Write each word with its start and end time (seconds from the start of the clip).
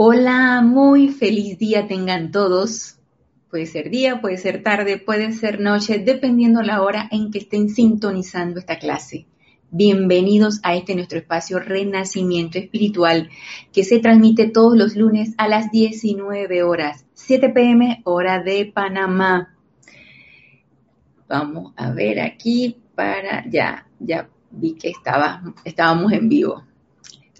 Hola, 0.00 0.62
muy 0.62 1.08
feliz 1.08 1.58
día 1.58 1.88
tengan 1.88 2.30
todos. 2.30 3.00
Puede 3.50 3.66
ser 3.66 3.90
día, 3.90 4.20
puede 4.20 4.36
ser 4.36 4.62
tarde, 4.62 4.96
puede 4.96 5.32
ser 5.32 5.58
noche, 5.60 5.98
dependiendo 5.98 6.62
la 6.62 6.82
hora 6.82 7.08
en 7.10 7.32
que 7.32 7.38
estén 7.38 7.68
sintonizando 7.68 8.60
esta 8.60 8.78
clase. 8.78 9.26
Bienvenidos 9.72 10.60
a 10.62 10.76
este 10.76 10.94
nuestro 10.94 11.18
espacio 11.18 11.58
Renacimiento 11.58 12.58
Espiritual 12.58 13.28
que 13.72 13.82
se 13.82 13.98
transmite 13.98 14.48
todos 14.48 14.78
los 14.78 14.94
lunes 14.94 15.34
a 15.36 15.48
las 15.48 15.72
19 15.72 16.62
horas, 16.62 17.04
7 17.14 17.48
pm, 17.48 18.00
hora 18.04 18.40
de 18.40 18.66
Panamá. 18.66 19.56
Vamos 21.28 21.72
a 21.74 21.90
ver 21.90 22.20
aquí 22.20 22.76
para 22.94 23.50
ya, 23.50 23.88
ya 23.98 24.30
vi 24.52 24.74
que 24.74 24.90
estaba, 24.90 25.42
estábamos 25.64 26.12
en 26.12 26.28
vivo. 26.28 26.67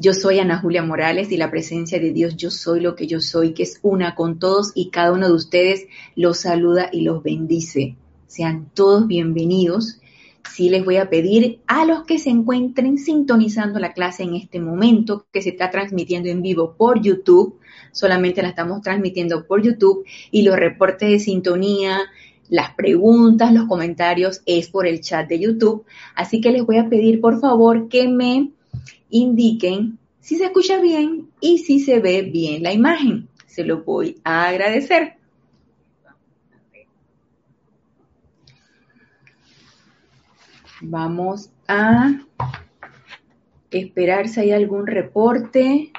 Yo 0.01 0.13
soy 0.13 0.39
Ana 0.39 0.61
Julia 0.61 0.85
Morales 0.85 1.33
y 1.33 1.37
la 1.37 1.51
presencia 1.51 1.99
de 1.99 2.13
Dios, 2.13 2.37
yo 2.37 2.53
soy 2.53 2.79
lo 2.79 2.95
que 2.95 3.09
yo 3.09 3.21
soy, 3.21 3.53
que 3.53 3.65
es 3.65 3.81
una 3.83 4.15
con 4.15 4.39
todos 4.39 4.71
y 4.77 4.91
cada 4.91 5.11
uno 5.11 5.27
de 5.27 5.35
ustedes 5.35 5.89
los 6.15 6.39
saluda 6.39 6.89
y 6.93 7.01
los 7.01 7.25
bendice. 7.25 7.97
Sean 8.29 8.71
todos 8.75 9.09
bienvenidos. 9.09 10.01
Sí 10.49 10.71
les 10.71 10.85
voy 10.85 10.99
a 10.99 11.11
pedir 11.11 11.63
a 11.67 11.85
los 11.85 12.05
que 12.05 12.21
se 12.21 12.31
encuentren 12.31 12.97
sintonizando 12.97 13.81
la 13.81 13.93
clase 13.93 14.23
en 14.23 14.37
este 14.37 14.61
momento, 14.61 15.27
que 15.33 15.43
se 15.43 15.49
está 15.49 15.69
transmitiendo 15.69 16.29
en 16.29 16.43
vivo 16.43 16.77
por 16.79 17.03
YouTube, 17.03 17.59
solamente 17.91 18.41
la 18.41 18.51
estamos 18.51 18.83
transmitiendo 18.83 19.49
por 19.49 19.63
YouTube, 19.63 20.05
y 20.31 20.43
los 20.43 20.55
reportes 20.55 21.11
de 21.11 21.19
sintonía, 21.19 22.03
las 22.49 22.73
preguntas, 22.75 23.53
los 23.53 23.67
comentarios 23.67 24.43
es 24.47 24.69
por 24.69 24.87
el 24.87 25.01
chat 25.01 25.29
de 25.29 25.41
YouTube. 25.41 25.85
Así 26.15 26.41
que 26.41 26.53
les 26.53 26.65
voy 26.65 26.77
a 26.77 26.89
pedir 26.89 27.21
por 27.21 27.41
favor 27.41 27.89
que 27.89 28.07
me 28.07 28.53
indiquen 29.11 29.99
si 30.21 30.37
se 30.37 30.47
escucha 30.47 30.81
bien 30.81 31.31
y 31.41 31.59
si 31.59 31.81
se 31.81 32.01
ve 32.01 32.23
bien 32.23 32.63
la 32.63 32.73
imagen. 32.73 33.29
Se 33.47 33.65
lo 33.65 33.83
voy 33.83 34.21
a 34.25 34.49
agradecer. 34.49 35.17
Vamos 40.81 41.51
a 41.67 42.21
esperar 43.71 44.29
si 44.29 44.41
hay 44.41 44.53
algún 44.53 44.87
reporte. 44.87 45.93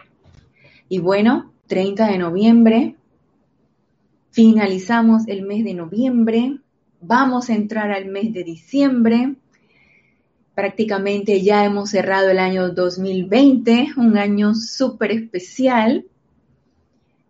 Y 0.87 0.99
bueno, 0.99 1.51
30 1.67 2.07
de 2.07 2.17
noviembre. 2.17 2.95
Finalizamos 4.31 5.27
el 5.27 5.41
mes 5.41 5.63
de 5.65 5.73
noviembre. 5.73 6.59
Vamos 7.01 7.49
a 7.49 7.55
entrar 7.55 7.91
al 7.91 8.05
mes 8.05 8.31
de 8.33 8.43
diciembre 8.43 9.35
prácticamente 10.59 11.41
ya 11.41 11.63
hemos 11.63 11.91
cerrado 11.91 12.29
el 12.31 12.37
año 12.37 12.67
2020, 12.71 13.93
un 13.95 14.17
año 14.17 14.53
súper 14.53 15.13
especial. 15.13 16.03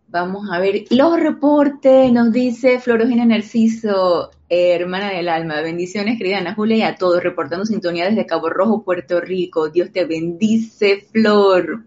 Vamos 0.07 0.49
a 0.51 0.57
ver 0.57 0.85
los 0.89 1.19
reportes, 1.19 2.11
nos 2.11 2.31
dice 2.33 2.79
Florogena 2.79 3.25
Narciso, 3.25 4.31
hermana 4.49 5.11
del 5.11 5.29
alma. 5.29 5.61
Bendiciones, 5.61 6.17
querida 6.17 6.39
Ana 6.39 6.55
Julia, 6.55 6.77
y 6.77 6.81
a 6.81 6.95
todos, 6.95 7.21
reportando 7.21 7.67
sintonía 7.67 8.09
desde 8.09 8.25
Cabo 8.25 8.49
Rojo, 8.49 8.81
Puerto 8.81 9.21
Rico. 9.21 9.69
Dios 9.69 9.91
te 9.91 10.05
bendice, 10.05 11.05
Flor. 11.11 11.83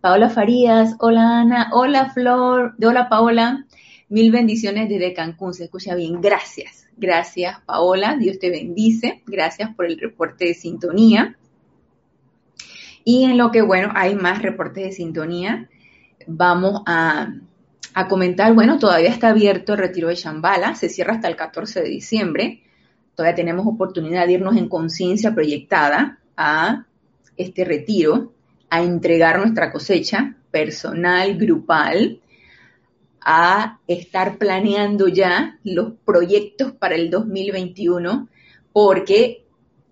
Paola 0.00 0.30
Farías, 0.30 0.96
hola 0.98 1.40
Ana, 1.40 1.68
hola 1.72 2.08
Flor, 2.08 2.74
hola 2.82 3.10
Paola, 3.10 3.66
mil 4.08 4.32
bendiciones 4.32 4.88
desde 4.88 5.12
Cancún, 5.12 5.52
se 5.52 5.64
escucha 5.64 5.94
bien, 5.94 6.22
gracias. 6.22 6.83
Gracias, 6.96 7.60
Paola. 7.66 8.16
Dios 8.18 8.38
te 8.38 8.50
bendice. 8.50 9.22
Gracias 9.26 9.74
por 9.74 9.86
el 9.86 9.98
reporte 9.98 10.46
de 10.46 10.54
sintonía. 10.54 11.36
Y 13.04 13.24
en 13.24 13.36
lo 13.36 13.50
que, 13.50 13.60
bueno, 13.62 13.92
hay 13.94 14.14
más 14.14 14.40
reportes 14.40 14.84
de 14.84 14.92
sintonía, 14.92 15.68
vamos 16.26 16.82
a, 16.86 17.34
comentar, 18.08 18.54
bueno, 18.54 18.78
todavía 18.78 19.10
está 19.10 19.28
abierto 19.28 19.74
el 19.74 19.78
retiro 19.78 20.08
de 20.08 20.14
Shambhala, 20.14 20.74
se 20.74 20.88
cierra 20.88 21.14
hasta 21.14 21.28
el 21.28 21.36
14 21.36 21.82
de 21.82 21.88
diciembre. 21.88 22.62
Todavía 23.14 23.36
tenemos 23.36 23.66
oportunidad 23.66 24.26
de 24.26 24.32
irnos 24.32 24.56
en 24.56 24.68
conciencia 24.68 25.34
proyectada 25.34 26.18
a 26.36 26.86
este 27.36 27.64
retiro, 27.64 28.32
a 28.70 28.82
entregar 28.82 29.38
nuestra 29.38 29.70
cosecha 29.70 30.34
personal, 30.50 31.36
grupal, 31.36 32.20
a 33.24 33.80
estar 33.86 34.38
planeando 34.38 35.08
ya 35.08 35.58
los 35.64 35.92
proyectos 36.04 36.72
para 36.72 36.94
el 36.94 37.10
2021, 37.10 38.28
porque 38.72 39.44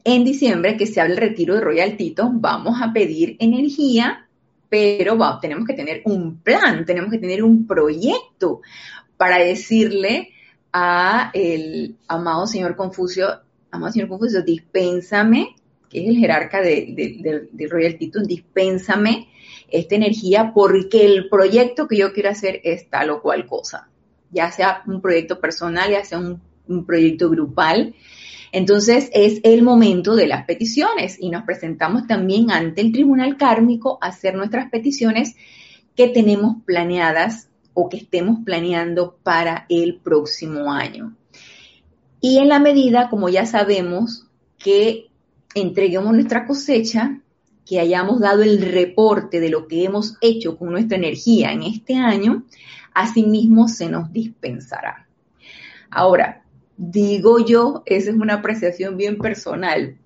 en 0.04 0.24
diciembre, 0.24 0.76
que 0.76 0.86
se 0.86 1.00
habla 1.00 1.14
el 1.14 1.20
retiro 1.20 1.54
de 1.54 1.60
Royal 1.60 1.96
Tito, 1.96 2.30
vamos 2.32 2.80
a 2.82 2.92
pedir 2.92 3.36
energía, 3.38 4.28
pero 4.68 5.16
tenemos 5.40 5.66
que 5.66 5.74
tener 5.74 6.02
un 6.04 6.38
plan, 6.38 6.84
tenemos 6.84 7.10
que 7.10 7.18
tener 7.18 7.42
un 7.42 7.66
proyecto 7.66 8.60
para 9.16 9.38
decirle 9.38 10.30
a 10.72 11.30
el 11.34 11.96
amado 12.08 12.46
señor 12.46 12.76
Confucio, 12.76 13.28
amado 13.70 13.92
señor 13.92 14.08
Confucio, 14.08 14.42
dispénsame, 14.42 15.54
que 15.88 16.02
es 16.02 16.08
el 16.08 16.16
jerarca 16.16 16.60
de, 16.60 17.48
de 17.52 17.68
Royal 17.68 17.96
Tito, 17.96 18.20
dispénsame 18.20 19.28
esta 19.72 19.94
energía 19.94 20.52
porque 20.54 21.04
el 21.04 21.28
proyecto 21.28 21.88
que 21.88 21.96
yo 21.96 22.12
quiero 22.12 22.30
hacer 22.30 22.60
es 22.64 22.88
tal 22.88 23.10
o 23.10 23.22
cual 23.22 23.46
cosa, 23.46 23.88
ya 24.30 24.50
sea 24.52 24.82
un 24.86 25.00
proyecto 25.00 25.40
personal, 25.40 25.90
ya 25.90 26.04
sea 26.04 26.18
un, 26.18 26.40
proyecto 26.86 27.28
grupal. 27.28 27.94
Entonces 28.50 29.10
es 29.12 29.40
el 29.42 29.62
momento 29.62 30.14
de 30.14 30.26
las 30.26 30.46
peticiones 30.46 31.18
y 31.20 31.28
nos 31.28 31.42
presentamos 31.42 32.06
también 32.06 32.50
ante 32.50 32.80
el 32.80 32.92
tribunal 32.92 33.36
kármico 33.36 33.98
a 34.00 34.06
hacer 34.06 34.34
nuestras 34.34 34.70
peticiones 34.70 35.34
que 35.96 36.08
tenemos 36.08 36.56
planeadas 36.64 37.48
o 37.74 37.88
que 37.88 37.98
estemos 37.98 38.38
planeando 38.44 39.18
para 39.22 39.66
el 39.68 39.96
próximo 39.96 40.72
año. 40.72 41.14
Y 42.20 42.38
en 42.38 42.48
la 42.48 42.58
medida, 42.58 43.10
como 43.10 43.28
ya 43.28 43.44
sabemos, 43.44 44.26
que 44.56 45.10
entreguemos 45.54 46.12
nuestra 46.12 46.46
cosecha, 46.46 47.20
que 47.66 47.80
hayamos 47.80 48.20
dado 48.20 48.42
el 48.42 48.60
reporte 48.60 49.40
de 49.40 49.50
lo 49.50 49.68
que 49.68 49.84
hemos 49.84 50.16
hecho 50.20 50.56
con 50.58 50.70
nuestra 50.70 50.96
energía 50.96 51.52
en 51.52 51.62
este 51.62 51.94
año, 51.94 52.44
asimismo 52.94 53.68
se 53.68 53.88
nos 53.88 54.12
dispensará. 54.12 55.06
Ahora, 55.90 56.42
digo 56.76 57.44
yo, 57.44 57.82
esa 57.86 58.10
es 58.10 58.16
una 58.16 58.34
apreciación 58.34 58.96
bien 58.96 59.18
personal. 59.18 59.98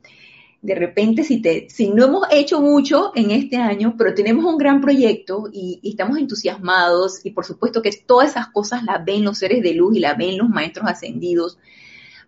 De 0.61 0.75
repente, 0.75 1.23
si, 1.23 1.41
te, 1.41 1.69
si 1.71 1.91
no 1.91 2.05
hemos 2.05 2.27
hecho 2.33 2.61
mucho 2.61 3.13
en 3.15 3.31
este 3.31 3.57
año, 3.57 3.95
pero 3.97 4.15
tenemos 4.15 4.45
un 4.45 4.59
gran 4.59 4.81
proyecto 4.81 5.49
y, 5.53 5.81
estamos 5.85 6.19
entusiasmados 6.19 7.25
y 7.25 7.31
por 7.31 7.45
supuesto 7.45 7.83
que 7.83 7.91
todas 8.05 8.31
esas 8.31 8.49
cosas 8.49 8.83
las 8.83 9.05
ven 9.05 9.25
los 9.25 9.39
seres 9.39 9.63
de 9.63 9.75
luz 9.75 9.97
y 9.97 10.01
las 10.01 10.19
ven 10.19 10.39
los 10.39 10.49
maestros 10.49 10.89
ascendidos, 10.89 11.59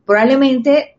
probablemente 0.06 0.98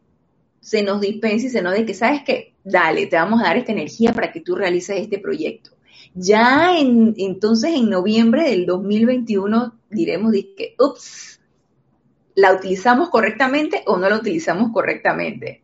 se 0.59 0.83
nos 0.83 0.99
dispense 0.99 1.47
y 1.47 1.49
se 1.49 1.61
nos 1.61 1.73
de 1.73 1.85
que, 1.85 1.93
¿sabes 1.93 2.21
qué? 2.25 2.53
Dale, 2.69 3.07
te 3.07 3.15
vamos 3.15 3.41
a 3.41 3.45
dar 3.45 3.57
esta 3.57 3.71
energía 3.71 4.13
para 4.13 4.31
que 4.31 4.41
tú 4.41 4.55
realices 4.55 4.99
este 4.99 5.17
proyecto. 5.17 5.71
Ya 6.13 6.77
en, 6.77 7.15
entonces 7.17 7.73
en 7.73 7.89
noviembre 7.89 8.47
del 8.47 8.67
2021 8.67 9.73
diremos 9.89 10.31
que, 10.55 10.75
ups, 10.77 11.39
¿la 12.35 12.53
utilizamos 12.53 13.09
correctamente 13.09 13.81
o 13.87 13.97
no 13.97 14.07
la 14.07 14.17
utilizamos 14.17 14.71
correctamente? 14.71 15.63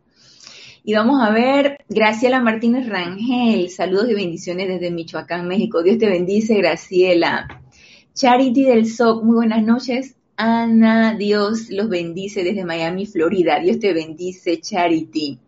Y 0.83 0.93
vamos 0.93 1.21
a 1.21 1.31
ver, 1.31 1.77
Graciela 1.89 2.39
Martínez 2.39 2.87
Rangel, 2.87 3.69
saludos 3.69 4.09
y 4.09 4.15
bendiciones 4.15 4.67
desde 4.67 4.91
Michoacán, 4.91 5.47
México. 5.47 5.83
Dios 5.83 5.99
te 5.99 6.07
bendice, 6.07 6.55
Graciela. 6.55 7.61
Charity 8.13 8.63
del 8.65 8.87
SOC, 8.87 9.23
muy 9.23 9.35
buenas 9.35 9.63
noches. 9.63 10.15
Ana, 10.37 11.15
Dios 11.15 11.69
los 11.69 11.87
bendice 11.87 12.43
desde 12.43 12.65
Miami, 12.65 13.05
Florida. 13.05 13.59
Dios 13.59 13.79
te 13.79 13.93
bendice, 13.93 14.59
Charity. 14.59 15.39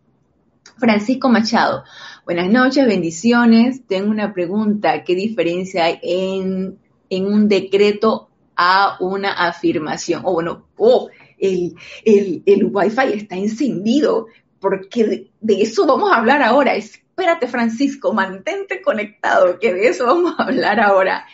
Francisco 0.80 1.28
Machado, 1.30 1.84
buenas 2.24 2.50
noches, 2.50 2.86
bendiciones. 2.86 3.86
Tengo 3.88 4.12
una 4.12 4.34
pregunta. 4.34 5.04
¿Qué 5.04 5.16
diferencia 5.16 5.86
hay 5.86 6.00
en, 6.04 6.78
un 7.10 7.48
decreto 7.48 8.30
a 8.56 8.98
una 9.00 9.34
afirmación? 9.34 10.22
O 10.24 10.34
bueno, 10.34 10.68
oh, 10.78 11.10
el, 11.40 11.75
el, 12.06 12.44
el 12.46 12.66
Wi-Fi 12.72 13.13
está 13.13 13.36
encendido, 13.36 14.28
porque 14.60 15.04
de, 15.04 15.31
de 15.42 15.62
eso 15.62 15.88
vamos 15.88 16.12
a 16.12 16.18
hablar 16.18 16.44
ahora. 16.44 16.75
Espérate, 16.75 17.48
Francisco, 17.48 18.13
mantente 18.13 18.81
conectado, 18.81 19.57
que 19.60 19.74
de 19.74 19.88
eso 19.88 20.06
vamos 20.06 20.36
a 20.38 20.44
hablar 20.44 20.80
ahora. 20.80 21.25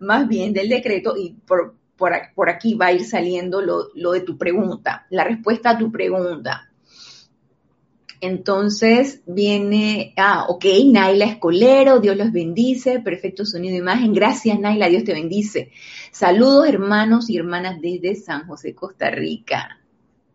Más 0.00 0.26
bien 0.26 0.52
del 0.52 0.68
decreto 0.68 1.16
y 1.16 1.34
por, 1.46 1.74
por, 1.96 2.48
aquí 2.48 2.74
va 2.74 2.86
a 2.86 2.92
ir 2.92 3.04
saliendo 3.04 3.60
lo, 3.60 3.88
lo 3.94 4.12
de 4.12 4.20
tu 4.20 4.36
pregunta, 4.38 5.06
la 5.10 5.24
respuesta 5.24 5.70
a 5.70 5.78
tu 5.78 5.90
pregunta. 5.92 6.67
Entonces 8.20 9.22
viene, 9.26 10.12
ah, 10.16 10.46
ok, 10.48 10.64
Naila 10.86 11.26
Escolero, 11.26 12.00
Dios 12.00 12.16
los 12.16 12.32
bendice, 12.32 13.00
perfecto 13.00 13.44
sonido 13.44 13.74
e 13.74 13.78
imagen. 13.78 14.12
Gracias, 14.12 14.58
Naila, 14.58 14.88
Dios 14.88 15.04
te 15.04 15.12
bendice. 15.12 15.70
Saludos, 16.10 16.68
hermanos 16.68 17.30
y 17.30 17.36
hermanas 17.36 17.80
desde 17.80 18.16
San 18.16 18.46
José, 18.46 18.74
Costa 18.74 19.10
Rica. 19.10 19.78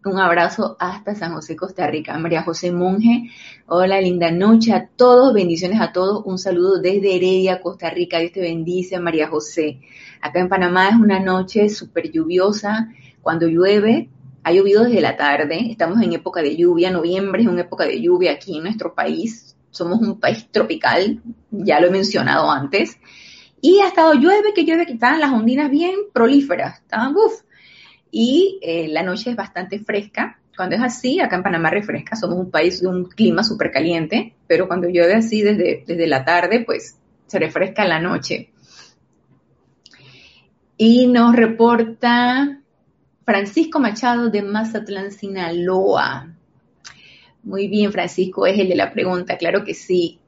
Un 0.05 0.19
abrazo 0.19 0.75
hasta 0.79 1.15
San 1.15 1.33
José, 1.33 1.55
Costa 1.55 1.87
Rica. 1.87 2.17
María 2.17 2.43
José 2.43 2.73
Monje, 2.73 3.29
hola, 3.67 4.01
linda 4.01 4.31
noche 4.31 4.73
a 4.73 4.87
todos, 4.87 5.33
bendiciones 5.33 5.79
a 5.79 5.93
todos. 5.93 6.25
Un 6.25 6.37
saludo 6.37 6.81
desde 6.81 7.15
Heredia, 7.15 7.61
Costa 7.61 7.89
Rica. 7.89 8.19
Dios 8.19 8.33
te 8.33 8.41
bendice, 8.41 8.99
María 8.99 9.29
José. 9.29 9.79
Acá 10.19 10.41
en 10.41 10.49
Panamá 10.49 10.89
es 10.89 10.95
una 10.95 11.21
noche 11.21 11.69
súper 11.69 12.11
lluviosa. 12.11 12.89
Cuando 13.21 13.47
llueve, 13.47 14.09
ha 14.43 14.51
llovido 14.51 14.83
desde 14.83 15.01
la 15.01 15.15
tarde. 15.17 15.71
Estamos 15.71 16.01
en 16.01 16.13
época 16.13 16.41
de 16.41 16.55
lluvia. 16.55 16.91
Noviembre 16.91 17.41
es 17.41 17.47
una 17.47 17.61
época 17.61 17.85
de 17.85 18.01
lluvia 18.01 18.33
aquí 18.33 18.57
en 18.57 18.63
nuestro 18.63 18.93
país. 18.93 19.55
Somos 19.71 19.99
un 19.99 20.19
país 20.19 20.47
tropical, 20.51 21.21
ya 21.51 21.79
lo 21.79 21.87
he 21.87 21.91
mencionado 21.91 22.51
antes. 22.51 22.97
Y 23.61 23.79
ha 23.79 23.87
estado 23.87 24.13
llueve, 24.13 24.53
que 24.53 24.65
llueve, 24.65 24.85
que 24.85 24.93
estaban 24.93 25.19
las 25.19 25.31
ondinas 25.31 25.71
bien 25.71 25.95
prolíferas. 26.13 26.79
Estaban, 26.79 27.15
uff 27.15 27.43
y 28.15 28.59
eh, 28.61 28.87
la 28.89 29.01
noche 29.01 29.31
es 29.31 29.35
bastante 29.35 29.79
fresca. 29.79 30.39
Cuando 30.55 30.75
es 30.75 30.83
así, 30.83 31.19
acá 31.19 31.35
en 31.35 31.41
Panamá 31.41 31.71
refresca, 31.71 32.15
somos 32.15 32.37
un 32.37 32.51
país 32.51 32.79
de 32.79 32.87
un 32.87 33.05
clima 33.05 33.43
súper 33.43 33.71
caliente, 33.71 34.35
pero 34.45 34.67
cuando 34.67 34.87
llueve 34.87 35.15
así 35.15 35.41
desde, 35.41 35.83
desde 35.87 36.05
la 36.05 36.23
tarde, 36.23 36.63
pues 36.63 36.95
se 37.25 37.39
refresca 37.39 37.85
la 37.85 37.99
noche. 37.99 38.51
Y 40.77 41.07
nos 41.07 41.35
reporta 41.35 42.59
Francisco 43.25 43.79
Machado 43.79 44.29
de 44.29 44.41
Mazatlán, 44.41 45.11
Sinaloa. 45.11 46.33
Muy 47.43 47.67
bien, 47.67 47.91
Francisco, 47.91 48.45
es 48.45 48.57
el 48.59 48.69
de 48.69 48.75
la 48.75 48.91
pregunta, 48.91 49.37
claro 49.37 49.63
que 49.63 49.73
sí. 49.73 50.19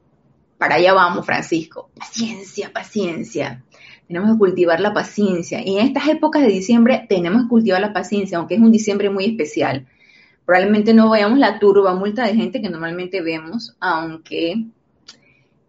Para 0.58 0.76
allá 0.76 0.94
vamos, 0.94 1.26
Francisco. 1.26 1.90
Paciencia, 1.94 2.72
paciencia 2.72 3.62
tenemos 4.06 4.32
que 4.32 4.38
cultivar 4.38 4.80
la 4.80 4.94
paciencia. 4.94 5.60
Y 5.64 5.78
en 5.78 5.86
estas 5.86 6.08
épocas 6.08 6.42
de 6.42 6.48
diciembre 6.48 7.06
tenemos 7.08 7.42
que 7.42 7.48
cultivar 7.48 7.80
la 7.80 7.92
paciencia, 7.92 8.38
aunque 8.38 8.54
es 8.54 8.60
un 8.60 8.72
diciembre 8.72 9.10
muy 9.10 9.26
especial. 9.26 9.86
Probablemente 10.44 10.94
no 10.94 11.08
vayamos 11.08 11.38
la 11.38 11.58
turba 11.58 11.94
multa 11.94 12.24
de 12.24 12.34
gente 12.34 12.60
que 12.60 12.70
normalmente 12.70 13.20
vemos, 13.20 13.76
aunque, 13.80 14.66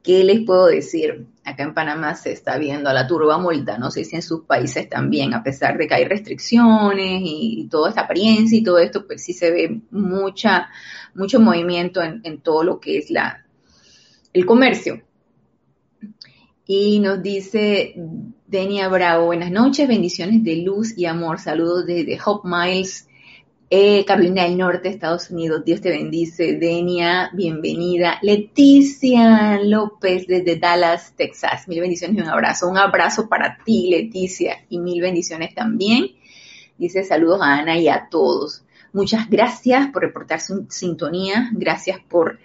¿qué 0.04 0.24
les 0.24 0.42
puedo 0.42 0.68
decir? 0.68 1.26
Acá 1.48 1.64
en 1.64 1.74
Panamá 1.74 2.14
se 2.14 2.34
está 2.34 2.58
viendo 2.58 2.90
a 2.90 2.94
la 2.94 3.08
turba 3.08 3.38
multa, 3.38 3.78
no 3.78 3.90
sé 3.90 4.04
si 4.04 4.18
en 4.18 4.22
sus 4.22 4.42
países 4.42 4.90
también, 4.90 5.34
a 5.34 5.42
pesar 5.42 5.78
de 5.78 5.88
que 5.88 5.94
hay 5.94 6.04
restricciones 6.04 7.22
y, 7.24 7.70
toda 7.72 7.88
esta 7.88 8.02
apariencia 8.02 8.58
y 8.58 8.64
todo 8.64 8.80
esto, 8.80 9.08
pues 9.08 9.24
sí 9.24 9.32
se 9.32 9.50
ve 9.50 9.80
mucha, 9.92 10.68
mucho 11.16 11.40
movimiento 11.40 12.02
en, 12.02 12.42
todo 12.42 12.64
lo 12.66 12.82
que 12.82 12.98
es 12.98 13.10
la, 13.10 13.46
el 14.34 14.46
comercio. 14.46 15.02
Y 16.66 17.00
nos 17.00 17.24
dice 17.24 17.94
Denia 18.46 18.90
Bravo, 18.90 19.28
buenas 19.28 19.50
noches, 19.50 19.88
bendiciones 19.88 20.44
de 20.44 20.58
luz 20.58 20.98
y 20.98 21.06
amor. 21.06 21.40
Saludos 21.40 21.86
desde 21.86 22.20
Hope 22.26 22.46
Miles, 22.50 23.07
eh, 23.70 24.06
Carolina 24.06 24.44
del 24.44 24.58
Norte, 24.58 24.88
Estados 24.88 25.30
Unidos. 25.30 25.66
Dios 25.66 25.82
te 25.82 25.90
bendice. 25.90 26.54
Denia, 26.54 27.30
bienvenida. 27.34 28.18
Leticia 28.22 29.60
López 29.62 30.26
desde 30.26 30.58
Dallas, 30.58 31.14
Texas. 31.18 31.68
Mil 31.68 31.82
bendiciones 31.82 32.18
y 32.18 32.22
un 32.22 32.30
abrazo. 32.30 32.70
Un 32.70 32.78
abrazo 32.78 33.28
para 33.28 33.58
ti, 33.66 33.90
Leticia, 33.90 34.66
y 34.70 34.80
mil 34.80 35.02
bendiciones 35.02 35.54
también. 35.54 36.12
Dice 36.78 37.04
saludos 37.04 37.42
a 37.42 37.58
Ana 37.58 37.78
y 37.78 37.90
a 37.90 38.08
todos. 38.10 38.64
Muchas 38.94 39.30
gracias 39.30 39.88
por 39.88 40.04
reportar 40.04 40.40
su 40.40 40.66
sintonía. 40.70 41.50
Gracias 41.52 42.00
por 42.08 42.40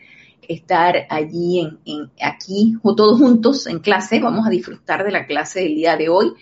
estar 0.48 1.06
allí 1.08 1.78
en, 1.84 2.10
aquí 2.20 2.78
todos 2.82 3.18
juntos 3.20 3.68
en 3.68 3.78
clase. 3.78 4.18
Vamos 4.18 4.44
a 4.44 4.50
disfrutar 4.50 5.04
de 5.04 5.12
la 5.12 5.26
clase 5.26 5.60
del 5.60 5.76
día 5.76 5.96
de 5.96 6.08
hoy. 6.08 6.32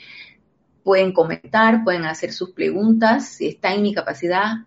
Pueden 0.83 1.13
comentar, 1.13 1.85
pueden 1.85 2.07
hacer 2.07 2.33
sus 2.33 2.53
preguntas. 2.53 3.29
Si 3.29 3.47
está 3.47 3.75
en 3.75 3.83
mi 3.83 3.93
capacidad, 3.93 4.65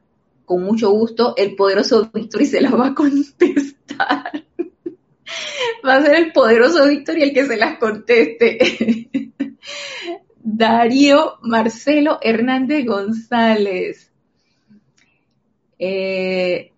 con 0.54 0.64
mucho 0.64 0.92
gusto, 0.92 1.34
el 1.36 1.56
poderoso 1.56 2.12
Víctor 2.14 2.46
se 2.46 2.62
las 2.62 2.74
va 2.74 2.88
a 2.88 2.94
contestar. 2.94 4.44
va 5.88 5.96
a 5.96 6.02
ser 6.04 6.16
el 6.16 6.32
poderoso 6.32 6.88
Víctor 6.88 7.18
el 7.18 7.34
que 7.34 7.46
se 7.46 7.58
las 7.58 7.80
conteste. 7.80 9.10
Darío 10.44 11.40
Marcelo 11.42 12.20
Hernández 12.22 12.86
González. 12.86 14.12
Eh, 15.80 16.70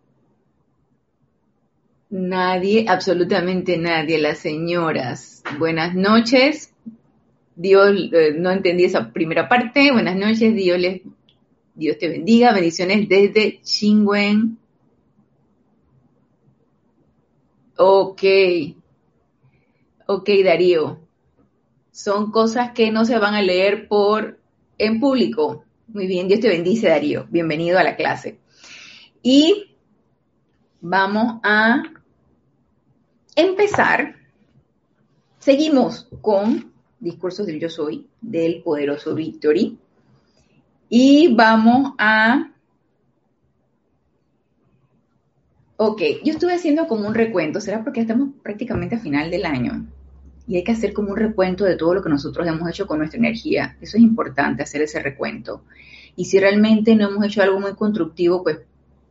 Nadie, 2.10 2.86
absolutamente 2.88 3.78
nadie, 3.78 4.18
las 4.18 4.38
señoras. 4.38 5.44
Buenas 5.60 5.96
noches. 5.96 6.74
Dios, 7.58 8.10
eh, 8.14 8.34
no 8.38 8.52
entendí 8.52 8.86
esa 8.86 9.12
primera 9.12 9.50
parte. 9.50 9.92
Buenas 9.92 10.16
noches, 10.16 10.56
Dios 10.56 10.80
les, 10.80 11.02
Dios 11.76 11.98
te 11.98 12.08
bendiga. 12.08 12.54
Bendiciones 12.54 13.08
desde 13.10 13.62
Chingüen. 13.62 14.58
Ok. 17.78 18.24
Ok, 20.08 20.30
Darío. 20.44 21.00
Son 21.92 22.32
cosas 22.32 22.72
que 22.72 22.92
no 22.92 23.06
se 23.06 23.20
van 23.20 23.36
a 23.36 23.42
leer 23.42 23.88
por 23.88 24.40
en 24.78 25.00
público. 25.00 25.66
Muy 25.88 26.08
bien, 26.08 26.28
Dios 26.28 26.40
te 26.40 26.48
bendice, 26.48 26.88
Darío. 26.88 27.28
Bienvenido 27.30 27.78
a 27.78 27.84
la 27.84 27.96
clase. 27.96 28.40
Y 29.22 29.76
vamos 30.80 31.40
a 31.44 31.84
empezar, 33.36 34.16
seguimos 35.40 36.08
con 36.22 36.72
discursos 37.00 37.46
del 37.46 37.60
yo 37.60 37.70
soy, 37.70 38.08
del 38.22 38.62
poderoso 38.64 39.14
Victory, 39.14 39.78
y 40.90 41.34
vamos 41.34 41.94
a... 41.98 42.52
Ok, 45.78 46.02
yo 46.24 46.32
estuve 46.32 46.54
haciendo 46.54 46.88
como 46.88 47.08
un 47.08 47.14
recuento, 47.14 47.60
será 47.60 47.84
porque 47.84 48.02
estamos 48.02 48.30
prácticamente 48.42 48.96
a 48.96 49.00
final 49.00 49.30
del 49.30 49.46
año 49.46 49.86
y 50.48 50.58
hay 50.58 50.64
que 50.64 50.72
hacer 50.72 50.94
como 50.94 51.12
un 51.12 51.18
recuento 51.18 51.66
de 51.66 51.76
todo 51.76 51.94
lo 51.94 52.04
que 52.04 52.10
nosotros 52.10 52.48
hemos 52.48 52.70
hecho 52.70 52.86
con 52.86 53.00
nuestra 53.00 53.18
energía. 53.18 53.78
Eso 53.82 53.98
es 53.98 54.04
importante, 54.04 54.64
hacer 54.64 54.82
ese 54.82 55.02
recuento. 55.02 55.64
Y 56.16 56.26
si 56.26 56.40
realmente 56.40 56.96
no 56.96 57.10
hemos 57.10 57.26
hecho 57.26 57.42
algo 57.42 57.60
muy 57.60 57.74
constructivo, 57.74 58.44
pues 58.44 58.60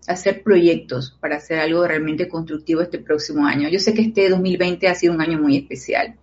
hacer 0.06 0.42
proyectos 0.42 1.16
para 1.20 1.36
hacer 1.36 1.58
algo 1.58 1.86
realmente 1.86 2.28
constructivo 2.28 2.82
este 2.82 2.98
próximo 2.98 3.46
año. 3.46 3.68
Yo 3.68 3.78
sé 3.78 3.94
que 3.94 4.02
este 4.02 4.28
2020 4.28 4.86
ha 4.88 4.94
sido 4.94 5.14
un 5.14 5.20
año 5.20 5.40
muy 5.40 5.56
especial, 5.56 6.14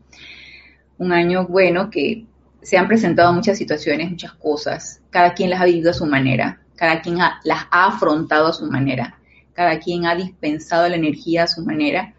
un 0.97 1.11
año 1.11 1.47
bueno 1.47 1.89
que 1.89 2.25
se 2.61 2.77
han 2.77 2.87
presentado 2.87 3.33
muchas 3.33 3.57
situaciones, 3.57 4.09
muchas 4.09 4.33
cosas, 4.33 5.01
cada 5.09 5.33
quien 5.33 5.49
las 5.49 5.61
ha 5.61 5.65
vivido 5.65 5.91
a 5.91 5.93
su 5.93 6.05
manera, 6.05 6.61
cada 6.75 7.01
quien 7.01 7.17
las 7.17 7.65
ha 7.71 7.87
afrontado 7.87 8.47
a 8.47 8.53
su 8.53 8.65
manera, 8.65 9.19
cada 9.53 9.79
quien 9.79 10.05
ha 10.05 10.15
dispensado 10.15 10.87
la 10.87 10.95
energía 10.95 11.43
a 11.43 11.47
su 11.47 11.63
manera, 11.63 12.13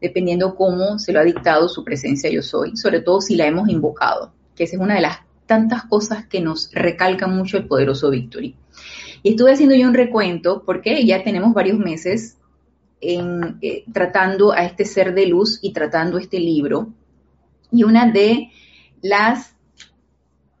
dependiendo 0.00 0.54
cómo 0.54 0.98
se 0.98 1.12
lo 1.12 1.20
ha 1.20 1.24
dictado 1.24 1.68
su 1.68 1.84
presencia 1.84 2.30
yo 2.30 2.42
soy, 2.42 2.76
sobre 2.76 3.00
todo 3.00 3.20
si 3.20 3.36
la 3.36 3.46
hemos 3.46 3.68
invocado, 3.68 4.32
que 4.54 4.64
esa 4.64 4.76
es 4.76 4.82
una 4.82 4.94
de 4.94 5.02
las 5.02 5.18
tantas 5.46 5.84
cosas 5.84 6.26
que 6.26 6.40
nos 6.40 6.70
recalca 6.72 7.26
mucho 7.26 7.56
el 7.56 7.66
poderoso 7.66 8.10
Victory. 8.10 8.56
Y 9.22 9.30
estuve 9.30 9.52
haciendo 9.52 9.74
yo 9.74 9.86
un 9.86 9.94
recuento 9.94 10.62
porque 10.64 11.04
ya 11.04 11.22
tenemos 11.22 11.54
varios 11.54 11.78
meses 11.78 12.38
eh, 13.00 13.84
tratando 13.92 14.52
a 14.52 14.64
este 14.64 14.84
ser 14.84 15.14
de 15.14 15.26
luz 15.26 15.58
y 15.62 15.72
tratando 15.72 16.18
este 16.18 16.38
libro. 16.38 16.92
Y 17.70 17.84
una 17.84 18.10
de 18.10 18.50
las 19.00 19.51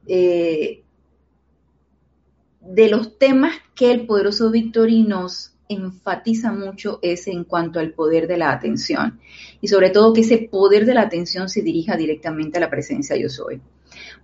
eh, 0.06 0.82
de 2.60 2.88
los 2.88 3.18
temas 3.18 3.54
que 3.74 3.90
el 3.90 4.06
poderoso 4.06 4.50
Victory 4.50 5.02
nos 5.02 5.52
enfatiza 5.68 6.52
mucho 6.52 6.98
es 7.02 7.26
en 7.26 7.44
cuanto 7.44 7.80
al 7.80 7.92
poder 7.92 8.26
de 8.26 8.36
la 8.36 8.52
atención 8.52 9.20
y 9.60 9.68
sobre 9.68 9.90
todo 9.90 10.12
que 10.12 10.20
ese 10.20 10.48
poder 10.50 10.84
de 10.86 10.94
la 10.94 11.02
atención 11.02 11.48
se 11.48 11.62
dirija 11.62 11.96
directamente 11.96 12.58
a 12.58 12.60
la 12.60 12.70
presencia 12.70 13.16
yo 13.16 13.28
soy, 13.28 13.60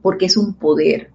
porque 0.03 0.27
es 0.27 0.37
un 0.37 0.55
poder, 0.55 1.11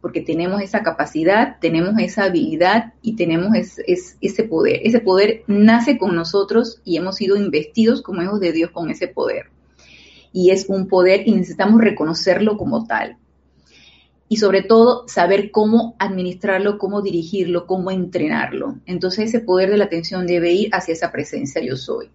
porque 0.00 0.20
tenemos 0.20 0.62
esa 0.62 0.82
capacidad, 0.82 1.56
tenemos 1.60 1.94
esa 1.98 2.24
habilidad 2.24 2.94
y 3.02 3.16
tenemos 3.16 3.56
ese 3.56 4.44
poder. 4.44 4.80
Ese 4.84 5.00
poder 5.00 5.42
nace 5.48 5.98
con 5.98 6.14
nosotros 6.14 6.80
y 6.84 6.96
hemos 6.96 7.16
sido 7.16 7.36
investidos 7.36 8.02
como 8.02 8.22
hijos 8.22 8.38
de 8.38 8.52
Dios 8.52 8.70
con 8.70 8.90
ese 8.90 9.08
poder. 9.08 9.46
Y 10.32 10.50
es 10.50 10.66
un 10.68 10.86
poder 10.86 11.26
y 11.26 11.32
necesitamos 11.32 11.80
reconocerlo 11.80 12.56
como 12.56 12.86
tal. 12.86 13.16
Y 14.28 14.38
sobre 14.38 14.62
todo 14.62 15.06
saber 15.06 15.50
cómo 15.50 15.94
administrarlo, 15.98 16.78
cómo 16.78 17.00
dirigirlo, 17.00 17.66
cómo 17.66 17.90
entrenarlo. 17.90 18.76
Entonces 18.86 19.28
ese 19.28 19.40
poder 19.40 19.70
de 19.70 19.76
la 19.76 19.84
atención 19.84 20.26
debe 20.26 20.52
ir 20.52 20.70
hacia 20.72 20.92
esa 20.94 21.12
presencia 21.12 21.62
yo 21.62 21.76
soy 21.76 22.10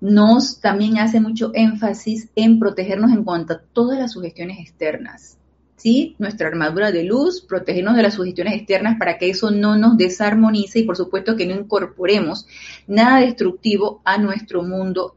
nos 0.00 0.60
también 0.60 0.98
hace 0.98 1.18
mucho 1.18 1.50
énfasis 1.54 2.28
en 2.34 2.58
protegernos 2.58 3.10
en 3.10 3.24
cuanto 3.24 3.54
a 3.54 3.60
todas 3.72 3.98
las 3.98 4.12
sugestiones 4.12 4.58
externas. 4.58 5.38
¿sí? 5.76 6.14
nuestra 6.18 6.48
armadura 6.48 6.92
de 6.92 7.04
luz, 7.04 7.42
protegernos 7.42 7.96
de 7.96 8.02
las 8.02 8.14
sugestiones 8.14 8.54
externas 8.54 8.96
para 8.98 9.18
que 9.18 9.30
eso 9.30 9.50
no 9.50 9.76
nos 9.76 9.96
desarmonice 9.96 10.80
y 10.80 10.84
por 10.84 10.96
supuesto 10.96 11.36
que 11.36 11.46
no 11.46 11.54
incorporemos 11.54 12.46
nada 12.86 13.20
destructivo 13.20 14.00
a 14.04 14.18
nuestro 14.18 14.62
mundo, 14.62 15.16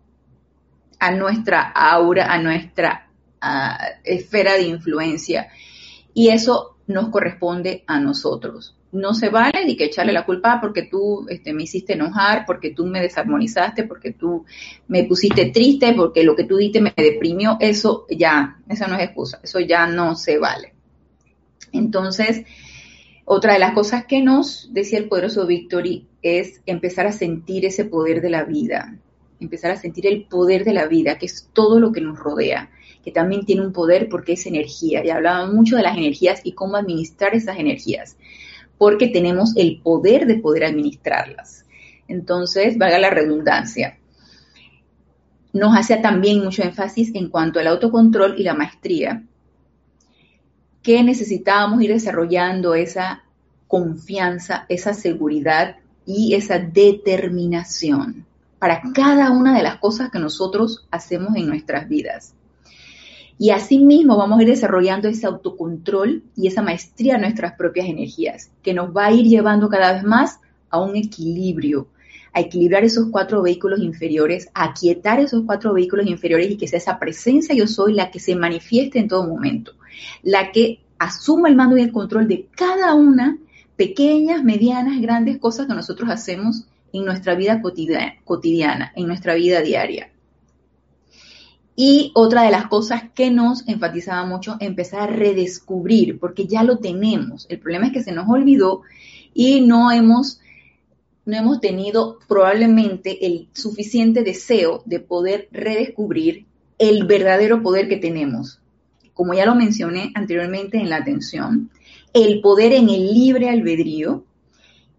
a 0.99 1.11
nuestra 1.11 1.61
aura, 1.61 2.33
a 2.33 2.41
nuestra 2.41 3.09
esfera 4.03 4.53
de 4.53 4.63
influencia. 4.63 5.47
Y 6.17 6.29
eso 6.29 6.77
nos 6.87 7.09
corresponde 7.09 7.83
a 7.85 7.99
nosotros. 7.99 8.75
no 8.91 9.13
se 9.13 9.29
vale 9.29 9.63
ni 9.65 9.77
que 9.77 9.85
echarle 9.85 10.11
la 10.11 10.25
culpa 10.25 10.57
porque 10.59 10.81
tú 10.81 11.27
este, 11.29 11.53
me 11.53 11.61
hiciste 11.61 11.93
enojar, 11.93 12.43
porque 12.47 12.71
tú 12.71 12.87
me 12.87 12.99
desarmonizaste, 13.01 13.83
porque 13.83 14.13
tú 14.13 14.43
me 14.87 15.03
pusiste 15.03 15.51
triste, 15.51 15.93
porque 15.93 16.23
lo 16.23 16.35
que 16.35 16.45
tú 16.45 16.57
diste 16.57 16.81
me 16.81 16.91
deprimió, 16.97 17.57
eso 17.59 18.07
ya, 18.09 18.57
esa 18.67 18.87
no 18.87 18.95
es 18.95 19.03
excusa, 19.03 19.39
eso 19.43 19.59
ya 19.59 19.85
no 19.85 20.15
se 20.15 20.39
vale. 20.39 20.73
Entonces, 21.71 22.45
otra 23.25 23.53
de 23.53 23.59
las 23.59 23.73
cosas 23.73 24.05
que 24.05 24.23
nos 24.23 24.73
decía 24.73 24.97
el 24.97 25.09
poderoso 25.09 25.45
Victory 25.45 26.07
es 26.23 26.61
empezar 26.65 27.05
a 27.05 27.11
sentir 27.11 27.63
ese 27.63 27.85
poder 27.85 28.21
de 28.21 28.31
la 28.31 28.43
vida, 28.43 28.97
empezar 29.39 29.69
a 29.69 29.77
sentir 29.77 30.07
el 30.07 30.23
poder 30.23 30.63
de 30.63 30.73
la 30.73 30.87
vida, 30.87 31.19
que 31.19 31.27
es 31.27 31.47
todo 31.53 31.79
lo 31.79 31.91
que 31.91 32.01
nos 32.01 32.17
rodea, 32.17 32.71
que 33.07 33.13
también 33.13 33.45
tiene 33.45 33.61
un 33.61 33.71
poder 33.71 34.09
porque 34.09 34.33
es 34.33 34.45
energía. 34.47 35.01
Y 35.01 35.09
hablaba 35.09 35.49
mucho 35.49 35.77
de 35.77 35.81
las 35.81 35.95
energías 35.95 36.41
y 36.43 36.51
cómo 36.51 36.75
administrar 36.75 37.33
esas 37.33 37.57
energías 37.57 38.17
porque 38.77 39.07
tenemos 39.07 39.55
el 39.55 39.79
poder 39.81 40.27
de 40.27 40.39
poder 40.39 40.65
administrarlas. 40.65 41.65
Entonces, 42.09 42.77
valga 42.77 42.99
la 42.99 43.09
redundancia. 43.09 43.97
Nos 45.53 45.73
hace 45.77 45.95
también 45.95 46.43
mucho 46.43 46.63
énfasis 46.63 47.15
en 47.15 47.29
cuanto 47.29 47.61
al 47.61 47.67
autocontrol 47.67 48.37
y 48.37 48.43
la 48.43 48.55
maestría, 48.55 49.23
que 50.83 51.01
necesitábamos 51.01 51.81
ir 51.81 51.93
desarrollando 51.93 52.75
esa 52.75 53.23
confianza, 53.67 54.65
esa 54.67 54.93
seguridad 54.93 55.77
y 56.05 56.35
esa 56.35 56.59
determinación 56.59 58.25
para 58.59 58.81
cada 58.93 59.31
una 59.31 59.55
de 59.55 59.63
las 59.63 59.77
cosas 59.77 60.11
que 60.11 60.19
nosotros 60.19 60.85
hacemos 60.91 61.37
en 61.37 61.47
nuestras 61.47 61.87
vidas. 61.87 62.33
Y 63.39 63.51
asimismo 63.51 64.17
vamos 64.17 64.39
a 64.39 64.41
ir 64.43 64.49
desarrollando 64.49 65.07
ese 65.07 65.27
autocontrol 65.27 66.23
y 66.35 66.47
esa 66.47 66.63
maestría 66.63 67.15
de 67.15 67.21
nuestras 67.21 67.53
propias 67.53 67.87
energías, 67.87 68.51
que 68.63 68.73
nos 68.73 68.95
va 68.95 69.07
a 69.07 69.11
ir 69.11 69.25
llevando 69.27 69.69
cada 69.69 69.93
vez 69.93 70.03
más 70.03 70.39
a 70.69 70.81
un 70.81 70.95
equilibrio, 70.95 71.87
a 72.33 72.41
equilibrar 72.41 72.83
esos 72.83 73.09
cuatro 73.11 73.41
vehículos 73.43 73.79
inferiores, 73.79 74.49
a 74.53 74.65
aquietar 74.65 75.19
esos 75.19 75.43
cuatro 75.45 75.73
vehículos 75.73 76.07
inferiores 76.07 76.49
y 76.49 76.57
que 76.57 76.67
sea 76.67 76.79
esa 76.79 76.99
presencia 76.99 77.55
yo 77.55 77.67
soy 77.67 77.93
la 77.93 78.09
que 78.09 78.19
se 78.19 78.35
manifieste 78.35 78.99
en 78.99 79.07
todo 79.07 79.27
momento, 79.27 79.73
la 80.23 80.51
que 80.51 80.79
asuma 80.97 81.49
el 81.49 81.55
mando 81.55 81.77
y 81.77 81.81
el 81.81 81.91
control 81.91 82.27
de 82.27 82.47
cada 82.55 82.95
una, 82.95 83.37
pequeñas, 83.75 84.43
medianas, 84.43 84.99
grandes 84.99 85.37
cosas 85.37 85.67
que 85.67 85.75
nosotros 85.75 86.09
hacemos 86.09 86.65
en 86.91 87.05
nuestra 87.05 87.35
vida 87.35 87.61
cotidiana, 87.61 88.91
en 88.95 89.07
nuestra 89.07 89.35
vida 89.35 89.61
diaria. 89.61 90.09
Y 91.79 92.11
otra 92.15 92.41
de 92.41 92.49
las 92.49 92.65
cosas 92.65 93.03
que 93.13 93.29
nos 93.29 93.67
enfatizaba 93.67 94.25
mucho, 94.25 94.57
empezar 94.59 95.01
a 95.01 95.13
redescubrir, 95.13 96.19
porque 96.19 96.47
ya 96.47 96.63
lo 96.63 96.79
tenemos. 96.79 97.45
El 97.49 97.59
problema 97.59 97.85
es 97.85 97.93
que 97.93 98.01
se 98.01 98.11
nos 98.11 98.27
olvidó 98.27 98.81
y 99.31 99.61
no 99.61 99.91
hemos, 99.91 100.41
no 101.25 101.37
hemos 101.37 101.61
tenido 101.61 102.17
probablemente 102.27 103.27
el 103.27 103.47
suficiente 103.53 104.23
deseo 104.23 104.81
de 104.85 104.99
poder 104.99 105.49
redescubrir 105.51 106.47
el 106.79 107.05
verdadero 107.05 107.61
poder 107.61 107.87
que 107.87 107.97
tenemos. 107.97 108.59
Como 109.13 109.35
ya 109.35 109.45
lo 109.45 109.53
mencioné 109.53 110.11
anteriormente 110.15 110.77
en 110.79 110.89
la 110.89 110.95
atención, 110.97 111.69
el 112.11 112.41
poder 112.41 112.73
en 112.73 112.89
el 112.89 113.13
libre 113.13 113.49
albedrío, 113.49 114.25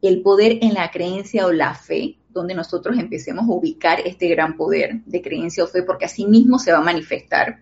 el 0.00 0.22
poder 0.22 0.58
en 0.62 0.74
la 0.74 0.92
creencia 0.92 1.44
o 1.44 1.50
la 1.50 1.74
fe, 1.74 2.18
donde 2.38 2.54
nosotros 2.54 2.96
empecemos 2.98 3.44
a 3.44 3.52
ubicar 3.52 4.00
este 4.00 4.28
gran 4.28 4.56
poder 4.56 5.02
de 5.04 5.20
creencia 5.20 5.64
o 5.64 5.66
fe, 5.66 5.82
porque 5.82 6.04
así 6.04 6.24
mismo 6.24 6.58
se 6.58 6.72
va 6.72 6.78
a 6.78 6.82
manifestar. 6.82 7.60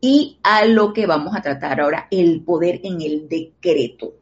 Y 0.00 0.38
a 0.42 0.66
lo 0.66 0.92
que 0.92 1.06
vamos 1.06 1.34
a 1.34 1.40
tratar 1.40 1.80
ahora, 1.80 2.08
el 2.10 2.42
poder 2.42 2.80
en 2.84 3.00
el 3.00 3.26
decreto. 3.28 4.12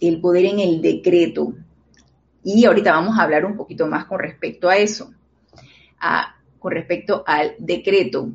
El 0.00 0.20
poder 0.20 0.46
en 0.46 0.58
el 0.58 0.82
decreto. 0.82 1.54
Y 2.42 2.64
ahorita 2.64 2.92
vamos 2.92 3.18
a 3.18 3.22
hablar 3.22 3.44
un 3.44 3.56
poquito 3.56 3.86
más 3.86 4.06
con 4.06 4.18
respecto 4.18 4.68
a 4.68 4.76
eso, 4.76 5.12
con 6.58 6.72
respecto 6.72 7.22
al 7.26 7.54
decreto. 7.58 8.32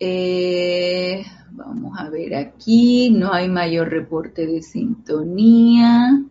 Eh, 0.00 1.24
Vamos 1.60 1.92
a 1.98 2.08
ver 2.08 2.34
aquí, 2.34 3.10
no 3.10 3.34
hay 3.34 3.46
mayor 3.46 3.90
reporte 3.90 4.46
de 4.46 4.62
sintonía. 4.62 6.24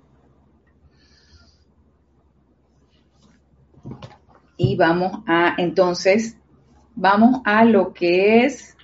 Y 4.57 4.75
vamos 4.75 5.21
a, 5.27 5.53
entonces, 5.59 6.35
vamos 6.95 7.41
a 7.45 7.63
lo 7.63 7.93
que 7.93 8.43
es, 8.45 8.75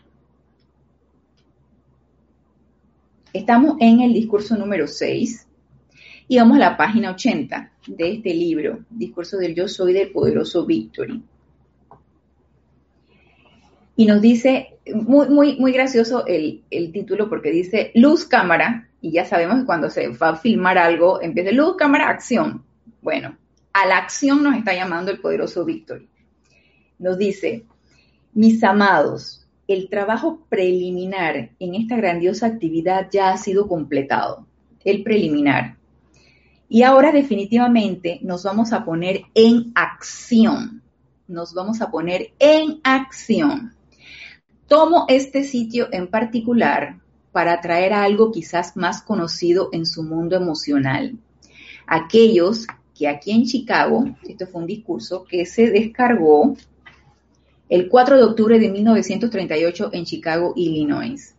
estamos 3.33 3.77
en 3.79 4.01
el 4.01 4.13
discurso 4.13 4.55
número 4.55 4.85
6 4.85 5.47
y 6.27 6.37
vamos 6.37 6.57
a 6.57 6.59
la 6.59 6.77
página 6.77 7.09
80 7.09 7.71
de 7.87 8.11
este 8.13 8.35
libro, 8.35 8.85
Discurso 8.91 9.37
del 9.37 9.55
Yo 9.55 9.67
Soy 9.67 9.93
del 9.93 10.11
Poderoso 10.11 10.63
Victory 10.63 11.23
y 13.95 14.05
nos 14.05 14.21
dice, 14.21 14.77
muy, 14.93 15.29
muy, 15.29 15.55
muy 15.57 15.71
gracioso 15.71 16.25
el, 16.25 16.63
título 16.91 17.29
porque 17.29 17.51
dice 17.51 17.91
luz, 17.95 18.25
cámara, 18.25 18.89
y 19.01 19.11
ya 19.11 19.25
sabemos 19.25 19.59
que 19.59 19.65
cuando 19.65 19.89
se 19.89 20.09
va 20.09 20.29
a 20.29 20.35
filmar 20.35 20.77
algo, 20.77 21.21
empieza 21.21 21.51
luz, 21.51 21.75
cámara, 21.77 22.09
acción. 22.09 22.63
Bueno, 23.01 23.37
a 23.73 23.85
la 23.85 23.97
acción 23.97 24.43
nos 24.43 24.55
está 24.57 24.73
llamando 24.73 25.11
el 25.11 25.19
poderoso 25.19 25.63
Victory. 25.63 26.09
Nos 26.99 27.17
dice, 27.17 27.65
mis 28.33 28.63
amados, 28.63 29.47
el 29.67 29.89
trabajo 29.89 30.45
preliminar 30.49 31.51
en 31.59 31.75
esta 31.75 31.95
grandiosa 31.95 32.47
actividad 32.47 33.07
ya 33.11 33.29
ha 33.29 33.37
sido 33.37 33.67
completado, 33.67 34.45
el 34.83 35.03
preliminar. 35.03 35.77
Y 36.67 36.83
ahora 36.83 37.11
definitivamente 37.11 38.19
nos 38.23 38.43
vamos 38.43 38.73
a 38.73 38.83
poner 38.83 39.21
en 39.35 39.71
acción, 39.75 40.81
nos 41.27 41.53
vamos 41.53 41.81
a 41.81 41.91
poner 41.91 42.31
en 42.39 42.79
acción. 42.83 43.74
Tomo 44.67 45.05
este 45.09 45.43
sitio 45.43 45.89
en 45.91 46.07
particular 46.07 46.97
para 47.31 47.61
traer 47.61 47.93
algo 47.93 48.31
quizás 48.31 48.75
más 48.75 49.03
conocido 49.03 49.69
en 49.71 49.85
su 49.85 50.01
mundo 50.01 50.35
emocional. 50.35 51.17
Aquellos 51.85 52.65
que 52.97 53.07
aquí 53.07 53.31
en 53.31 53.45
Chicago, 53.45 54.05
esto 54.27 54.47
fue 54.47 54.61
un 54.61 54.67
discurso 54.67 55.23
que 55.25 55.45
se 55.45 55.69
descargó 55.69 56.55
el 57.69 57.89
4 57.89 58.17
de 58.17 58.23
octubre 58.23 58.57
de 58.57 58.69
1938 58.69 59.89
en 59.93 60.05
Chicago, 60.05 60.53
Illinois. 60.55 61.35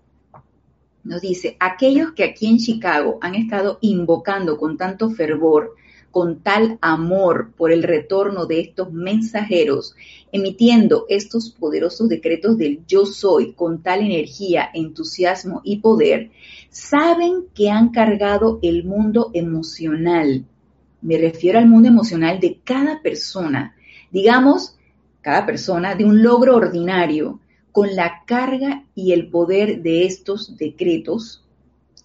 Nos 1.03 1.21
dice, 1.21 1.57
aquellos 1.59 2.13
que 2.13 2.25
aquí 2.25 2.47
en 2.47 2.59
Chicago 2.59 3.19
han 3.21 3.35
estado 3.35 3.79
invocando 3.81 4.57
con 4.57 4.77
tanto 4.77 5.11
fervor 5.11 5.75
con 6.17 6.41
tal 6.41 6.79
amor 6.81 7.53
por 7.59 7.71
el 7.71 7.83
retorno 7.83 8.47
de 8.47 8.61
estos 8.61 8.91
mensajeros, 8.91 9.95
emitiendo 10.33 11.05
estos 11.11 11.51
poderosos 11.51 12.09
decretos 12.09 12.57
del 12.57 12.87
yo 12.87 13.05
soy 13.05 13.53
con 13.53 13.83
tal 13.83 14.01
energía, 14.01 14.71
entusiasmo 14.73 15.61
y 15.63 15.81
poder, 15.81 16.31
saben 16.71 17.45
que 17.55 17.69
han 17.69 17.91
cargado 17.91 18.59
el 18.63 18.85
mundo 18.85 19.31
emocional. 19.35 20.47
Me 21.03 21.19
refiero 21.19 21.59
al 21.59 21.69
mundo 21.69 21.89
emocional 21.89 22.41
de 22.41 22.61
cada 22.65 23.03
persona, 23.03 23.77
digamos, 24.11 24.75
cada 25.21 25.45
persona 25.45 25.97
de 25.97 26.07
un 26.07 26.23
logro 26.23 26.57
ordinario, 26.57 27.41
con 27.73 27.95
la 27.95 28.23
carga 28.25 28.85
y 28.95 29.13
el 29.13 29.29
poder 29.29 29.83
de 29.83 30.07
estos 30.07 30.57
decretos. 30.57 31.45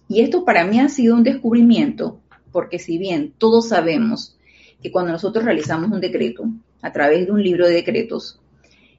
Y 0.06 0.20
esto 0.20 0.44
para 0.44 0.66
mí 0.66 0.80
ha 0.80 0.90
sido 0.90 1.14
un 1.14 1.24
descubrimiento 1.24 2.18
porque 2.52 2.78
si 2.78 2.98
bien 2.98 3.32
todos 3.38 3.68
sabemos 3.68 4.36
que 4.82 4.92
cuando 4.92 5.12
nosotros 5.12 5.44
realizamos 5.44 5.90
un 5.90 6.00
decreto 6.00 6.44
a 6.82 6.92
través 6.92 7.26
de 7.26 7.32
un 7.32 7.42
libro 7.42 7.66
de 7.66 7.74
decretos, 7.74 8.40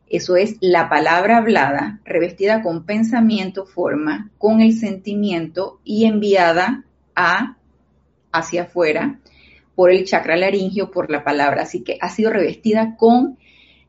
eso 0.10 0.36
es 0.36 0.57
la 0.60 0.89
palabra 0.89 1.38
hablada, 1.38 2.00
revestida 2.05 2.62
con 2.62 2.86
pensamiento, 2.86 3.65
forma, 3.65 4.31
con 4.38 4.62
el 4.62 4.74
sentimiento 4.74 5.79
y 5.83 6.05
enviada 6.05 6.83
a 7.15 7.57
hacia 8.31 8.63
afuera 8.63 9.19
por 9.75 9.91
el 9.91 10.05
chakra 10.05 10.36
laringio, 10.36 10.91
por 10.91 11.10
la 11.10 11.24
palabra. 11.24 11.63
Así 11.63 11.83
que 11.83 11.98
ha 12.01 12.10
sido 12.10 12.31
revestida 12.31 12.95
con 12.98 13.38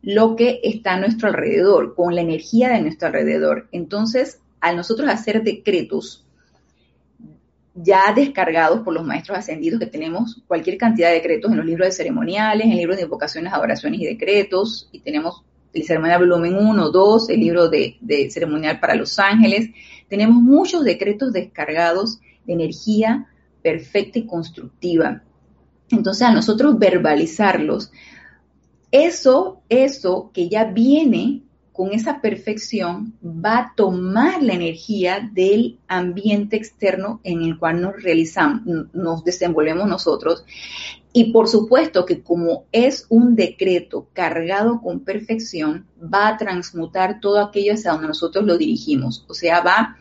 lo 0.02 0.36
que 0.36 0.60
está 0.62 0.94
a 0.94 1.00
nuestro 1.00 1.28
alrededor, 1.28 1.94
con 1.94 2.14
la 2.14 2.20
energía 2.20 2.70
de 2.70 2.80
nuestro 2.82 3.08
alrededor. 3.08 3.68
Entonces, 3.72 4.40
al 4.60 4.76
nosotros 4.76 5.08
hacer 5.10 5.42
decretos 5.42 6.23
ya 7.74 8.12
descargados 8.14 8.80
por 8.80 8.94
los 8.94 9.04
maestros 9.04 9.38
ascendidos 9.38 9.80
que 9.80 9.86
tenemos 9.86 10.42
cualquier 10.46 10.78
cantidad 10.78 11.08
de 11.08 11.14
decretos 11.16 11.50
en 11.50 11.56
los 11.56 11.66
libros 11.66 11.88
de 11.88 11.92
ceremoniales, 11.92 12.66
en 12.66 12.76
libros 12.76 12.96
de 12.96 13.02
invocaciones, 13.02 13.52
adoraciones 13.52 14.00
y 14.00 14.06
decretos, 14.06 14.88
y 14.92 15.00
tenemos 15.00 15.42
el 15.72 15.82
ceremonial 15.82 16.20
volumen 16.20 16.54
1, 16.56 16.90
2, 16.90 17.30
el 17.30 17.40
libro 17.40 17.68
de, 17.68 17.96
de 18.00 18.30
ceremonial 18.30 18.78
para 18.78 18.94
los 18.94 19.18
ángeles, 19.18 19.70
tenemos 20.08 20.40
muchos 20.40 20.84
decretos 20.84 21.32
descargados 21.32 22.20
de 22.46 22.52
energía 22.52 23.26
perfecta 23.62 24.20
y 24.20 24.26
constructiva. 24.26 25.22
Entonces, 25.90 26.22
a 26.22 26.32
nosotros 26.32 26.78
verbalizarlos, 26.78 27.90
eso, 28.92 29.62
eso 29.68 30.30
que 30.32 30.48
ya 30.48 30.64
viene 30.64 31.42
con 31.74 31.92
esa 31.92 32.20
perfección, 32.20 33.14
va 33.20 33.58
a 33.58 33.72
tomar 33.74 34.40
la 34.44 34.54
energía 34.54 35.28
del 35.32 35.80
ambiente 35.88 36.54
externo 36.54 37.20
en 37.24 37.42
el 37.42 37.58
cual 37.58 37.82
nos 37.82 38.00
realizamos, 38.00 38.62
nos 38.92 39.24
desenvolvemos 39.24 39.88
nosotros. 39.88 40.44
Y 41.12 41.32
por 41.32 41.48
supuesto 41.48 42.06
que 42.06 42.22
como 42.22 42.66
es 42.70 43.06
un 43.08 43.34
decreto 43.34 44.06
cargado 44.12 44.80
con 44.80 45.00
perfección, 45.00 45.84
va 46.00 46.28
a 46.28 46.36
transmutar 46.36 47.18
todo 47.18 47.40
aquello 47.40 47.72
hacia 47.72 47.90
donde 47.90 48.06
nosotros 48.06 48.44
lo 48.44 48.56
dirigimos. 48.56 49.24
O 49.26 49.34
sea, 49.34 49.60
va, 49.60 49.96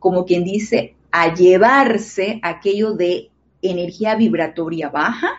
como 0.00 0.24
quien 0.24 0.42
dice, 0.42 0.96
a 1.12 1.32
llevarse 1.32 2.40
aquello 2.42 2.94
de 2.94 3.30
energía 3.62 4.16
vibratoria 4.16 4.88
baja 4.88 5.30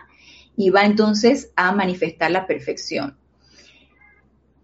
y 0.56 0.70
va 0.70 0.86
entonces 0.86 1.52
a 1.54 1.70
manifestar 1.72 2.30
la 2.30 2.46
perfección 2.46 3.19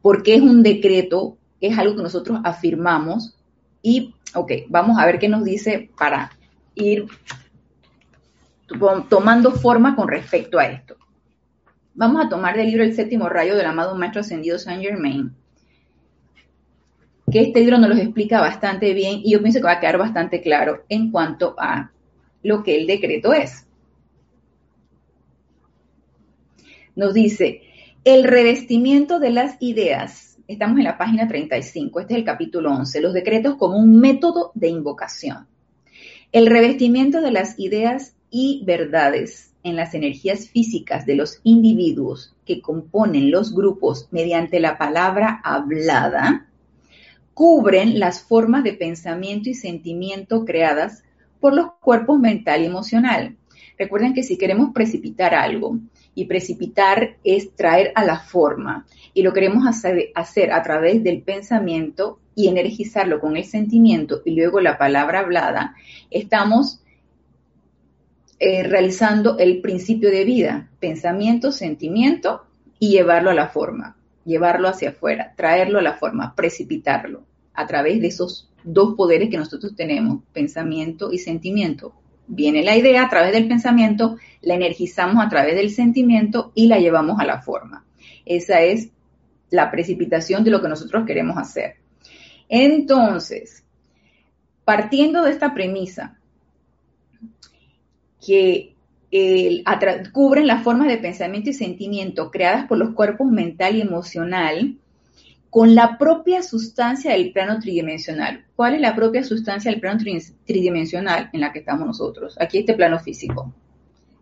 porque 0.07 0.37
es 0.37 0.41
un 0.41 0.63
decreto, 0.63 1.37
es 1.61 1.77
algo 1.77 1.97
que 1.97 2.03
nosotros 2.05 2.39
afirmamos 2.45 3.35
y, 3.83 4.15
ok, 4.37 4.53
vamos 4.69 5.01
a 5.01 5.05
ver 5.05 5.19
qué 5.19 5.29
nos 5.29 5.43
dice 5.43 5.91
para 5.99 6.31
ir 6.77 7.07
tomando 9.09 9.51
forma 9.51 9.97
con 9.97 10.07
respecto 10.07 10.61
a 10.61 10.67
esto. 10.67 10.97
Vamos 11.95 12.25
a 12.25 12.29
tomar 12.29 12.57
del 12.57 12.69
libro 12.69 12.85
El 12.85 12.95
séptimo 12.95 13.29
rayo 13.29 13.57
del 13.57 13.67
amado 13.67 13.97
Maestro 13.97 14.21
Ascendido 14.21 14.61
Saint 14.61 14.81
Germain, 14.81 15.35
que 17.29 17.41
este 17.41 17.59
libro 17.59 17.77
nos 17.79 17.89
lo 17.89 17.97
explica 17.97 18.41
bastante 18.41 18.95
bien 18.95 19.23
y 19.25 19.33
yo 19.33 19.41
pienso 19.41 19.59
que 19.59 19.67
va 19.67 19.73
a 19.73 19.81
quedar 19.81 19.99
bastante 19.99 20.41
claro 20.41 20.85
en 20.89 21.11
cuanto 21.11 21.57
a 21.59 21.91
lo 22.45 22.63
que 22.63 22.77
el 22.77 22.87
decreto 22.87 23.33
es. 23.33 23.67
Nos 26.95 27.13
dice, 27.13 27.66
el 28.07 28.23
revestimiento 28.23 29.19
de 29.19 29.31
las 29.31 29.57
ideas. 29.59 30.39
Estamos 30.47 30.79
en 30.79 30.85
la 30.85 30.97
página 30.97 31.27
35, 31.27 31.99
este 31.99 32.15
es 32.15 32.19
el 32.21 32.25
capítulo 32.25 32.71
11, 32.71 33.01
los 33.01 33.13
decretos 33.13 33.57
como 33.57 33.79
un 33.79 33.99
método 33.99 34.53
de 34.55 34.69
invocación. 34.69 35.49
El 36.31 36.47
revestimiento 36.47 37.21
de 37.21 37.33
las 37.33 37.59
ideas 37.59 38.15
y 38.31 38.63
verdades 38.65 39.55
en 39.65 39.75
las 39.75 39.93
energías 39.93 40.49
físicas 40.49 41.05
de 41.05 41.17
los 41.17 41.41
individuos 41.43 42.37
que 42.45 42.63
componen 42.63 43.33
los 43.33 43.53
grupos 43.53 44.07
mediante 44.13 44.61
la 44.61 44.79
palabra 44.79 45.41
hablada, 45.43 46.47
cubren 47.35 47.99
las 47.99 48.23
formas 48.23 48.63
de 48.63 48.75
pensamiento 48.75 49.51
y 49.51 49.55
sentimiento 49.55 50.45
creadas 50.45 51.03
por 51.41 51.55
los 51.55 51.73
cuerpos 51.81 52.21
mental 52.21 52.63
y 52.63 52.67
emocional. 52.67 53.37
Recuerden 53.77 54.15
que 54.15 54.23
si 54.23 54.39
queremos 54.39 54.71
precipitar 54.73 55.35
algo, 55.35 55.81
y 56.17 56.25
precipitar 56.25 57.19
es 57.23 57.55
traer 57.55 57.93
a 57.95 58.03
la 58.03 58.19
forma. 58.19 58.87
Y 59.15 59.23
lo 59.23 59.35
queremos 59.35 59.65
hacer, 59.67 60.53
a 60.53 60.63
través 60.63 61.05
del 61.05 61.23
pensamiento 61.23 62.19
y 62.35 62.49
energizarlo 62.49 63.21
con 63.21 63.37
el 63.37 63.45
sentimiento 63.45 64.23
y 64.25 64.35
luego 64.35 64.61
la 64.61 64.79
palabra 64.79 65.21
hablada. 65.21 65.77
Estamos 66.11 66.81
eh, 68.41 68.63
realizando 68.65 69.39
el 69.39 69.61
principio 69.61 70.11
de 70.11 70.25
vida, 70.25 70.71
pensamiento, 70.81 71.53
sentimiento 71.53 72.47
y 72.79 72.91
llevarlo 72.91 73.31
a 73.31 73.35
la 73.35 73.49
forma, 73.49 73.97
llevarlo 74.25 74.69
hacia 74.69 74.91
afuera, 74.91 75.35
traerlo 75.37 75.79
a 75.79 75.83
la 75.83 75.95
forma, 75.95 76.35
precipitarlo 76.35 77.25
a 77.53 77.67
través 77.67 78.01
de 78.01 78.09
esos 78.09 78.51
dos 78.65 78.95
poderes 78.95 79.29
que 79.29 79.37
nosotros 79.37 79.77
tenemos, 79.77 80.23
pensamiento 80.33 81.13
y 81.13 81.19
sentimiento, 81.19 81.95
viene 82.27 82.63
la 82.63 82.77
idea 82.77 83.05
a 83.05 83.09
través 83.09 83.33
del 83.33 83.49
pensamiento, 83.49 84.17
la 84.43 84.55
energizamos 84.55 85.25
a 85.25 85.29
través 85.29 85.55
del 85.55 85.71
sentimiento 85.71 86.53
y 86.55 86.67
la 86.67 86.79
llevamos 86.79 87.21
a 87.21 87.25
la 87.25 87.41
forma. 87.41 87.85
Esa 88.25 88.63
es 88.63 88.91
la 89.51 89.71
precipitación 89.71 90.45
de 90.45 90.51
lo 90.51 90.61
que 90.61 90.69
nosotros 90.69 91.07
queremos 91.07 91.39
hacer. 91.39 91.77
Entonces, 92.49 93.65
partiendo 94.65 95.23
de 95.23 95.31
esta 95.31 95.55
premisa, 95.55 96.19
que 98.25 98.75
cubren 100.13 100.47
las 100.47 100.63
formas 100.65 100.89
de 100.89 100.99
pensamiento 100.99 101.51
y 101.51 101.55
sentimiento 101.55 102.31
creadas 102.31 102.67
por 102.67 102.77
los 102.77 102.91
cuerpos 102.91 103.29
mental 103.29 103.77
y 103.77 103.81
emocional, 103.81 104.77
con 105.57 105.75
la 105.75 105.97
propia 105.97 106.43
sustancia 106.43 107.13
del 107.13 107.33
plano 107.33 107.59
tridimensional. 107.59 108.45
¿Cuál 108.55 108.75
es 108.75 108.81
la 108.83 108.95
propia 108.95 109.25
sustancia 109.25 109.71
del 109.71 109.81
plano 109.81 109.99
tridimensional 110.45 111.31
en 111.33 111.41
la 111.41 111.51
que 111.51 111.61
estamos 111.61 111.87
nosotros? 111.87 112.37
Aquí 112.39 112.59
este 112.59 112.75
plano 112.75 112.99
físico. 112.99 113.55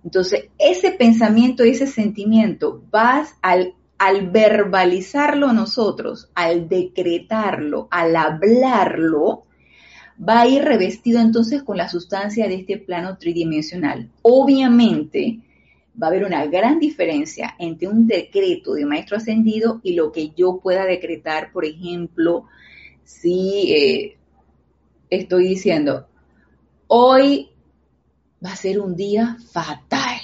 Entonces, 0.04 0.44
ese 0.60 0.92
pensamiento 0.92 1.64
ese 1.64 1.88
sentimiento, 1.88 2.84
vas 2.88 3.34
al, 3.42 3.74
al 3.98 4.30
verbalizarlo 4.30 5.52
nosotros, 5.52 6.30
al 6.36 6.68
decretarlo, 6.68 7.88
al 7.90 8.14
hablarlo, 8.14 9.42
va 10.16 10.42
a 10.42 10.46
ir 10.46 10.62
revestido 10.62 11.20
entonces 11.20 11.64
con 11.64 11.76
la 11.76 11.88
sustancia 11.88 12.46
de 12.46 12.54
este 12.54 12.78
plano 12.78 13.18
tridimensional. 13.18 14.08
Obviamente, 14.22 15.40
va 16.00 16.08
a 16.08 16.10
haber 16.10 16.24
una 16.24 16.44
gran 16.46 16.78
diferencia 16.78 17.54
entre 17.58 17.88
un 17.88 18.06
decreto 18.06 18.74
de 18.74 18.86
maestro 18.86 19.16
ascendido 19.16 19.80
y 19.82 19.94
lo 19.94 20.10
que 20.12 20.30
yo 20.30 20.58
pueda 20.60 20.84
decretar, 20.84 21.52
por 21.52 21.64
ejemplo, 21.64 22.46
si 23.04 23.72
eh, 23.72 24.16
estoy 25.10 25.48
diciendo, 25.48 26.06
hoy 26.88 27.50
va 28.44 28.52
a 28.52 28.56
ser 28.56 28.80
un 28.80 28.96
día 28.96 29.36
fatal. 29.52 30.20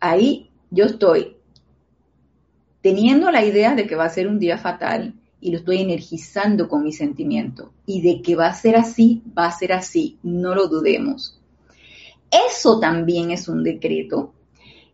Ahí 0.00 0.50
yo 0.70 0.84
estoy 0.84 1.36
teniendo 2.80 3.30
la 3.30 3.44
idea 3.44 3.74
de 3.74 3.86
que 3.86 3.96
va 3.96 4.04
a 4.04 4.10
ser 4.10 4.28
un 4.28 4.38
día 4.38 4.58
fatal 4.58 5.14
y 5.40 5.50
lo 5.50 5.58
estoy 5.58 5.82
energizando 5.82 6.68
con 6.68 6.82
mi 6.82 6.92
sentimiento. 6.92 7.72
Y 7.86 8.02
de 8.02 8.22
que 8.22 8.34
va 8.34 8.46
a 8.46 8.54
ser 8.54 8.76
así, 8.76 9.22
va 9.36 9.46
a 9.46 9.52
ser 9.52 9.72
así, 9.72 10.18
no 10.22 10.54
lo 10.54 10.68
dudemos. 10.68 11.38
Eso 12.34 12.80
también 12.80 13.30
es 13.30 13.48
un 13.48 13.62
decreto 13.62 14.32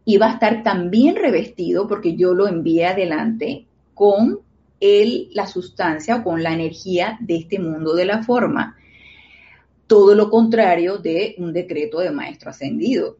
y 0.04 0.18
va 0.18 0.26
a 0.26 0.32
estar 0.34 0.62
también 0.62 1.16
revestido 1.16 1.86
porque 1.86 2.16
yo 2.16 2.34
lo 2.34 2.48
envié 2.48 2.86
adelante 2.86 3.66
con 3.94 4.40
el, 4.80 5.28
la 5.32 5.46
sustancia 5.46 6.16
o 6.16 6.24
con 6.24 6.42
la 6.42 6.52
energía 6.52 7.16
de 7.20 7.36
este 7.36 7.58
mundo 7.58 7.94
de 7.94 8.04
la 8.04 8.22
forma. 8.22 8.76
Todo 9.86 10.14
lo 10.14 10.30
contrario 10.30 10.98
de 10.98 11.34
un 11.38 11.52
decreto 11.52 12.00
de 12.00 12.10
maestro 12.10 12.50
ascendido. 12.50 13.16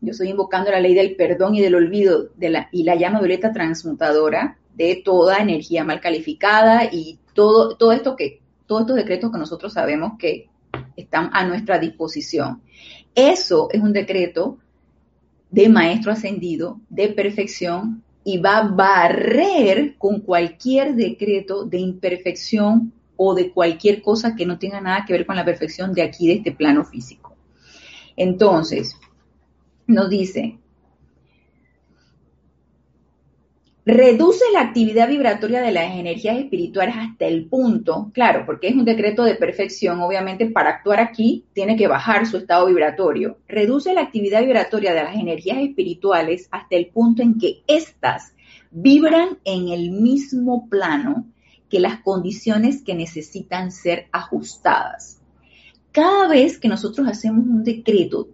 Yo 0.00 0.12
estoy 0.12 0.28
invocando 0.28 0.70
la 0.70 0.80
ley 0.80 0.94
del 0.94 1.16
perdón 1.16 1.54
y 1.54 1.60
del 1.60 1.74
olvido 1.74 2.28
de 2.36 2.50
la, 2.50 2.68
y 2.72 2.82
la 2.82 2.96
llama 2.96 3.20
violeta 3.20 3.52
transmutadora 3.52 4.58
de 4.74 5.02
toda 5.04 5.38
energía 5.38 5.84
mal 5.84 6.00
calificada 6.00 6.84
y 6.90 7.18
todo, 7.34 7.76
todo 7.76 7.92
esto 7.92 8.16
que, 8.16 8.40
todos 8.66 8.82
estos 8.82 8.96
decretos 8.96 9.30
que 9.30 9.38
nosotros 9.38 9.72
sabemos 9.72 10.12
que 10.18 10.51
están 11.02 11.30
a 11.32 11.44
nuestra 11.44 11.78
disposición. 11.78 12.62
Eso 13.14 13.68
es 13.70 13.80
un 13.80 13.92
decreto 13.92 14.58
de 15.50 15.68
maestro 15.68 16.12
ascendido, 16.12 16.80
de 16.88 17.08
perfección, 17.08 18.02
y 18.24 18.38
va 18.38 18.58
a 18.58 18.68
barrer 18.68 19.96
con 19.98 20.20
cualquier 20.20 20.94
decreto 20.94 21.64
de 21.64 21.78
imperfección 21.78 22.92
o 23.16 23.34
de 23.34 23.52
cualquier 23.52 24.00
cosa 24.00 24.34
que 24.34 24.46
no 24.46 24.58
tenga 24.58 24.80
nada 24.80 25.04
que 25.06 25.12
ver 25.12 25.26
con 25.26 25.36
la 25.36 25.44
perfección 25.44 25.92
de 25.92 26.02
aquí, 26.02 26.26
de 26.26 26.34
este 26.34 26.52
plano 26.52 26.84
físico. 26.84 27.34
Entonces, 28.16 28.96
nos 29.86 30.08
dice, 30.08 30.58
reduce 33.84 34.44
la 34.52 34.60
actividad 34.60 35.08
vibratoria 35.08 35.60
de 35.60 35.72
las 35.72 35.96
energías 35.96 36.38
espirituales 36.38 36.94
hasta 36.96 37.26
el 37.26 37.46
punto, 37.46 38.10
claro, 38.14 38.44
porque 38.46 38.68
es 38.68 38.74
un 38.74 38.84
decreto 38.84 39.24
de 39.24 39.34
perfección, 39.34 40.00
obviamente 40.00 40.46
para 40.46 40.70
actuar 40.70 41.00
aquí 41.00 41.44
tiene 41.52 41.76
que 41.76 41.88
bajar 41.88 42.26
su 42.26 42.36
estado 42.36 42.66
vibratorio, 42.66 43.38
reduce 43.48 43.92
la 43.92 44.02
actividad 44.02 44.42
vibratoria 44.42 44.94
de 44.94 45.02
las 45.02 45.16
energías 45.16 45.58
espirituales 45.58 46.48
hasta 46.52 46.76
el 46.76 46.86
punto 46.88 47.22
en 47.22 47.38
que 47.38 47.62
éstas 47.66 48.34
vibran 48.70 49.38
en 49.44 49.68
el 49.68 49.90
mismo 49.90 50.68
plano 50.68 51.26
que 51.68 51.80
las 51.80 52.00
condiciones 52.02 52.82
que 52.82 52.94
necesitan 52.94 53.72
ser 53.72 54.06
ajustadas. 54.12 55.20
Cada 55.90 56.28
vez 56.28 56.58
que 56.58 56.68
nosotros 56.68 57.08
hacemos 57.08 57.46
un 57.46 57.64
decreto 57.64 58.28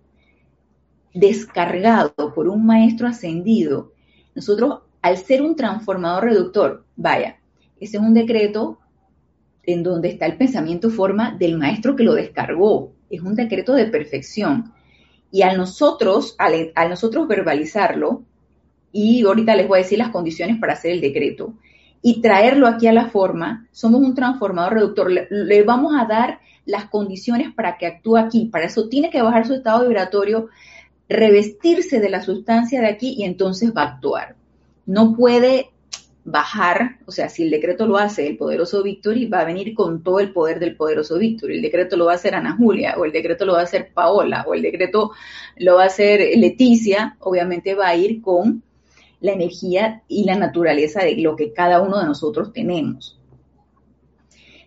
descargado 1.15 2.35
por 2.35 2.49
un 2.49 2.67
maestro 2.67 3.09
ascendido, 3.09 3.93
nosotros 4.35 4.81
al 5.03 5.17
ser 5.17 5.43
un 5.43 5.57
transformador 5.57 6.25
reductor, 6.25 6.85
vaya, 6.97 7.39
ese 7.81 7.97
es 7.97 8.03
un 8.03 8.15
decreto 8.15 8.79
en 9.63 9.83
donde 9.83 10.09
está 10.09 10.27
el 10.27 10.37
pensamiento 10.37 10.91
forma 10.91 11.37
del 11.39 11.59
maestro 11.59 11.95
que 11.95 12.03
lo 12.03 12.15
descargó. 12.15 12.93
Es 13.11 13.21
un 13.21 13.35
decreto 13.35 13.75
de 13.75 13.87
perfección. 13.87 14.73
Y 15.31 15.43
al 15.43 15.59
nosotros, 15.59 16.35
al, 16.39 16.73
nosotros 16.89 17.29
verbalizarlo, 17.29 18.23
y 18.93 19.25
ahorita 19.25 19.55
les 19.55 19.69
voy 19.69 19.79
a 19.79 19.83
decir 19.83 19.99
las 19.99 20.09
condiciones 20.09 20.59
para 20.59 20.73
hacer 20.73 20.93
el 20.93 21.03
decreto, 21.03 21.55
y 22.01 22.23
traerlo 22.23 22.67
aquí 22.67 22.87
a 22.87 22.93
la 22.93 23.11
forma, 23.11 23.69
somos 23.71 24.01
un 24.01 24.15
transformador 24.15 24.75
reductor. 24.75 25.11
Le, 25.11 25.29
le, 25.31 25.63
vamos 25.63 25.93
a 25.99 26.07
dar 26.07 26.41
las 26.65 26.87
condiciones 26.87 27.53
para 27.53 27.77
que 27.77 27.87
actúe 27.87 28.17
aquí. 28.17 28.47
Para 28.47 28.67
eso 28.67 28.89
tiene 28.89 29.11
que 29.11 29.21
bajar 29.21 29.47
su 29.47 29.55
estado 29.55 29.83
vibratorio, 29.87 30.49
revestirse 31.09 32.01
de 32.01 32.09
la 32.09 32.23
sustancia 32.23 32.81
de 32.81 32.89
aquí 32.89 33.17
y 33.19 33.25
entonces 33.25 33.73
va 33.77 33.83
a 33.83 33.95
actuar 33.95 34.38
no 34.88 35.14
puede 35.14 35.68
bajar, 36.24 36.96
o 37.05 37.12
sea, 37.12 37.29
si 37.29 37.42
el 37.42 37.51
decreto 37.51 37.87
lo 37.87 37.98
hace 37.98 38.27
el 38.27 38.38
poderoso 38.38 38.83
Victory, 38.83 39.27
va 39.27 39.40
a 39.40 39.44
venir 39.44 39.74
con 39.74 40.03
todo 40.03 40.18
el 40.18 40.33
poder 40.33 40.59
del 40.59 40.77
poderoso 40.77 41.18
Victory. 41.18 41.57
El 41.57 41.62
decreto 41.62 41.96
lo 41.96 42.07
va 42.07 42.12
a 42.12 42.14
hacer 42.14 42.35
Ana 42.35 42.57
Julia, 42.57 42.94
o 42.96 43.05
el 43.05 43.12
decreto 43.12 43.44
lo 43.44 43.53
va 43.53 43.61
a 43.61 43.64
hacer 43.64 43.92
Paola, 43.92 44.46
o 44.48 44.55
el 44.55 44.62
decreto 44.62 45.12
lo 45.59 45.77
va 45.77 45.85
a 45.85 45.87
hacer 45.87 46.20
Leticia, 46.38 47.18
obviamente 47.20 47.74
va 47.74 47.88
a 47.88 47.96
ir 47.96 48.22
con 48.22 48.62
la 49.20 49.33
energía 49.33 50.03
y 50.09 50.24
la 50.24 50.37
naturaleza 50.37 51.05
de 51.05 51.16
lo 51.16 51.37
que 51.37 51.53
cada 51.53 51.83
uno 51.83 51.98
de 52.01 52.07
nosotros 52.07 52.55
tenemos. 52.55 53.18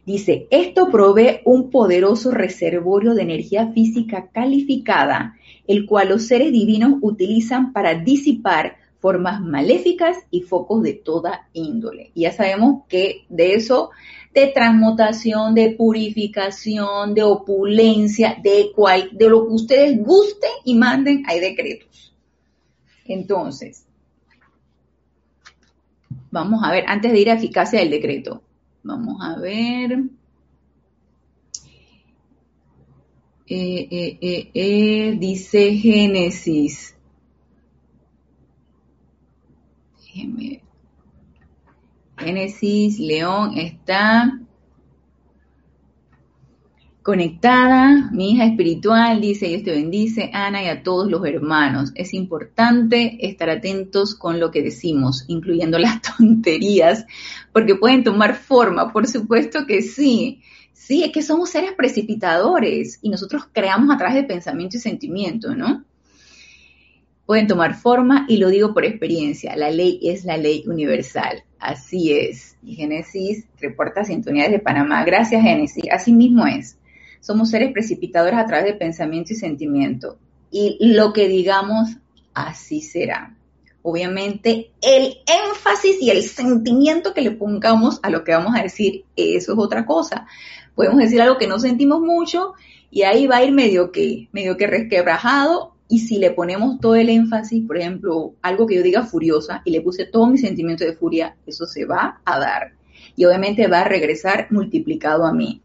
Dice, 0.06 0.48
esto 0.52 0.90
provee 0.92 1.42
un 1.46 1.72
poderoso 1.72 2.30
reservorio 2.30 3.16
de 3.16 3.24
energía 3.24 3.72
física 3.72 4.30
calificada, 4.32 5.36
el 5.68 5.88
cual 5.88 6.10
los 6.10 6.28
seres 6.28 6.52
divinos 6.52 6.94
utilizan 7.02 7.74
para 7.74 7.96
disipar 7.96 8.81
formas 9.02 9.42
maléficas 9.42 10.16
y 10.30 10.42
focos 10.42 10.84
de 10.84 10.94
toda 10.94 11.50
índole. 11.54 12.12
Ya 12.14 12.32
sabemos 12.32 12.84
que 12.88 13.26
de 13.30 13.56
eso, 13.56 13.90
de 14.34 14.48
transmutación, 14.48 15.56
de 15.56 15.72
purificación, 15.72 17.16
de 17.16 17.24
opulencia, 17.24 18.38
de, 18.42 18.72
cual, 18.76 19.10
de 19.12 19.28
lo 19.28 19.48
que 19.48 19.54
ustedes 19.54 19.98
gusten 19.98 20.52
y 20.64 20.76
manden, 20.76 21.24
hay 21.28 21.40
decretos. 21.40 22.14
Entonces, 23.06 23.86
vamos 26.30 26.62
a 26.64 26.72
ver, 26.72 26.86
antes 26.88 27.12
de 27.12 27.20
ir 27.20 27.32
a 27.32 27.34
eficacia 27.34 27.80
del 27.80 27.90
decreto, 27.90 28.44
vamos 28.84 29.18
a 29.20 29.40
ver. 29.40 30.04
Eh, 33.48 33.88
eh, 34.22 34.52
eh, 34.54 35.16
dice 35.20 35.74
Génesis 35.74 36.96
Génesis, 42.18 43.00
León 43.00 43.58
está 43.58 44.40
conectada, 47.02 48.12
mi 48.12 48.32
hija 48.32 48.46
espiritual, 48.46 49.22
dice, 49.22 49.48
Dios 49.48 49.64
te 49.64 49.72
bendice, 49.72 50.30
Ana 50.34 50.64
y 50.64 50.68
a 50.68 50.84
todos 50.84 51.10
los 51.10 51.26
hermanos. 51.26 51.92
Es 51.96 52.14
importante 52.14 53.18
estar 53.28 53.50
atentos 53.50 54.14
con 54.14 54.40
lo 54.40 54.52
que 54.52 54.62
decimos, 54.62 55.26
incluyendo 55.28 55.80
las 55.80 56.02
tonterías, 56.18 57.06
porque 57.52 57.76
pueden 57.76 58.04
tomar 58.04 58.36
forma, 58.36 58.94
por 58.94 59.08
supuesto 59.08 59.66
que 59.66 59.82
sí. 59.82 60.42
Sí, 60.74 61.04
es 61.04 61.12
que 61.12 61.22
somos 61.22 61.50
seres 61.50 61.74
precipitadores 61.74 63.00
y 63.02 63.10
nosotros 63.10 63.44
creamos 63.52 63.94
a 63.94 63.98
través 63.98 64.16
de 64.16 64.24
pensamiento 64.24 64.78
y 64.78 64.80
sentimiento, 64.80 65.56
¿no? 65.56 65.84
Pueden 67.32 67.48
tomar 67.48 67.76
forma 67.76 68.26
y 68.28 68.36
lo 68.40 68.50
digo 68.50 68.74
por 68.74 68.84
experiencia, 68.84 69.56
la 69.56 69.72
ley 69.72 70.02
es 70.04 70.26
la 70.26 70.36
ley 70.36 70.66
universal. 70.68 71.46
Así 71.60 72.12
es. 72.12 72.58
Y 72.62 72.76
Génesis 72.76 73.46
reporta 73.58 74.04
sintonía 74.04 74.50
de 74.50 74.60
Panamá. 74.60 75.06
Gracias, 75.06 75.42
Génesis. 75.42 75.86
Así 75.90 76.12
mismo 76.12 76.46
es. 76.46 76.78
Somos 77.22 77.50
seres 77.50 77.72
precipitadores 77.72 78.38
a 78.38 78.46
través 78.46 78.66
de 78.66 78.74
pensamiento 78.74 79.32
y 79.32 79.38
sentimiento. 79.38 80.18
Y 80.52 80.78
lo 80.94 81.14
que 81.14 81.30
digamos, 81.30 81.92
así 82.34 82.82
será. 82.82 83.38
Obviamente, 83.82 84.72
el 84.82 85.14
énfasis 85.26 86.02
y 86.02 86.10
el 86.10 86.24
sentimiento 86.24 87.14
que 87.14 87.22
le 87.22 87.32
pongamos 87.32 88.02
a 88.04 88.10
lo 88.10 88.26
que 88.26 88.34
vamos 88.34 88.60
a 88.60 88.64
decir, 88.64 89.06
eso 89.16 89.54
es 89.54 89.58
otra 89.58 89.86
cosa. 89.86 90.28
Podemos 90.76 90.98
decir 90.98 91.22
algo 91.22 91.38
que 91.38 91.48
no 91.48 91.60
sentimos 91.60 92.02
mucho 92.02 92.56
y 92.90 93.04
ahí 93.04 93.26
va 93.26 93.38
a 93.38 93.44
ir 93.46 93.54
medio 93.54 93.94
que, 93.94 94.28
medio 94.34 94.58
que 94.58 94.68
resquebrajado 94.68 95.71
y 95.92 96.00
si 96.00 96.20
le 96.20 96.32
ponemos 96.32 96.80
todo 96.80 96.96
el 96.96 97.10
énfasis, 97.10 97.68
por 97.68 97.78
ejemplo, 97.78 98.36
algo 98.42 98.66
que 98.66 98.76
yo 98.76 98.82
diga 98.82 99.04
furiosa 99.04 99.62
y 99.66 99.72
le 99.72 99.82
puse 99.82 100.06
todo 100.06 100.26
mi 100.28 100.38
sentimiento 100.38 100.86
de 100.86 100.94
furia, 100.94 101.36
eso 101.46 101.66
se 101.66 101.84
va 101.84 102.22
a 102.24 102.40
dar. 102.40 102.76
Y 103.18 103.26
obviamente 103.26 103.68
va 103.68 103.82
a 103.82 103.90
regresar 103.90 104.48
multiplicado 104.52 105.26
a 105.26 105.34
mí. 105.34 105.62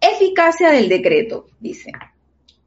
Eficacia 0.00 0.72
del 0.72 0.88
decreto, 0.88 1.46
dice. 1.60 1.92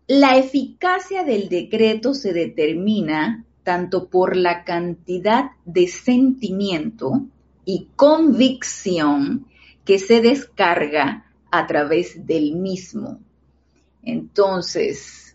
La 0.07 0.37
eficacia 0.37 1.25
del 1.25 1.49
decreto 1.49 2.13
se 2.13 2.31
determina 2.31 3.43
tanto 3.63 4.07
por 4.07 4.37
la 4.37 4.63
cantidad 4.63 5.51
de 5.65 5.89
sentimiento 5.89 7.25
y 7.65 7.89
convicción 7.97 9.45
que 9.83 9.99
se 9.99 10.21
descarga 10.21 11.25
a 11.51 11.67
través 11.67 12.25
del 12.25 12.55
mismo. 12.55 13.19
Entonces, 14.03 15.28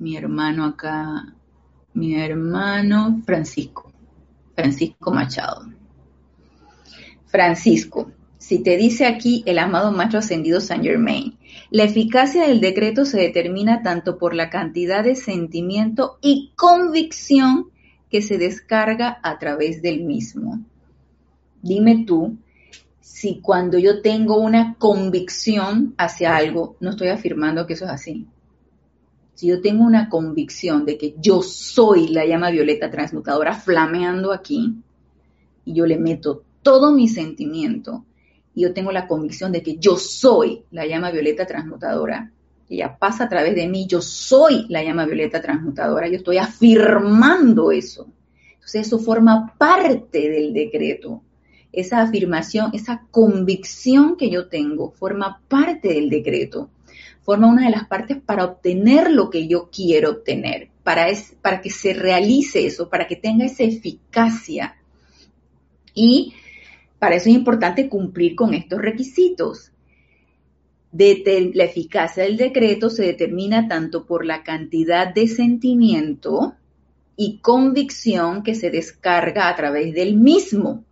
mi 0.00 0.16
hermano 0.16 0.64
acá, 0.64 1.34
mi 1.92 2.14
hermano 2.14 3.20
Francisco, 3.24 3.92
Francisco 4.54 5.12
Machado. 5.12 5.66
Francisco, 7.26 8.10
si 8.38 8.60
te 8.60 8.78
dice 8.78 9.04
aquí 9.04 9.44
el 9.46 9.58
amado 9.58 9.92
maestro 9.92 10.20
ascendido 10.20 10.60
Saint 10.62 10.84
Germain, 10.84 11.36
la 11.70 11.84
eficacia 11.84 12.48
del 12.48 12.60
decreto 12.60 13.04
se 13.04 13.20
determina 13.20 13.82
tanto 13.82 14.16
por 14.16 14.34
la 14.34 14.48
cantidad 14.48 15.04
de 15.04 15.14
sentimiento 15.14 16.18
y 16.22 16.52
convicción 16.56 17.66
que 18.10 18.22
se 18.22 18.38
descarga 18.38 19.20
a 19.22 19.38
través 19.38 19.82
del 19.82 20.02
mismo. 20.02 20.60
Dime 21.62 22.04
tú 22.06 22.38
si 23.00 23.40
cuando 23.40 23.78
yo 23.78 24.00
tengo 24.00 24.38
una 24.38 24.76
convicción 24.78 25.94
hacia 25.98 26.34
algo, 26.36 26.76
no 26.80 26.90
estoy 26.90 27.08
afirmando 27.08 27.66
que 27.66 27.74
eso 27.74 27.84
es 27.84 27.90
así, 27.90 28.26
si 29.40 29.46
yo 29.46 29.62
tengo 29.62 29.84
una 29.84 30.10
convicción 30.10 30.84
de 30.84 30.98
que 30.98 31.14
yo 31.18 31.40
soy 31.40 32.08
la 32.08 32.26
llama 32.26 32.50
violeta 32.50 32.90
transmutadora 32.90 33.54
flameando 33.54 34.34
aquí, 34.34 34.74
y 35.64 35.72
yo 35.72 35.86
le 35.86 35.96
meto 35.96 36.42
todo 36.60 36.92
mi 36.92 37.08
sentimiento, 37.08 38.04
y 38.54 38.60
yo 38.60 38.74
tengo 38.74 38.92
la 38.92 39.06
convicción 39.06 39.50
de 39.50 39.62
que 39.62 39.78
yo 39.78 39.96
soy 39.96 40.64
la 40.72 40.84
llama 40.84 41.10
violeta 41.10 41.46
transmutadora, 41.46 42.30
ella 42.68 42.98
pasa 42.98 43.24
a 43.24 43.28
través 43.30 43.54
de 43.54 43.66
mí, 43.66 43.86
yo 43.86 44.02
soy 44.02 44.66
la 44.68 44.84
llama 44.84 45.06
violeta 45.06 45.40
transmutadora, 45.40 46.06
yo 46.06 46.16
estoy 46.16 46.36
afirmando 46.36 47.72
eso. 47.72 48.08
Entonces 48.56 48.88
eso 48.88 48.98
forma 48.98 49.54
parte 49.56 50.28
del 50.28 50.52
decreto. 50.52 51.22
Esa 51.72 52.02
afirmación, 52.02 52.72
esa 52.74 53.06
convicción 53.10 54.18
que 54.18 54.28
yo 54.28 54.48
tengo, 54.48 54.90
forma 54.90 55.40
parte 55.48 55.94
del 55.94 56.10
decreto 56.10 56.68
forma 57.22 57.48
una 57.48 57.66
de 57.66 57.70
las 57.70 57.86
partes 57.86 58.18
para 58.20 58.44
obtener 58.44 59.10
lo 59.10 59.30
que 59.30 59.46
yo 59.46 59.70
quiero 59.70 60.10
obtener, 60.10 60.70
para, 60.82 61.06
para 61.42 61.60
que 61.60 61.70
se 61.70 61.94
realice 61.94 62.66
eso, 62.66 62.88
para 62.88 63.06
que 63.06 63.16
tenga 63.16 63.44
esa 63.44 63.62
eficacia. 63.62 64.76
Y 65.94 66.34
para 66.98 67.16
eso 67.16 67.28
es 67.28 67.34
importante 67.34 67.88
cumplir 67.88 68.34
con 68.34 68.54
estos 68.54 68.80
requisitos. 68.80 69.72
De 70.92 71.52
la 71.54 71.64
eficacia 71.64 72.24
del 72.24 72.36
decreto 72.36 72.90
se 72.90 73.04
determina 73.04 73.68
tanto 73.68 74.06
por 74.06 74.26
la 74.26 74.42
cantidad 74.42 75.14
de 75.14 75.28
sentimiento 75.28 76.56
y 77.16 77.38
convicción 77.38 78.42
que 78.42 78.56
se 78.56 78.70
descarga 78.70 79.48
a 79.48 79.54
través 79.54 79.94
del 79.94 80.16
mismo 80.16 80.84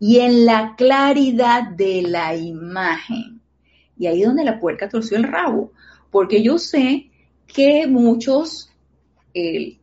y 0.00 0.20
en 0.20 0.46
la 0.46 0.74
claridad 0.76 1.64
de 1.68 2.02
la 2.02 2.34
imagen. 2.34 3.41
Y 4.02 4.08
ahí 4.08 4.22
es 4.22 4.26
donde 4.26 4.42
la 4.42 4.58
puerca 4.58 4.88
torció 4.88 5.16
el 5.16 5.22
rabo, 5.22 5.70
porque 6.10 6.42
yo 6.42 6.58
sé 6.58 7.08
que 7.46 7.86
muchos 7.86 8.68
eh, 9.32 9.78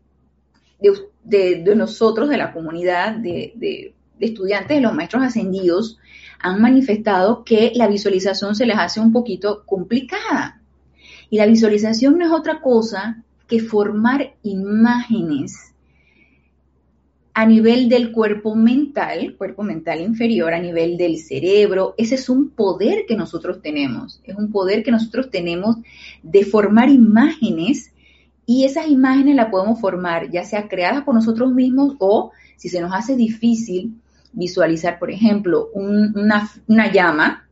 de, 1.23 1.73
nosotros, 1.73 2.27
de 2.27 2.35
la 2.35 2.51
comunidad 2.51 3.15
de, 3.15 3.93
estudiantes 4.19 4.75
de 4.75 4.81
los 4.81 4.93
maestros 4.93 5.23
ascendidos, 5.23 5.99
han 6.37 6.61
manifestado 6.61 7.45
que 7.45 7.71
la 7.75 7.87
visualización 7.87 8.55
se 8.55 8.65
les 8.65 8.77
hace 8.77 8.99
un 8.99 9.13
poquito 9.13 9.63
complicada. 9.65 10.61
Y 11.29 11.37
la 11.37 11.45
visualización 11.45 12.17
no 12.17 12.25
es 12.25 12.31
otra 12.33 12.59
cosa 12.59 13.23
que 13.47 13.61
formar 13.61 14.33
imágenes 14.43 15.68
a 17.39 17.45
nivel 17.45 17.87
del 17.87 18.11
cuerpo 18.11 18.53
mental, 18.53 19.35
cuerpo 19.37 19.63
mental 19.63 20.01
inferior, 20.01 20.53
a 20.53 20.59
nivel 20.59 20.97
del 20.97 21.19
cerebro. 21.19 21.95
Ese 21.97 22.15
es 22.15 22.27
un 22.27 22.49
poder 22.49 23.05
que 23.07 23.15
nosotros 23.15 23.61
tenemos, 23.61 24.19
es 24.25 24.35
un 24.35 24.51
poder 24.51 24.83
que 24.83 24.91
nosotros 24.91 25.31
tenemos 25.31 25.77
de 26.21 26.43
formar 26.43 26.89
imágenes 26.89 27.93
y 28.45 28.65
esas 28.65 28.89
imágenes 28.89 29.37
las 29.37 29.49
podemos 29.49 29.79
formar 29.79 30.29
ya 30.29 30.43
sea 30.43 30.67
creadas 30.67 31.05
por 31.05 31.15
nosotros 31.15 31.53
mismos 31.53 31.95
o 31.99 32.33
si 32.57 32.67
se 32.67 32.81
nos 32.81 32.91
hace 32.93 33.15
difícil 33.15 33.93
visualizar, 34.33 34.99
por 34.99 35.09
ejemplo, 35.09 35.69
una, 35.73 36.91
llama, 36.91 37.47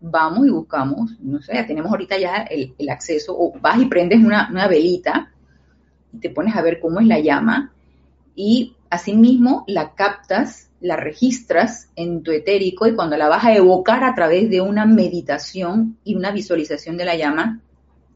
vamos 0.00 0.46
y 0.46 0.50
buscamos, 0.50 1.20
no 1.20 1.42
sé, 1.42 1.52
ya 1.52 1.66
tenemos 1.66 1.90
ahorita 1.90 2.16
ya 2.18 2.36
el, 2.48 2.88
acceso, 2.88 3.36
o 3.38 3.52
vas 3.60 3.78
y 3.78 3.84
prendes 3.84 4.24
una, 4.24 4.48
una 4.50 4.68
velita 4.68 5.30
y 6.14 6.16
te 6.16 6.30
pones 6.30 6.56
a 6.56 6.62
ver 6.62 6.80
cómo 6.80 6.98
es 6.98 7.06
la 7.06 7.20
llama 7.20 7.74
y 8.34 8.74
Asimismo, 8.90 9.64
la 9.66 9.94
captas, 9.94 10.70
la 10.80 10.96
registras 10.96 11.90
en 11.96 12.22
tu 12.22 12.30
etérico 12.30 12.86
y 12.86 12.94
cuando 12.94 13.16
la 13.16 13.28
vas 13.28 13.44
a 13.44 13.54
evocar 13.54 14.04
a 14.04 14.14
través 14.14 14.48
de 14.48 14.60
una 14.60 14.86
meditación 14.86 15.98
y 16.04 16.14
una 16.14 16.30
visualización 16.30 16.96
de 16.96 17.04
la 17.04 17.16
llama, 17.16 17.60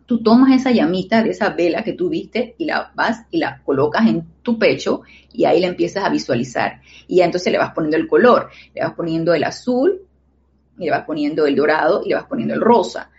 tú 0.07 0.23
tomas 0.23 0.53
esa 0.53 0.71
llamita 0.71 1.23
de 1.23 1.31
esa 1.31 1.51
vela 1.51 1.83
que 1.83 1.93
tú 1.93 2.09
viste 2.09 2.55
y 2.59 2.65
la 2.65 2.93
vas 2.95 3.25
y 3.31 3.39
la 3.39 3.63
colocas 3.63 4.07
en 4.07 4.27
tu 4.43 4.59
pecho 4.59 5.03
y 5.33 5.45
ahí 5.45 5.61
la 5.61 5.69
empiezas 5.69 6.05
a 6.05 6.09
visualizar. 6.09 6.81
Y 7.07 7.17
ya 7.17 7.25
entonces 7.25 7.53
le 7.53 7.59
vas 7.59 7.73
poniendo 7.75 7.97
el 7.97 8.09
color, 8.09 8.51
le 8.75 8.83
vas 8.83 8.95
poniendo 8.95 9.35
el 9.35 9.45
azul, 9.45 10.03
le 10.77 10.91
vas 10.91 11.05
poniendo 11.05 11.47
el 11.47 11.57
dorado 11.57 12.03
y 12.05 12.11
le 12.11 12.15
vas 12.15 12.25
poniendo 12.25 12.55
el 12.55 12.61
rosa. 12.61 13.11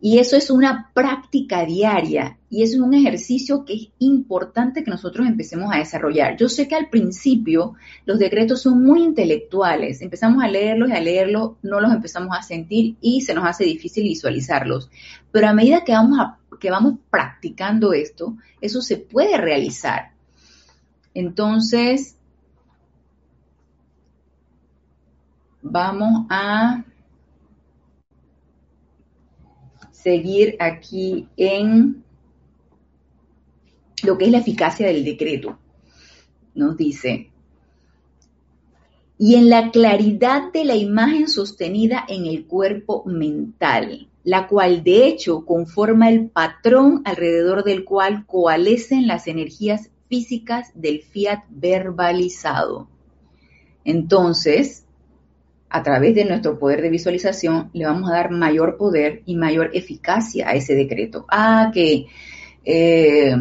Y 0.00 0.18
eso 0.18 0.36
es 0.36 0.48
una 0.48 0.90
práctica 0.94 1.64
diaria 1.64 2.38
y 2.48 2.62
es 2.62 2.78
un 2.78 2.94
ejercicio 2.94 3.64
que 3.64 3.74
es 3.74 3.88
importante 3.98 4.84
que 4.84 4.92
nosotros 4.92 5.26
empecemos 5.26 5.74
a 5.74 5.78
desarrollar. 5.78 6.36
Yo 6.36 6.48
sé 6.48 6.68
que 6.68 6.76
al 6.76 6.88
principio 6.88 7.74
los 8.06 8.20
decretos 8.20 8.62
son 8.62 8.84
muy 8.84 9.02
intelectuales, 9.02 10.00
empezamos 10.00 10.44
a 10.44 10.48
leerlos 10.48 10.90
y 10.90 10.92
a 10.92 11.00
leerlos, 11.00 11.52
no 11.62 11.80
los 11.80 11.92
empezamos 11.92 12.36
a 12.36 12.42
sentir 12.42 12.96
y 13.00 13.22
se 13.22 13.34
nos 13.34 13.44
hace 13.44 13.64
difícil 13.64 14.04
visualizarlos. 14.04 14.88
Pero 15.32 15.48
a 15.48 15.52
medida 15.52 15.82
que 15.82 15.92
vamos, 15.92 16.20
que 16.60 16.70
vamos 16.70 16.94
practicando 17.10 17.92
esto, 17.92 18.36
eso 18.60 18.80
se 18.80 18.98
puede 18.98 19.36
realizar. 19.36 20.12
Entonces, 21.12 22.14
vamos 25.60 26.26
a 26.30 26.84
seguir 30.08 30.56
aquí 30.58 31.28
en 31.36 32.02
lo 34.02 34.16
que 34.16 34.24
es 34.24 34.30
la 34.30 34.38
eficacia 34.38 34.86
del 34.86 35.04
decreto. 35.04 35.58
Nos 36.54 36.78
dice, 36.78 37.30
y 39.18 39.34
en 39.34 39.50
la 39.50 39.70
claridad 39.70 40.50
de 40.50 40.64
la 40.64 40.76
imagen 40.76 41.28
sostenida 41.28 42.06
en 42.08 42.24
el 42.24 42.46
cuerpo 42.46 43.04
mental, 43.04 44.08
la 44.24 44.48
cual 44.48 44.82
de 44.82 45.08
hecho 45.08 45.44
conforma 45.44 46.08
el 46.08 46.30
patrón 46.30 47.02
alrededor 47.04 47.62
del 47.64 47.84
cual 47.84 48.24
coalescen 48.24 49.06
las 49.06 49.26
energías 49.26 49.90
físicas 50.08 50.70
del 50.74 51.02
fiat 51.02 51.44
verbalizado. 51.50 52.88
Entonces, 53.84 54.86
a 55.70 55.82
través 55.82 56.14
de 56.14 56.24
nuestro 56.24 56.58
poder 56.58 56.82
de 56.82 56.90
visualización, 56.90 57.70
le 57.72 57.84
vamos 57.84 58.10
a 58.10 58.14
dar 58.14 58.30
mayor 58.30 58.76
poder 58.76 59.22
y 59.26 59.36
mayor 59.36 59.70
eficacia 59.74 60.48
a 60.48 60.54
ese 60.54 60.74
decreto. 60.74 61.26
Ah, 61.28 61.70
que, 61.72 62.06
eh, 62.64 63.36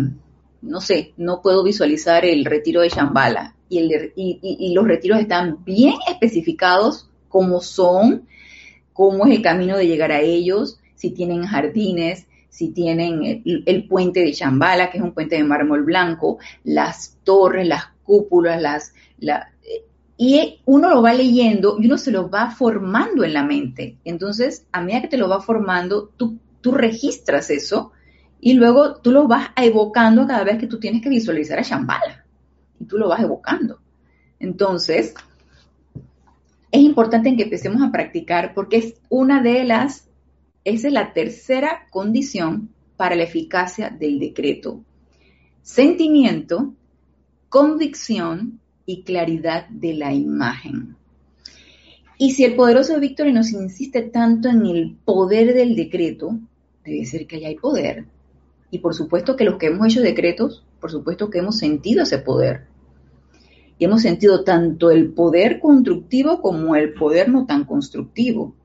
no 0.61 0.81
sé, 0.81 1.13
no 1.17 1.41
puedo 1.41 1.63
visualizar 1.63 2.25
el 2.25 2.43
retiro 2.45 2.81
de 2.81 2.89
Shambhala. 2.89 3.55
Y, 3.69 4.73
los 4.73 4.87
retiros 4.87 5.19
están 5.19 5.63
bien 5.65 5.95
especificados 6.09 7.09
cómo 7.27 7.61
son, 7.61 8.27
cómo 8.93 9.25
es 9.25 9.35
el 9.35 9.41
camino 9.41 9.77
de 9.77 9.87
llegar 9.87 10.11
a 10.11 10.21
ellos, 10.21 10.79
si 10.95 11.11
tienen 11.11 11.43
jardines, 11.43 12.27
si 12.49 12.69
tienen 12.69 13.43
el, 13.45 13.87
puente 13.87 14.21
de 14.21 14.31
Shambhala, 14.31 14.89
que 14.89 14.97
es 14.97 15.03
un 15.03 15.13
puente 15.13 15.35
de 15.35 15.43
mármol 15.43 15.83
blanco, 15.83 16.39
las 16.63 17.17
torres, 17.23 17.67
las 17.67 17.87
cúpulas, 18.03 18.61
las, 18.61 18.93
la, 19.19 19.51
y 20.17 20.62
uno 20.65 20.89
lo 20.89 21.01
va 21.03 21.13
leyendo 21.13 21.77
y 21.80 21.86
uno 21.86 21.97
se 21.97 22.12
lo 22.12 22.30
va 22.30 22.49
formando 22.49 23.23
en 23.23 23.34
la 23.34 23.43
mente. 23.43 23.97
Entonces, 24.03 24.65
a 24.71 24.82
medida 24.82 25.01
que 25.01 25.10
te 25.10 25.17
lo 25.17 25.30
va 25.30 25.41
formando, 25.41 26.12
tú, 26.17 26.39
tú 26.60 26.71
registras 26.71 27.51
eso 27.51 27.91
y 28.41 28.53
luego 28.53 28.95
tú 28.95 29.12
lo 29.12 29.27
vas 29.27 29.49
evocando 29.56 30.25
cada 30.25 30.43
vez 30.43 30.58
que 30.58 30.67
tú 30.67 30.80
tienes 30.80 31.03
que 31.03 31.10
visualizar 31.10 31.60
a 31.60 31.62
Shambhala. 31.62 32.25
Y 32.80 32.86
tú 32.86 32.97
lo 32.97 33.10
vas 33.10 33.21
evocando. 33.21 33.80
Entonces, 34.39 35.13
es 36.71 36.82
importante 36.82 37.36
que 37.36 37.43
empecemos 37.43 37.82
a 37.84 37.91
practicar 37.91 38.56
porque 38.56 38.77
es 38.77 38.95
una 39.10 39.41
de 39.41 39.63
las, 39.65 40.10
esa 40.63 40.88
es 40.88 40.93
la 40.93 41.13
tercera 41.13 41.88
condición 41.91 42.69
para 42.95 43.15
la 43.15 43.23
eficacia 43.23 43.91
del 43.91 44.19
decreto. 44.19 44.84
Sentimiento, 45.62 46.73
convicción 47.49 48.60
y 48.88 49.04
claridad 49.04 49.67
de 49.69 49.93
la 49.93 50.13
imagen. 50.13 50.95
Y 52.17 52.32
si 52.32 52.45
el 52.45 52.56
poderoso 52.56 53.00
Víctor 53.00 53.32
nos 53.32 53.52
insiste 53.52 54.02
tanto 54.02 54.50
en 54.50 54.65
el 54.65 54.97
poder 55.06 55.54
del 55.54 55.76
decreto, 55.76 56.39
debe 56.84 57.06
ser 57.06 57.28
que 57.28 57.36
allá 57.36 57.50
hay 57.50 57.58
poder. 57.58 58.06
Y 58.71 58.80
por 58.80 58.95
supuesto 58.95 59.36
que 59.36 59.43
los 59.43 59.58
que 59.58 59.67
hemos 59.67 59.88
hecho 59.88 60.02
decretos, 60.02 60.65
por 60.80 60.89
supuesto 60.89 61.30
que 61.30 61.39
hemos 61.39 61.58
sentido 61.58 62.04
ese 62.04 62.17
poder. 62.17 62.65
Y 63.78 63.86
hemos 63.86 64.02
sentido 64.02 64.43
tanto 64.43 64.89
el 64.89 65.12
poder 65.12 65.60
constructivo 65.60 66.41
como 66.41 66.76
el 66.76 66.93
poder 66.93 67.30
no 67.30 67.45
tan 67.45 67.65
constructivo. 67.65 68.56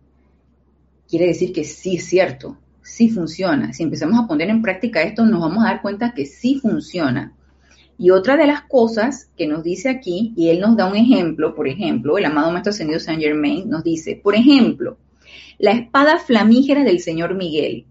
Quiere 1.08 1.26
decir 1.26 1.52
que 1.52 1.64
sí 1.64 1.96
es 1.96 2.06
cierto, 2.06 2.56
sí 2.80 3.10
funciona. 3.10 3.72
Si 3.74 3.82
empezamos 3.82 4.18
a 4.18 4.26
poner 4.26 4.48
en 4.48 4.62
práctica 4.62 5.02
esto, 5.02 5.26
nos 5.26 5.40
vamos 5.40 5.64
a 5.64 5.68
dar 5.68 5.82
cuenta 5.82 6.14
que 6.14 6.24
sí 6.24 6.58
funciona. 6.58 7.34
Y 8.02 8.10
otra 8.10 8.36
de 8.36 8.48
las 8.48 8.62
cosas 8.62 9.30
que 9.36 9.46
nos 9.46 9.62
dice 9.62 9.88
aquí, 9.88 10.32
y 10.36 10.48
él 10.48 10.58
nos 10.58 10.76
da 10.76 10.90
un 10.90 10.96
ejemplo, 10.96 11.54
por 11.54 11.68
ejemplo, 11.68 12.18
el 12.18 12.24
amado 12.24 12.50
Maestro 12.50 12.70
Ascendido 12.70 12.98
Saint 12.98 13.22
Germain 13.22 13.70
nos 13.70 13.84
dice, 13.84 14.18
por 14.20 14.34
ejemplo, 14.34 14.96
la 15.58 15.70
espada 15.70 16.18
flamígera 16.18 16.82
del 16.82 16.98
Señor 16.98 17.36
Miguel, 17.36 17.86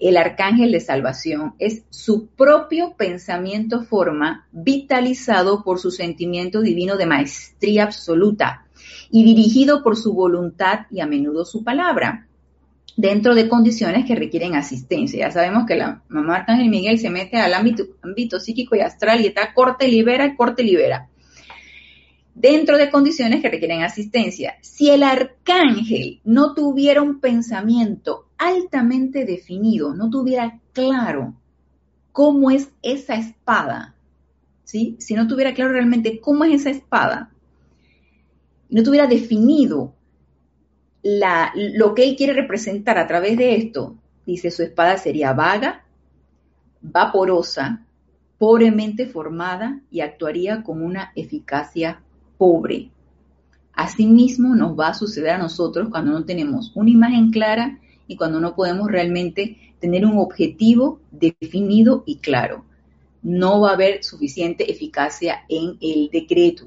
el 0.00 0.16
arcángel 0.16 0.72
de 0.72 0.80
salvación, 0.80 1.54
es 1.60 1.84
su 1.88 2.26
propio 2.26 2.94
pensamiento 2.96 3.84
forma 3.84 4.48
vitalizado 4.50 5.62
por 5.62 5.78
su 5.78 5.92
sentimiento 5.92 6.60
divino 6.60 6.96
de 6.96 7.06
maestría 7.06 7.84
absoluta 7.84 8.66
y 9.12 9.22
dirigido 9.22 9.84
por 9.84 9.96
su 9.96 10.14
voluntad 10.14 10.86
y 10.90 10.98
a 10.98 11.06
menudo 11.06 11.44
su 11.44 11.62
palabra 11.62 12.26
dentro 12.96 13.34
de 13.34 13.48
condiciones 13.48 14.06
que 14.06 14.14
requieren 14.14 14.54
asistencia. 14.54 15.26
Ya 15.26 15.30
sabemos 15.30 15.66
que 15.66 15.76
la 15.76 16.02
mamá 16.08 16.36
Arcángel 16.36 16.70
Miguel 16.70 16.98
se 16.98 17.10
mete 17.10 17.36
al 17.36 17.52
ámbito, 17.54 18.40
psíquico 18.40 18.74
y 18.74 18.80
astral 18.80 19.20
y 19.20 19.26
está 19.26 19.52
corte 19.52 19.86
libera, 19.86 20.34
corte 20.34 20.62
libera. 20.62 21.08
Dentro 22.34 22.76
de 22.76 22.90
condiciones 22.90 23.40
que 23.40 23.50
requieren 23.50 23.82
asistencia. 23.82 24.56
Si 24.60 24.90
el 24.90 25.02
arcángel 25.02 26.20
no 26.24 26.54
tuviera 26.54 27.02
un 27.02 27.20
pensamiento 27.20 28.28
altamente 28.36 29.24
definido, 29.24 29.94
no 29.94 30.10
tuviera 30.10 30.60
claro 30.72 31.34
cómo 32.12 32.50
es 32.50 32.70
esa 32.82 33.14
espada, 33.14 33.94
¿sí? 34.64 34.96
si 34.98 35.14
no 35.14 35.26
tuviera 35.26 35.54
claro 35.54 35.72
realmente 35.72 36.20
cómo 36.20 36.44
es 36.44 36.60
esa 36.60 36.70
espada, 36.70 37.30
no 38.68 38.82
tuviera 38.82 39.06
definido 39.06 39.95
lo 41.54 41.94
que 41.94 42.02
él 42.02 42.16
quiere 42.16 42.32
representar 42.32 42.98
a 42.98 43.06
través 43.06 43.36
de 43.36 43.54
esto, 43.54 43.96
dice 44.24 44.50
su 44.50 44.62
espada 44.62 44.98
sería 44.98 45.32
vaga, 45.32 45.84
vaporosa, 46.80 47.86
pobremente 48.38 49.06
formada 49.06 49.80
y 49.90 50.00
actuaría 50.00 50.62
con 50.62 50.82
una 50.82 51.12
eficacia 51.14 52.02
pobre. 52.38 52.90
Asimismo 53.72 54.54
nos 54.54 54.78
va 54.78 54.88
a 54.88 54.94
suceder 54.94 55.30
a 55.30 55.38
nosotros 55.38 55.88
cuando 55.90 56.12
no 56.12 56.24
tenemos 56.24 56.72
una 56.74 56.90
imagen 56.90 57.30
clara 57.30 57.78
y 58.08 58.16
cuando 58.16 58.40
no 58.40 58.56
podemos 58.56 58.90
realmente 58.90 59.74
tener 59.78 60.04
un 60.06 60.18
objetivo 60.18 61.00
definido 61.10 62.02
y 62.06 62.16
claro. 62.16 62.64
No 63.22 63.60
va 63.60 63.70
a 63.70 63.74
haber 63.74 64.02
suficiente 64.02 64.70
eficacia 64.70 65.44
en 65.48 65.76
el 65.80 66.10
decreto. 66.10 66.66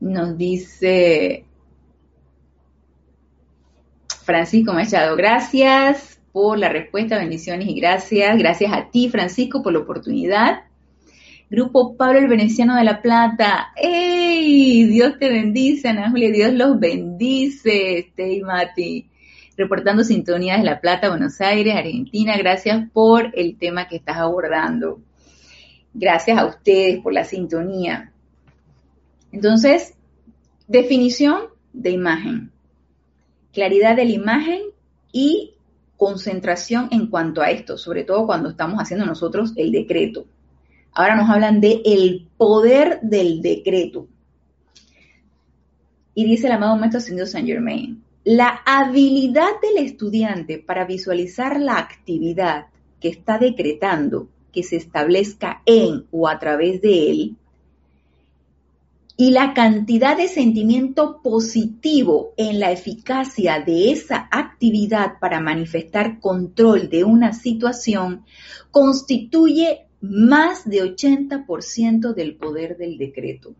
Nos 0.00 0.36
dice 0.36 1.44
Francisco 4.28 4.74
Machado, 4.74 5.16
gracias 5.16 6.20
por 6.32 6.58
la 6.58 6.68
respuesta, 6.68 7.16
bendiciones 7.16 7.66
y 7.66 7.80
gracias. 7.80 8.36
Gracias 8.36 8.70
a 8.74 8.90
ti, 8.90 9.08
Francisco, 9.08 9.62
por 9.62 9.72
la 9.72 9.78
oportunidad. 9.78 10.64
Grupo 11.48 11.96
Pablo 11.96 12.18
el 12.18 12.28
Veneciano 12.28 12.76
de 12.76 12.84
la 12.84 13.00
Plata. 13.00 13.68
¡Ey! 13.74 14.84
Dios 14.84 15.18
te 15.18 15.30
bendice, 15.30 15.88
Ana 15.88 16.10
Julia. 16.10 16.30
Dios 16.30 16.52
los 16.52 16.78
bendice, 16.78 18.00
este 18.00 18.42
Mati. 18.42 19.08
Reportando 19.56 20.04
sintonía 20.04 20.58
de 20.58 20.64
La 20.64 20.78
Plata, 20.78 21.08
Buenos 21.08 21.40
Aires, 21.40 21.74
Argentina. 21.74 22.36
Gracias 22.36 22.86
por 22.92 23.32
el 23.34 23.56
tema 23.56 23.88
que 23.88 23.96
estás 23.96 24.18
abordando. 24.18 25.00
Gracias 25.94 26.36
a 26.36 26.44
ustedes 26.44 27.00
por 27.00 27.14
la 27.14 27.24
sintonía. 27.24 28.12
Entonces, 29.32 29.94
definición 30.66 31.44
de 31.72 31.92
imagen 31.92 32.52
claridad 33.58 33.96
de 33.96 34.04
la 34.04 34.12
imagen 34.12 34.60
y 35.10 35.54
concentración 35.96 36.86
en 36.92 37.08
cuanto 37.08 37.42
a 37.42 37.50
esto, 37.50 37.76
sobre 37.76 38.04
todo 38.04 38.24
cuando 38.24 38.50
estamos 38.50 38.78
haciendo 38.78 39.04
nosotros 39.04 39.52
el 39.56 39.72
decreto. 39.72 40.26
Ahora 40.92 41.16
nos 41.16 41.28
hablan 41.28 41.60
de 41.60 41.82
el 41.84 42.28
poder 42.36 43.00
del 43.02 43.42
decreto. 43.42 44.06
Y 46.14 46.24
dice 46.24 46.46
el 46.46 46.52
amado 46.52 46.76
maestro 46.76 46.98
Ascendido 46.98 47.26
Saint 47.26 47.48
Germain, 47.48 48.00
la 48.22 48.60
habilidad 48.64 49.50
del 49.60 49.84
estudiante 49.84 50.58
para 50.58 50.84
visualizar 50.84 51.58
la 51.58 51.78
actividad 51.78 52.66
que 53.00 53.08
está 53.08 53.38
decretando 53.38 54.28
que 54.52 54.62
se 54.62 54.76
establezca 54.76 55.62
en 55.66 56.06
o 56.12 56.28
a 56.28 56.38
través 56.38 56.80
de 56.80 57.10
él 57.10 57.36
y 59.20 59.32
la 59.32 59.52
cantidad 59.52 60.16
de 60.16 60.28
sentimiento 60.28 61.20
positivo 61.22 62.34
en 62.36 62.60
la 62.60 62.70
eficacia 62.70 63.58
de 63.58 63.90
esa 63.90 64.28
actividad 64.30 65.18
para 65.18 65.40
manifestar 65.40 66.20
control 66.20 66.88
de 66.88 67.02
una 67.02 67.32
situación 67.32 68.24
constituye 68.70 69.88
más 70.00 70.70
de 70.70 70.84
80% 70.84 72.14
del 72.14 72.36
poder 72.36 72.76
del 72.76 72.96
decreto. 72.96 73.56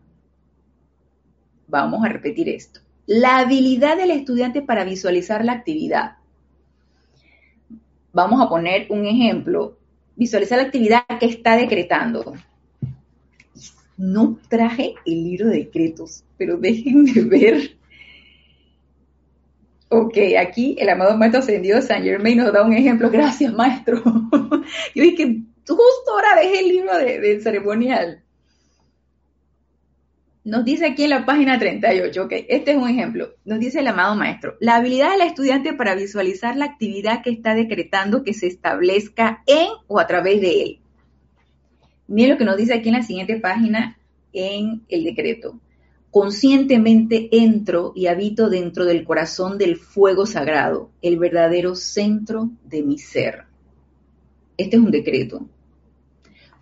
Vamos 1.67 2.05
a 2.05 2.07
repetir 2.07 2.47
esto. 2.47 2.79
La 3.05 3.39
habilidad 3.39 3.97
del 3.97 4.11
estudiante 4.11 4.61
para 4.61 4.85
visualizar 4.85 5.43
la 5.43 5.51
actividad. 5.51 6.13
Vamos 8.13 8.41
a 8.41 8.47
poner 8.47 8.87
un 8.91 9.05
ejemplo. 9.05 9.77
Visualizar 10.15 10.57
la 10.57 10.67
actividad 10.67 11.03
que 11.19 11.25
está 11.25 11.57
decretando 11.57 12.33
no 13.99 14.39
traje 14.47 14.95
el 15.05 15.23
libro 15.25 15.47
de 15.49 15.57
decretos, 15.57 16.23
pero 16.37 16.57
déjenme 16.57 17.21
ver. 17.23 17.77
Ok, 19.89 20.17
aquí 20.39 20.75
el 20.79 20.87
amado 20.89 21.17
maestro 21.17 21.41
ascendido 21.41 21.81
San 21.81 22.03
Germain 22.03 22.37
nos 22.37 22.53
da 22.53 22.63
un 22.63 22.73
ejemplo. 22.73 23.09
Gracias, 23.09 23.51
maestro. 23.53 24.01
Yo 24.95 25.03
dije, 25.03 25.41
justo 25.67 26.11
ahora 26.11 26.41
dejé 26.41 26.59
el 26.59 26.69
libro 26.69 26.97
del 26.97 27.41
ceremonial. 27.41 28.23
Nos 30.45 30.63
dice 30.63 30.85
aquí 30.85 31.03
en 31.03 31.09
la 31.09 31.25
página 31.25 31.59
38, 31.59 32.23
ok, 32.23 32.31
este 32.47 32.71
es 32.71 32.77
un 32.77 32.87
ejemplo. 32.87 33.35
Nos 33.43 33.59
dice 33.59 33.81
el 33.81 33.87
amado 33.87 34.15
maestro, 34.15 34.55
la 34.61 34.77
habilidad 34.77 35.11
del 35.11 35.27
estudiante 35.27 35.73
para 35.73 35.95
visualizar 35.95 36.55
la 36.55 36.65
actividad 36.65 37.21
que 37.21 37.31
está 37.31 37.53
decretando 37.53 38.23
que 38.23 38.33
se 38.33 38.47
establezca 38.47 39.43
en 39.45 39.67
o 39.87 39.99
a 39.99 40.07
través 40.07 40.39
de 40.39 40.61
él. 40.63 40.79
Miren 42.09 42.31
lo 42.31 42.37
que 42.39 42.45
nos 42.45 42.57
dice 42.57 42.73
aquí 42.73 42.89
en 42.89 42.95
la 42.95 43.03
siguiente 43.03 43.39
página 43.39 43.95
en 44.33 44.81
el 44.89 45.03
decreto. 45.03 45.59
Conscientemente 46.09 47.29
entro 47.31 47.93
y 47.95 48.07
habito 48.07 48.49
dentro 48.49 48.85
del 48.85 49.03
corazón 49.03 49.59
del 49.59 49.77
fuego 49.77 50.25
sagrado, 50.25 50.89
el 51.03 51.19
verdadero 51.19 51.75
centro 51.75 52.49
de 52.65 52.81
mi 52.81 52.97
ser. 52.97 53.43
Este 54.57 54.75
es 54.75 54.81
un 54.81 54.89
decreto. 54.89 55.45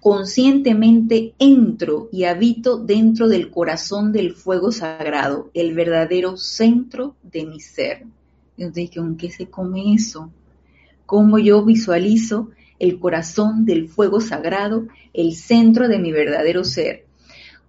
Conscientemente 0.01 1.33
entro 1.39 2.09
y 2.11 2.25
habito 2.25 2.77
dentro 2.77 3.29
del 3.29 3.49
corazón 3.49 4.11
del 4.11 4.33
fuego 4.33 4.73
sagrado, 4.73 5.49
el 5.53 5.73
verdadero 5.73 6.35
centro 6.35 7.15
de 7.23 7.45
mi 7.45 7.61
ser. 7.61 8.03
Entonces, 8.57 8.91
¿con 8.93 9.15
qué 9.15 9.31
se 9.31 9.49
come 9.49 9.93
eso? 9.93 10.29
¿Cómo 11.05 11.39
yo 11.39 11.63
visualizo 11.63 12.49
el 12.79 12.99
corazón 12.99 13.65
del 13.65 13.87
fuego 13.87 14.21
sagrado, 14.21 14.87
el 15.13 15.35
centro 15.35 15.87
de 15.87 15.99
mi 15.99 16.11
verdadero 16.11 16.63
ser. 16.63 17.05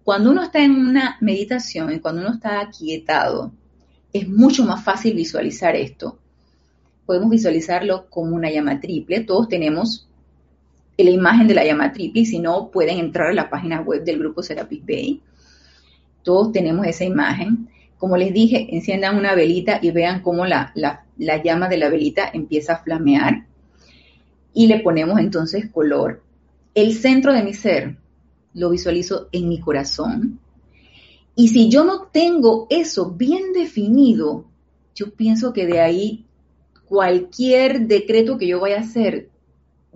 Cuando 0.05 0.31
uno 0.31 0.43
está 0.43 0.63
en 0.63 0.73
una 0.73 1.17
meditación 1.21 1.93
y 1.93 2.01
cuando 2.01 2.23
uno 2.23 2.35
está 2.35 2.61
aquietado, 2.61 3.53
es 4.13 4.29
mucho 4.29 4.65
más 4.65 4.83
fácil 4.83 5.15
visualizar 5.15 5.77
esto. 5.77 6.19
Podemos 7.07 7.31
visualizarlo 7.31 8.07
como 8.09 8.35
una 8.35 8.51
llama 8.51 8.81
triple. 8.81 9.21
Todos 9.21 9.49
tenemos 9.49 10.09
la 10.97 11.11
imagen 11.11 11.47
de 11.47 11.55
la 11.55 11.65
llama 11.65 11.93
triple 11.93 12.23
y 12.23 12.27
si 12.27 12.39
no, 12.39 12.71
pueden 12.71 12.99
entrar 12.99 13.29
a 13.29 13.35
la 13.35 13.51
página 13.51 13.81
web 13.81 14.05
del 14.05 14.19
grupo 14.19 14.43
Serapis 14.43 14.85
Bay. 14.85 15.23
Todos 16.23 16.53
tenemos 16.53 16.87
esa 16.87 17.05
imagen. 17.05 17.69
Como 17.99 18.17
les 18.17 18.33
dije, 18.33 18.75
enciendan 18.75 19.17
una 19.17 19.35
velita 19.35 19.79
y 19.81 19.91
vean 19.91 20.23
cómo 20.23 20.47
la, 20.47 20.73
la 20.75 21.43
llama 21.43 21.69
de 21.69 21.79
la 21.79 21.89
velita 21.89 22.31
empieza 22.33 22.75
a 22.75 22.83
flamear 22.83 23.49
y 24.53 24.67
le 24.67 24.81
ponemos 24.81 25.19
entonces 25.19 25.71
color. 25.71 26.23
El 26.75 26.95
centro 26.95 27.33
de 27.33 27.43
mi 27.43 27.55
ser 27.55 27.97
lo 28.55 28.71
visualizo 28.71 29.29
en 29.33 29.49
mi 29.49 29.61
corazón. 29.61 30.41
Y 31.35 31.49
si 31.49 31.69
yo 31.69 31.85
no 31.85 32.09
tengo 32.13 32.67
eso 32.71 33.11
bien 33.11 33.53
definido, 33.53 34.47
yo 34.95 35.15
pienso 35.15 35.53
que 35.53 35.67
de 35.67 35.81
ahí 35.81 36.25
cualquier 36.87 37.87
decreto 37.87 38.39
que 38.39 38.49
yo 38.49 38.61
vaya 38.61 38.79
a 38.79 38.81
hacer 38.81 39.31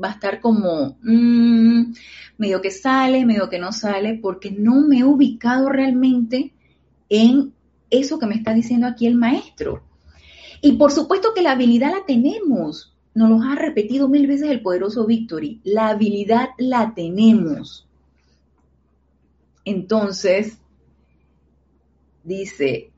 va 0.02 0.08
a 0.08 0.12
estar 0.12 0.40
como 0.40 0.96
mm, 1.02 1.92
medio 2.38 2.60
que 2.60 2.70
sale, 2.70 3.26
medio 3.26 3.48
que 3.48 3.58
no 3.58 3.72
sale, 3.72 4.18
porque 4.20 4.50
no 4.50 4.86
me 4.86 5.00
he 5.00 5.04
ubicado 5.04 5.68
realmente 5.68 6.52
en 7.08 7.52
eso 7.90 8.18
que 8.18 8.26
me 8.26 8.34
está 8.34 8.54
diciendo 8.54 8.86
aquí 8.86 9.06
el 9.06 9.16
maestro. 9.16 9.82
Y 10.60 10.72
por 10.72 10.92
supuesto 10.92 11.34
que 11.34 11.42
la 11.42 11.52
habilidad 11.52 11.92
la 11.92 12.06
tenemos, 12.06 12.91
nos 13.14 13.28
lo 13.28 13.42
ha 13.42 13.54
repetido 13.54 14.08
mil 14.08 14.26
veces 14.26 14.50
el 14.50 14.62
poderoso 14.62 15.06
Victory. 15.06 15.60
La 15.64 15.88
habilidad 15.88 16.50
la 16.58 16.94
tenemos. 16.94 17.86
Entonces, 19.64 20.58
dice, 22.24 22.90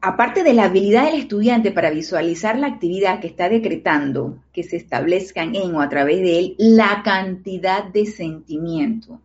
aparte 0.00 0.42
de 0.42 0.54
la 0.54 0.64
habilidad 0.64 1.04
del 1.04 1.20
estudiante 1.20 1.70
para 1.70 1.90
visualizar 1.90 2.58
la 2.58 2.68
actividad 2.68 3.20
que 3.20 3.28
está 3.28 3.48
decretando, 3.48 4.42
que 4.52 4.62
se 4.62 4.76
establezcan 4.76 5.54
en 5.54 5.74
o 5.74 5.80
a 5.80 5.88
través 5.88 6.20
de 6.20 6.38
él, 6.38 6.54
la 6.58 7.02
cantidad 7.04 7.84
de 7.84 8.06
sentimiento. 8.06 9.20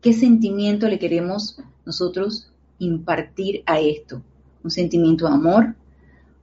¿Qué 0.00 0.12
sentimiento 0.12 0.88
le 0.88 0.98
queremos 0.98 1.58
nosotros 1.84 2.52
impartir 2.78 3.62
a 3.66 3.80
esto? 3.80 4.22
Un 4.66 4.70
sentimiento 4.72 5.28
de 5.28 5.32
amor, 5.32 5.76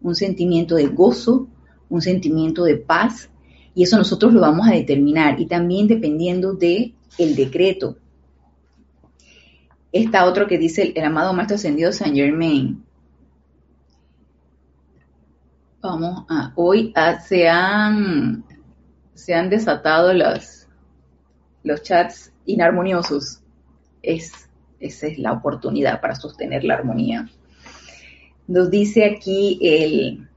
un 0.02 0.16
sentimiento 0.16 0.76
de 0.76 0.88
gozo, 0.88 1.46
un 1.90 2.02
sentimiento 2.02 2.64
de 2.64 2.78
paz, 2.78 3.30
y 3.76 3.84
eso 3.84 3.98
nosotros 3.98 4.32
lo 4.32 4.40
vamos 4.40 4.66
a 4.66 4.72
determinar, 4.72 5.42
y 5.42 5.46
también 5.46 5.88
dependiendo 5.88 6.54
de 6.54 6.94
el 7.18 7.36
decreto. 7.36 7.98
Está 9.92 10.24
otro 10.24 10.48
que 10.48 10.58
dice 10.58 10.94
el, 10.96 11.04
amado 11.04 11.34
Maestro 11.34 11.56
Ascendido 11.56 11.92
Saint 11.92 12.16
Germain. 12.16 12.82
Vamos 15.82 16.26
a, 16.30 16.54
hoy 16.56 16.94
se, 17.28 17.50
han, 17.50 18.46
se 19.14 19.34
han 19.34 19.50
desatado 19.50 20.14
los, 20.14 20.70
los 21.64 21.84
chats 21.84 22.32
inarmoniosos. 22.46 23.42
Es, 24.02 24.50
esa 24.80 25.08
es 25.08 25.20
la 25.20 25.34
oportunidad 25.34 26.00
para 26.00 26.16
sostener 26.16 26.64
la 26.64 26.76
armonía. 26.76 27.30
Nos 28.48 28.70
dice 28.70 29.06
aquí 29.06 29.58
el, 29.62 30.28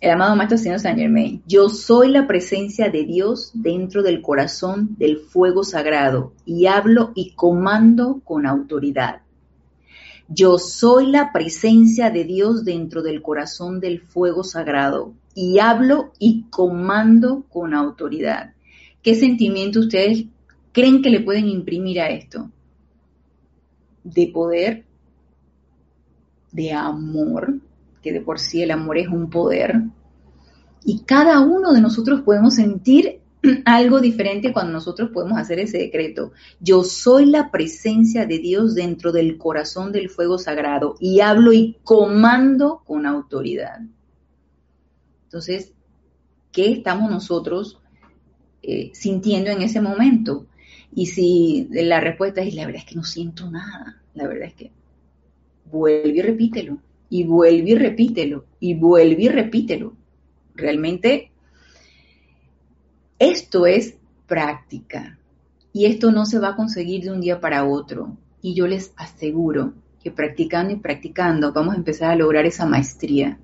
el 0.00 0.10
amado 0.10 0.36
Maestro 0.36 0.58
Señor 0.58 0.78
San 0.78 0.96
Germain, 0.96 1.42
yo 1.46 1.68
soy 1.68 2.08
la 2.08 2.26
presencia 2.26 2.88
de 2.88 3.04
Dios 3.04 3.50
dentro 3.54 4.02
del 4.02 4.22
corazón 4.22 4.96
del 4.96 5.18
fuego 5.18 5.64
sagrado 5.64 6.32
y 6.44 6.66
hablo 6.66 7.12
y 7.14 7.32
comando 7.32 8.20
con 8.24 8.46
autoridad. 8.46 9.22
Yo 10.28 10.56
soy 10.58 11.10
la 11.10 11.32
presencia 11.32 12.10
de 12.10 12.24
Dios 12.24 12.64
dentro 12.64 13.02
del 13.02 13.22
corazón 13.22 13.80
del 13.80 14.00
fuego 14.00 14.44
sagrado 14.44 15.12
y 15.34 15.58
hablo 15.58 16.12
y 16.18 16.44
comando 16.48 17.44
con 17.50 17.74
autoridad. 17.74 18.54
¿Qué 19.02 19.14
sentimiento 19.14 19.80
ustedes 19.80 20.24
creen 20.70 21.02
que 21.02 21.10
le 21.10 21.20
pueden 21.20 21.48
imprimir 21.48 22.00
a 22.00 22.08
esto? 22.08 22.50
De 24.04 24.28
poder 24.28 24.84
de 26.52 26.72
amor, 26.72 27.54
que 28.02 28.12
de 28.12 28.20
por 28.20 28.38
sí 28.38 28.62
el 28.62 28.70
amor 28.70 28.98
es 28.98 29.08
un 29.08 29.30
poder, 29.30 29.82
y 30.84 31.00
cada 31.00 31.40
uno 31.40 31.72
de 31.72 31.80
nosotros 31.80 32.22
podemos 32.22 32.54
sentir 32.54 33.20
algo 33.64 34.00
diferente 34.00 34.52
cuando 34.52 34.72
nosotros 34.72 35.10
podemos 35.12 35.38
hacer 35.38 35.58
ese 35.58 35.78
decreto. 35.78 36.32
Yo 36.60 36.84
soy 36.84 37.26
la 37.26 37.50
presencia 37.50 38.26
de 38.26 38.38
Dios 38.38 38.74
dentro 38.74 39.12
del 39.12 39.38
corazón 39.38 39.92
del 39.92 40.10
fuego 40.10 40.38
sagrado 40.38 40.96
y 41.00 41.20
hablo 41.20 41.52
y 41.52 41.76
comando 41.84 42.82
con 42.84 43.06
autoridad. 43.06 43.80
Entonces, 45.24 45.72
¿qué 46.50 46.72
estamos 46.72 47.10
nosotros 47.10 47.80
eh, 48.62 48.90
sintiendo 48.94 49.50
en 49.50 49.62
ese 49.62 49.80
momento? 49.80 50.46
Y 50.94 51.06
si 51.06 51.68
la 51.70 52.00
respuesta 52.00 52.42
es, 52.42 52.54
la 52.54 52.66
verdad 52.66 52.82
es 52.82 52.86
que 52.86 52.96
no 52.96 53.04
siento 53.04 53.50
nada, 53.50 54.02
la 54.14 54.28
verdad 54.28 54.48
es 54.48 54.54
que 54.54 54.70
vuelve 55.72 56.18
y 56.18 56.22
repítelo, 56.22 56.78
y 57.08 57.24
vuelve 57.24 57.70
y 57.70 57.74
repítelo, 57.74 58.44
y 58.60 58.74
vuelve 58.74 59.22
y 59.22 59.28
repítelo. 59.28 59.94
Realmente 60.54 61.32
esto 63.18 63.66
es 63.66 63.96
práctica 64.26 65.18
y 65.72 65.86
esto 65.86 66.12
no 66.12 66.26
se 66.26 66.38
va 66.38 66.48
a 66.48 66.56
conseguir 66.56 67.04
de 67.04 67.12
un 67.12 67.20
día 67.20 67.40
para 67.40 67.64
otro. 67.64 68.16
Y 68.42 68.54
yo 68.54 68.66
les 68.66 68.92
aseguro 68.96 69.72
que 70.02 70.10
practicando 70.10 70.72
y 70.72 70.76
practicando 70.76 71.52
vamos 71.52 71.74
a 71.74 71.78
empezar 71.78 72.10
a 72.10 72.16
lograr 72.16 72.44
esa 72.44 72.66
maestría. 72.66 73.38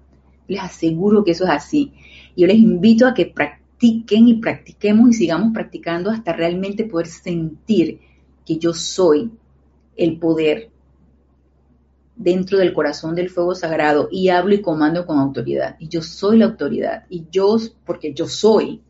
Les 0.46 0.60
aseguro 0.60 1.24
que 1.24 1.30
eso 1.30 1.44
es 1.44 1.50
así. 1.50 1.92
Yo 2.36 2.46
les 2.46 2.56
invito 2.56 3.06
a 3.06 3.14
que 3.14 3.26
practiquen 3.26 4.28
y 4.28 4.34
practiquemos 4.34 5.10
y 5.10 5.12
sigamos 5.12 5.52
practicando 5.54 6.10
hasta 6.10 6.32
realmente 6.32 6.84
poder 6.84 7.06
sentir 7.06 8.00
que 8.44 8.58
yo 8.58 8.74
soy 8.74 9.30
el 9.96 10.18
poder 10.18 10.70
dentro 12.18 12.58
del 12.58 12.74
corazón 12.74 13.14
del 13.14 13.30
fuego 13.30 13.54
sagrado 13.54 14.08
y 14.10 14.28
hablo 14.28 14.54
y 14.54 14.60
comando 14.60 15.06
con 15.06 15.18
autoridad. 15.18 15.76
Y 15.78 15.88
yo 15.88 16.02
soy 16.02 16.38
la 16.38 16.46
autoridad. 16.46 17.04
Y 17.08 17.26
yo, 17.30 17.56
porque 17.86 18.12
yo 18.12 18.28
soy, 18.28 18.82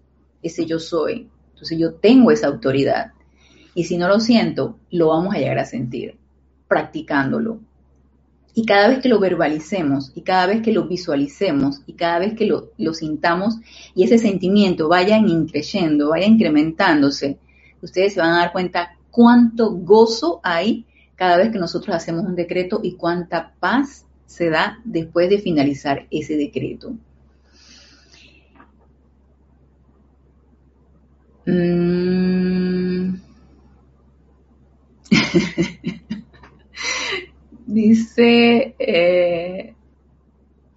ese 0.42 0.66
yo 0.66 0.80
soy. 0.80 1.28
Entonces 1.52 1.78
yo 1.78 1.94
tengo 1.94 2.30
esa 2.30 2.48
autoridad. 2.48 3.12
Y 3.74 3.84
si 3.84 3.98
no 3.98 4.08
lo 4.08 4.18
siento, 4.18 4.78
lo 4.90 5.08
vamos 5.08 5.34
a 5.34 5.38
llegar 5.38 5.58
a 5.58 5.66
sentir 5.66 6.16
practicándolo. 6.66 7.60
Y 8.54 8.64
cada 8.64 8.88
vez 8.88 8.98
que 9.00 9.08
lo 9.08 9.20
verbalicemos 9.20 10.10
y 10.14 10.22
cada 10.22 10.46
vez 10.46 10.62
que 10.62 10.72
lo 10.72 10.88
visualicemos 10.88 11.82
y 11.86 11.92
cada 11.92 12.18
vez 12.18 12.34
que 12.34 12.46
lo, 12.46 12.72
lo 12.76 12.92
sintamos 12.92 13.56
y 13.94 14.02
ese 14.02 14.18
sentimiento 14.18 14.88
vaya 14.88 15.18
increyendo, 15.18 16.08
vaya 16.08 16.26
incrementándose, 16.26 17.38
ustedes 17.82 18.14
se 18.14 18.20
van 18.20 18.30
a 18.30 18.38
dar 18.38 18.52
cuenta 18.52 18.96
cuánto 19.10 19.70
gozo 19.70 20.40
hay 20.42 20.86
cada 21.18 21.36
vez 21.36 21.50
que 21.50 21.58
nosotros 21.58 21.94
hacemos 21.96 22.24
un 22.24 22.36
decreto 22.36 22.78
y 22.80 22.94
cuánta 22.94 23.52
paz 23.58 24.06
se 24.24 24.50
da 24.50 24.78
después 24.84 25.28
de 25.28 25.40
finalizar 25.40 26.06
ese 26.12 26.36
decreto. 26.36 26.94
Mm. 31.44 33.16
Dice 37.66 38.76
eh, 38.78 39.74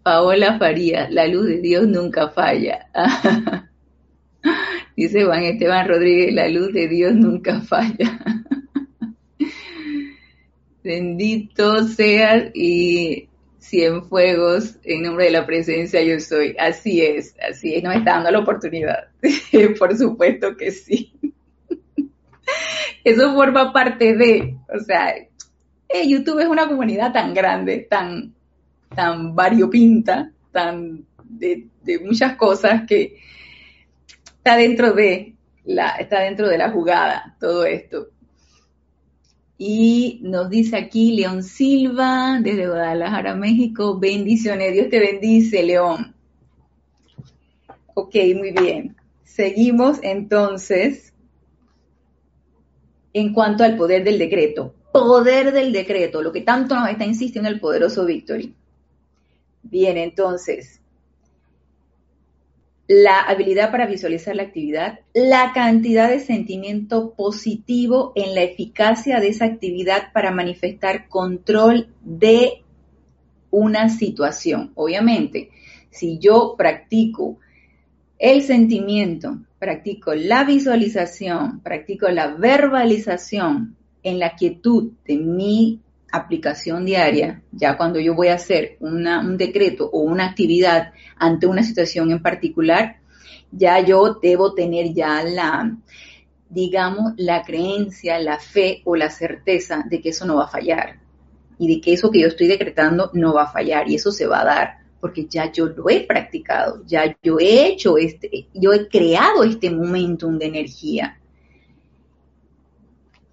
Paola 0.02 0.58
Faría, 0.58 1.08
la 1.10 1.28
luz 1.28 1.46
de 1.46 1.62
Dios 1.62 1.88
nunca 1.88 2.30
falla. 2.30 2.90
Dice 4.98 5.24
Juan 5.24 5.44
Esteban 5.44 5.88
Rodríguez, 5.88 6.34
la 6.34 6.50
luz 6.50 6.74
de 6.74 6.88
Dios 6.88 7.14
nunca 7.14 7.62
falla. 7.62 8.20
Bendito 10.84 11.88
seas 11.88 12.52
y 12.54 13.28
fuegos 14.10 14.76
en 14.84 15.04
nombre 15.04 15.26
de 15.26 15.32
la 15.32 15.46
presencia 15.46 16.02
yo 16.04 16.20
soy. 16.20 16.56
Así 16.60 17.02
es, 17.02 17.36
así 17.48 17.76
es, 17.76 17.84
nos 17.84 17.96
está 17.96 18.16
dando 18.16 18.32
la 18.32 18.40
oportunidad. 18.40 19.08
Por 19.80 19.98
supuesto 19.98 20.56
que 20.58 20.72
sí. 20.72 21.14
Eso 23.04 23.34
forma 23.34 23.72
parte 23.72 24.16
de, 24.16 24.58
o 24.74 24.80
sea, 24.80 25.16
eh, 25.16 26.08
YouTube 26.08 26.40
es 26.40 26.48
una 26.48 26.68
comunidad 26.68 27.14
tan 27.14 27.34
grande, 27.34 27.88
tan, 27.90 28.34
tan 28.94 29.36
variopinta, 29.36 30.32
tan 30.52 31.06
de, 31.24 31.68
de 31.82 32.00
muchas 32.00 32.36
cosas 32.36 32.84
que 32.88 33.18
está 34.38 34.58
dentro 34.58 34.94
de 34.94 35.36
la, 35.64 35.92
está 35.92 36.22
dentro 36.22 36.48
de 36.50 36.58
la 36.58 36.72
jugada 36.72 37.38
todo 37.40 37.66
esto. 37.66 38.10
Y 39.64 40.18
nos 40.24 40.50
dice 40.50 40.76
aquí 40.76 41.12
León 41.12 41.44
Silva, 41.44 42.40
desde 42.42 42.66
Guadalajara, 42.66 43.36
México, 43.36 44.00
bendiciones, 44.00 44.74
Dios 44.74 44.90
te 44.90 45.00
bendice, 45.00 45.62
León. 45.62 46.16
Ok, 47.94 48.16
muy 48.36 48.54
bien. 48.54 48.96
Seguimos 49.24 50.00
entonces 50.02 51.14
en 53.14 53.34
cuanto 53.34 53.64
al 53.64 53.78
poder 53.78 54.04
del 54.04 54.18
decreto. 54.18 54.74
Poder 54.92 55.52
del 55.54 55.72
decreto, 55.72 56.24
lo 56.24 56.32
que 56.32 56.42
tanto 56.42 56.74
nos 56.74 56.90
está 56.90 57.06
insistiendo 57.06 57.48
el 57.48 57.60
poderoso 57.60 58.04
Victory. 58.04 58.56
Bien, 59.62 59.96
entonces, 59.96 60.81
la 62.92 63.22
habilidad 63.22 63.72
para 63.72 63.86
visualizar 63.86 64.36
la 64.36 64.44
actividad, 64.44 65.00
la 65.14 65.54
cantidad 65.54 66.10
de 66.10 66.20
sentimiento 66.20 67.14
positivo 67.14 68.12
en 68.16 68.36
la 68.36 68.42
eficacia 68.42 69.22
de 69.22 69.30
esa 69.30 69.46
actividad 69.46 70.12
para 70.12 70.32
manifestar 70.32 71.08
control 71.08 71.88
de 72.02 72.64
una 73.50 73.88
situación. 73.88 74.74
Obviamente, 74.76 75.52
si 75.90 76.20
yo 76.20 76.56
practico 76.58 77.38
el 78.20 78.42
sentimiento, 78.42 79.40
practico 79.58 80.14
la 80.14 80.44
visualización, 80.44 81.62
practico 81.62 82.10
la 82.10 82.36
verbalización 82.36 83.78
en 84.04 84.20
la 84.20 84.36
quietud 84.36 84.92
de 85.06 85.16
mi 85.16 85.80
aplicación 86.12 86.86
diaria, 86.86 87.42
ya 87.52 87.78
cuando 87.78 88.00
yo 88.00 88.16
voy 88.16 88.28
a 88.28 88.36
hacer 88.36 88.78
un 88.80 89.38
decreto 89.38 89.90
o 89.92 90.02
una 90.02 90.26
actividad 90.26 90.94
ante 91.18 91.48
una 91.48 91.64
situación 91.64 92.12
en 92.12 92.22
particular, 92.22 92.98
ya 93.52 93.80
yo 93.80 94.20
debo 94.22 94.54
tener 94.54 94.94
ya 94.94 95.24
la, 95.24 95.78
digamos, 96.50 97.14
la 97.18 97.44
creencia, 97.44 98.20
la 98.20 98.40
fe 98.40 98.82
o 98.86 98.96
la 98.96 99.10
certeza 99.10 99.86
de 99.90 100.02
que 100.02 100.10
eso 100.10 100.26
no 100.26 100.38
va 100.38 100.46
a 100.46 100.50
fallar 100.50 101.00
y 101.58 101.76
de 101.76 101.82
que 101.82 101.94
eso 101.94 102.10
que 102.10 102.22
yo 102.22 102.28
estoy 102.28 102.48
decretando 102.48 103.12
no 103.14 103.34
va 103.34 103.44
a 103.44 103.52
fallar 103.52 103.90
y 103.90 103.96
eso 103.96 104.12
se 104.12 104.26
va 104.26 104.42
a 104.42 104.46
dar 104.46 104.82
porque 105.02 105.26
ya 105.26 105.52
yo 105.52 105.66
lo 105.66 105.90
he 105.90 106.02
practicado, 106.02 106.84
ya 106.86 107.18
yo 107.24 107.40
he 107.40 107.68
hecho 107.68 107.98
este, 107.98 108.48
yo 108.54 108.72
he 108.72 108.88
creado 108.88 109.44
este 109.44 109.72
momentum 109.72 110.38
de 110.38 110.46
energía. 110.46 111.18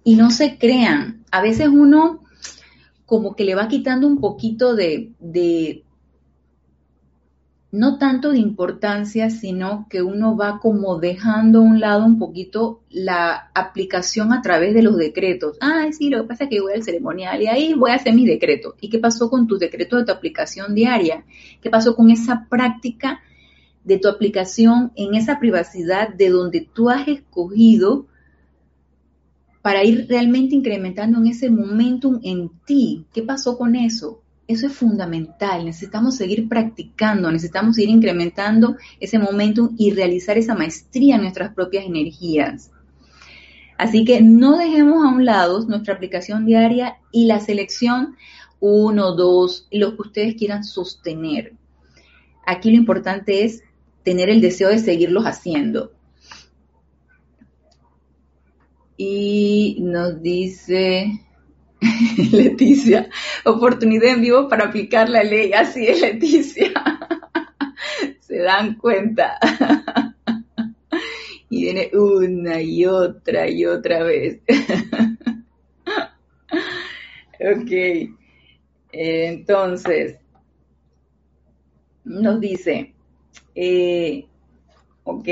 Y 0.03 0.15
no 0.15 0.31
se 0.31 0.57
crean, 0.57 1.23
a 1.29 1.41
veces 1.41 1.67
uno 1.67 2.23
como 3.09 3.35
que 3.35 3.43
le 3.43 3.55
va 3.55 3.67
quitando 3.67 4.05
un 4.05 4.21
poquito 4.21 4.75
de, 4.75 5.13
de, 5.19 5.83
no 7.71 7.97
tanto 7.97 8.31
de 8.31 8.37
importancia, 8.37 9.31
sino 9.31 9.87
que 9.89 10.03
uno 10.03 10.37
va 10.37 10.59
como 10.59 10.99
dejando 10.99 11.57
a 11.57 11.63
un 11.63 11.79
lado 11.79 12.05
un 12.05 12.19
poquito 12.19 12.83
la 12.91 13.49
aplicación 13.55 14.31
a 14.31 14.43
través 14.43 14.75
de 14.75 14.83
los 14.83 14.95
decretos. 14.95 15.57
Ah, 15.59 15.87
sí, 15.91 16.11
lo 16.11 16.21
que 16.21 16.27
pasa 16.27 16.43
es 16.43 16.51
que 16.51 16.61
voy 16.61 16.73
al 16.73 16.83
ceremonial 16.83 17.41
y 17.41 17.47
ahí 17.47 17.73
voy 17.73 17.89
a 17.89 17.95
hacer 17.95 18.13
mis 18.13 18.27
decretos. 18.27 18.75
¿Y 18.79 18.91
qué 18.91 18.99
pasó 18.99 19.27
con 19.27 19.47
tus 19.47 19.59
decretos 19.59 19.99
de 19.99 20.05
tu 20.05 20.11
aplicación 20.11 20.75
diaria? 20.75 21.25
¿Qué 21.61 21.71
pasó 21.71 21.95
con 21.95 22.11
esa 22.11 22.45
práctica 22.47 23.21
de 23.83 23.97
tu 23.97 24.07
aplicación 24.07 24.91
en 24.95 25.15
esa 25.15 25.39
privacidad 25.39 26.09
de 26.09 26.29
donde 26.29 26.61
tú 26.61 26.91
has 26.91 27.07
escogido 27.07 28.05
para 29.61 29.83
ir 29.83 30.05
realmente 30.07 30.55
incrementando 30.55 31.19
en 31.19 31.27
ese 31.27 31.49
momentum 31.49 32.19
en 32.23 32.49
ti. 32.65 33.05
¿Qué 33.13 33.23
pasó 33.23 33.57
con 33.57 33.75
eso? 33.75 34.21
Eso 34.47 34.67
es 34.67 34.73
fundamental. 34.73 35.65
Necesitamos 35.65 36.15
seguir 36.15 36.47
practicando, 36.47 37.31
necesitamos 37.31 37.77
ir 37.77 37.89
incrementando 37.89 38.77
ese 38.99 39.19
momentum 39.19 39.75
y 39.77 39.91
realizar 39.91 40.37
esa 40.37 40.55
maestría 40.55 41.15
en 41.15 41.21
nuestras 41.21 41.53
propias 41.53 41.85
energías. 41.85 42.71
Así 43.77 44.03
que 44.03 44.21
no 44.21 44.57
dejemos 44.57 45.05
a 45.05 45.09
un 45.09 45.23
lado 45.23 45.65
nuestra 45.67 45.93
aplicación 45.93 46.45
diaria 46.45 46.97
y 47.11 47.27
la 47.27 47.39
selección 47.39 48.15
uno, 48.59 49.13
dos, 49.15 49.67
lo 49.71 49.95
que 49.95 50.01
ustedes 50.01 50.35
quieran 50.35 50.63
sostener. 50.63 51.53
Aquí 52.45 52.71
lo 52.71 52.77
importante 52.77 53.45
es 53.45 53.63
tener 54.03 54.29
el 54.29 54.41
deseo 54.41 54.69
de 54.69 54.79
seguirlos 54.79 55.25
haciendo. 55.25 55.91
Y 59.01 59.77
nos 59.79 60.21
dice 60.21 61.21
Leticia, 62.33 63.09
oportunidad 63.45 64.09
en 64.15 64.21
vivo 64.21 64.49
para 64.49 64.65
aplicar 64.65 65.07
la 65.07 65.23
ley. 65.23 65.53
Así 65.53 65.87
es, 65.87 66.01
Leticia. 66.01 66.73
Se 68.19 68.39
dan 68.39 68.75
cuenta. 68.75 69.39
Y 71.51 71.63
viene 71.63 71.89
una 71.93 72.61
y 72.61 72.85
otra 72.85 73.49
y 73.49 73.65
otra 73.65 74.03
vez. 74.03 74.39
ok. 77.39 77.71
Entonces, 78.91 80.17
nos 82.03 82.39
dice, 82.39 82.93
eh, 83.55 84.27
ok. 85.05 85.27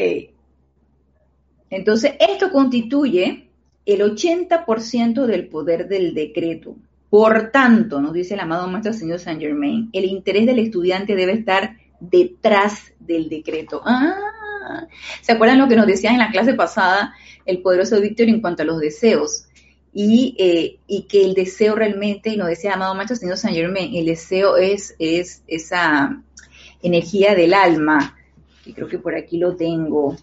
Entonces, 1.70 2.14
esto 2.20 2.52
constituye 2.52 3.47
el 3.88 4.02
80% 4.02 5.26
del 5.26 5.48
poder 5.48 5.88
del 5.88 6.14
decreto. 6.14 6.76
Por 7.10 7.52
tanto, 7.52 8.02
nos 8.02 8.12
dice 8.12 8.34
el 8.34 8.42
amado 8.42 8.68
Maestro 8.68 8.92
Señor 8.92 9.20
Saint 9.20 9.42
Germain, 9.42 9.90
el 9.94 10.04
interés 10.04 10.46
del 10.46 10.60
estudiante 10.60 11.16
debe 11.16 11.32
estar 11.32 11.78
detrás 12.02 12.92
del 13.00 13.30
decreto. 13.30 13.82
Ah, 13.86 14.86
¿se 15.22 15.32
acuerdan 15.32 15.60
lo 15.60 15.70
que 15.70 15.78
nos 15.78 15.88
decía 15.88 16.12
en 16.12 16.18
la 16.18 16.32
clase 16.32 16.54
pasada 16.54 17.14
el 17.46 17.62
poderoso 17.62 18.02
Víctor 18.02 18.28
en 18.28 18.42
cuanto 18.42 18.64
a 18.64 18.66
los 18.66 18.82
deseos? 18.82 19.46
Y, 19.94 20.36
eh, 20.38 20.80
y, 20.86 21.04
que 21.04 21.24
el 21.24 21.34
deseo 21.34 21.74
realmente, 21.74 22.30
y 22.30 22.38
nos 22.38 22.50
decía 22.50 22.72
el 22.72 22.76
amado 22.76 22.94
Maestro 22.94 23.16
Señor 23.16 23.38
Saint 23.38 23.56
Germain, 23.56 23.96
el 23.96 24.06
deseo 24.06 24.58
es, 24.58 24.96
es 25.00 25.44
esa 25.48 26.22
energía 26.84 27.36
del 27.36 27.54
alma, 27.54 28.18
que 28.66 28.74
creo 28.74 28.90
que 28.90 29.00
por 29.00 29.16
aquí 29.16 29.38
lo 29.38 29.56
tengo, 29.56 30.18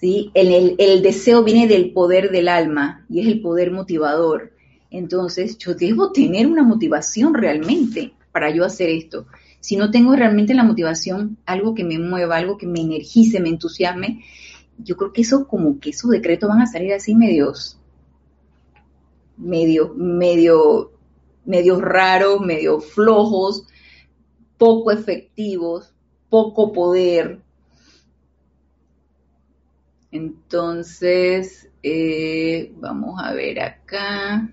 ¿sí? 0.00 0.30
El, 0.34 1.02
deseo 1.02 1.42
viene 1.42 1.66
del 1.66 1.92
poder 1.92 2.30
del 2.30 2.48
alma 2.48 3.04
y 3.08 3.20
es 3.20 3.26
el 3.26 3.40
poder 3.40 3.70
motivador. 3.70 4.52
Entonces, 4.90 5.58
yo 5.58 5.74
debo 5.74 6.12
tener 6.12 6.46
una 6.46 6.62
motivación 6.62 7.34
realmente 7.34 8.12
para 8.32 8.50
yo 8.50 8.64
hacer 8.64 8.88
esto. 8.88 9.26
Si 9.60 9.76
no 9.76 9.90
tengo 9.90 10.14
realmente 10.14 10.54
la 10.54 10.64
motivación, 10.64 11.36
algo 11.44 11.74
que 11.74 11.84
me 11.84 11.98
mueva, 11.98 12.36
algo 12.36 12.56
que 12.56 12.66
me 12.66 12.80
energice, 12.80 13.40
me 13.40 13.48
entusiasme, 13.48 14.24
yo 14.78 14.96
creo 14.96 15.12
que 15.12 15.22
eso 15.22 15.46
como 15.48 15.80
que 15.80 15.90
esos 15.90 16.10
decretos 16.10 16.48
van 16.48 16.62
a 16.62 16.66
salir 16.66 16.92
así 16.92 17.14
medios, 17.14 17.78
medio, 19.36 19.92
medio, 19.94 20.92
medio 21.44 21.80
raros, 21.80 22.40
medio 22.40 22.80
flojos, 22.80 23.64
poco 24.56 24.92
efectivos, 24.92 25.92
poco 26.30 26.72
poder, 26.72 27.40
Entonces, 30.10 31.70
eh, 31.82 32.72
vamos 32.76 33.20
a 33.22 33.32
ver 33.34 33.60
acá. 33.60 34.50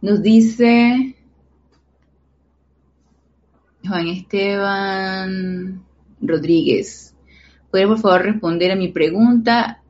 Nos 0.00 0.22
dice 0.22 1.16
Juan 3.86 4.08
Esteban 4.08 5.84
Rodríguez. 6.20 7.16
¿Puede 7.70 7.86
por 7.86 7.98
favor 7.98 8.22
responder 8.22 8.70
a 8.72 8.76
mi 8.76 8.88
pregunta? 8.88 9.82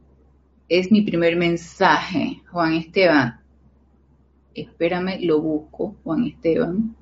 Es 0.69 0.91
mi 0.93 1.03
primer 1.03 1.37
mensaje, 1.37 2.43
Juan 2.51 2.75
Esteban. 2.75 3.41
Espérame, 4.55 5.19
lo 5.21 5.41
busco, 5.41 5.97
Juan 6.05 6.25
Esteban. 6.25 6.97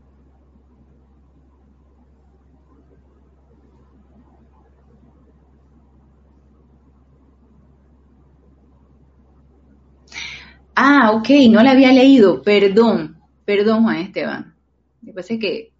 Ah, 10.77 11.12
ok, 11.12 11.31
no 11.51 11.62
la 11.62 11.70
había 11.70 11.91
leído. 11.91 12.43
Perdón, 12.43 13.16
perdón, 13.47 13.85
Juan 13.85 13.97
Esteban. 13.97 14.55
Me 15.01 15.14
parece 15.14 15.39
que 15.39 15.72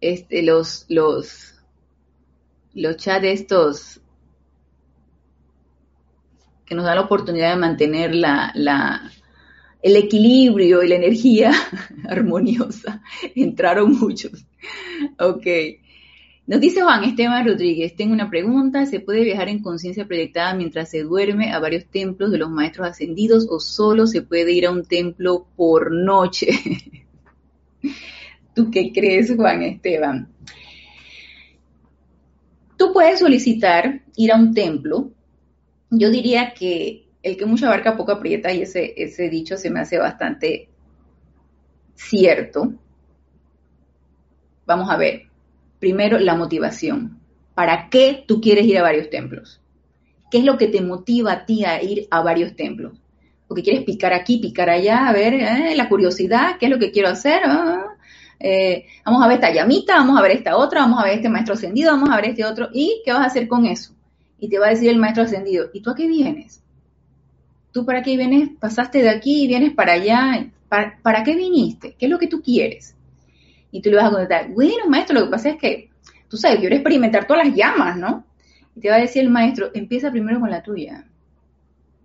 este, 0.00 0.42
los, 0.42 0.84
los, 0.88 1.54
los 2.74 2.96
chats 2.96 3.24
estos 3.24 4.00
que 6.66 6.74
nos 6.74 6.84
dan 6.84 6.96
la 6.96 7.02
oportunidad 7.02 7.50
de 7.50 7.60
mantener 7.60 8.16
la, 8.16 8.50
la, 8.56 9.12
el 9.80 9.94
equilibrio 9.94 10.82
y 10.82 10.88
la 10.88 10.96
energía 10.96 11.52
armoniosa. 12.08 13.00
Entraron 13.36 13.96
muchos. 13.96 14.44
Ok. 15.20 15.46
Nos 16.44 16.60
dice 16.60 16.82
Juan 16.82 17.04
Esteban 17.04 17.46
Rodríguez, 17.46 17.94
tengo 17.94 18.12
una 18.12 18.28
pregunta, 18.28 18.84
¿se 18.86 18.98
puede 18.98 19.22
viajar 19.22 19.48
en 19.48 19.62
conciencia 19.62 20.06
proyectada 20.06 20.54
mientras 20.54 20.90
se 20.90 21.02
duerme 21.02 21.52
a 21.52 21.60
varios 21.60 21.86
templos 21.86 22.32
de 22.32 22.38
los 22.38 22.50
maestros 22.50 22.88
ascendidos 22.88 23.46
o 23.48 23.60
solo 23.60 24.08
se 24.08 24.22
puede 24.22 24.50
ir 24.50 24.66
a 24.66 24.72
un 24.72 24.84
templo 24.84 25.46
por 25.54 25.92
noche? 25.92 26.48
¿Tú 28.54 28.72
qué 28.72 28.92
crees, 28.92 29.32
Juan 29.36 29.62
Esteban? 29.62 30.28
Tú 32.76 32.92
puedes 32.92 33.20
solicitar 33.20 34.02
ir 34.16 34.32
a 34.32 34.36
un 34.36 34.52
templo. 34.52 35.12
Yo 35.90 36.10
diría 36.10 36.54
que 36.54 37.06
el 37.22 37.36
que 37.36 37.46
mucho 37.46 37.66
abarca 37.66 37.96
poco 37.96 38.10
aprieta 38.10 38.52
y 38.52 38.62
ese, 38.62 38.94
ese 38.96 39.30
dicho 39.30 39.56
se 39.56 39.70
me 39.70 39.78
hace 39.78 39.96
bastante 39.96 40.68
cierto. 41.94 42.72
Vamos 44.66 44.90
a 44.90 44.96
ver 44.96 45.31
primero 45.82 46.20
la 46.20 46.36
motivación. 46.36 47.18
¿Para 47.54 47.88
qué 47.90 48.24
tú 48.28 48.40
quieres 48.40 48.66
ir 48.66 48.78
a 48.78 48.82
varios 48.82 49.10
templos? 49.10 49.60
¿Qué 50.30 50.38
es 50.38 50.44
lo 50.44 50.56
que 50.56 50.68
te 50.68 50.80
motiva 50.80 51.32
a 51.32 51.44
ti 51.44 51.64
a 51.64 51.82
ir 51.82 52.06
a 52.08 52.22
varios 52.22 52.54
templos? 52.54 52.92
Porque 53.48 53.64
quieres 53.64 53.82
picar 53.82 54.12
aquí, 54.12 54.38
picar 54.38 54.70
allá, 54.70 55.08
a 55.08 55.12
ver, 55.12 55.34
eh, 55.34 55.74
la 55.74 55.88
curiosidad, 55.88 56.56
¿qué 56.60 56.66
es 56.66 56.70
lo 56.70 56.78
que 56.78 56.92
quiero 56.92 57.08
hacer? 57.08 57.42
Ah, 57.44 57.96
eh, 58.38 58.86
vamos 59.04 59.24
a 59.24 59.26
ver 59.26 59.34
esta 59.38 59.52
llamita, 59.52 59.96
vamos 59.96 60.16
a 60.16 60.22
ver 60.22 60.30
esta 60.30 60.56
otra, 60.56 60.82
vamos 60.82 61.00
a 61.00 61.04
ver 61.04 61.14
este 61.16 61.28
maestro 61.28 61.54
ascendido, 61.54 61.90
vamos 61.90 62.10
a 62.10 62.16
ver 62.16 62.26
este 62.26 62.44
otro. 62.44 62.68
¿Y 62.72 63.02
qué 63.04 63.12
vas 63.12 63.22
a 63.22 63.26
hacer 63.26 63.48
con 63.48 63.66
eso? 63.66 63.92
Y 64.38 64.48
te 64.48 64.60
va 64.60 64.68
a 64.68 64.70
decir 64.70 64.88
el 64.88 64.98
maestro 64.98 65.24
ascendido, 65.24 65.68
¿y 65.72 65.80
tú 65.80 65.90
a 65.90 65.96
qué 65.96 66.06
vienes? 66.06 66.62
¿Tú 67.72 67.84
para 67.84 68.04
qué 68.04 68.16
vienes? 68.16 68.50
Pasaste 68.60 69.02
de 69.02 69.10
aquí 69.10 69.42
y 69.42 69.48
vienes 69.48 69.74
para 69.74 69.94
allá. 69.94 70.48
¿Para 70.68 71.24
qué 71.24 71.34
viniste? 71.34 71.96
¿Qué 71.98 72.06
es 72.06 72.10
lo 72.10 72.20
que 72.20 72.28
tú 72.28 72.40
quieres? 72.40 72.94
Y 73.72 73.82
tú 73.82 73.90
le 73.90 73.96
vas 73.96 74.06
a 74.06 74.10
contestar, 74.10 74.52
bueno, 74.52 74.86
maestro, 74.88 75.18
lo 75.18 75.24
que 75.24 75.30
pasa 75.30 75.48
es 75.48 75.56
que, 75.56 75.90
tú 76.28 76.36
sabes, 76.36 76.60
quiero 76.60 76.76
experimentar 76.76 77.26
todas 77.26 77.48
las 77.48 77.56
llamas, 77.56 77.96
¿no? 77.96 78.24
Y 78.76 78.80
te 78.80 78.90
va 78.90 78.96
a 78.96 79.00
decir 79.00 79.22
el 79.22 79.30
maestro, 79.30 79.70
empieza 79.74 80.10
primero 80.10 80.38
con 80.38 80.50
la 80.50 80.62
tuya. 80.62 81.06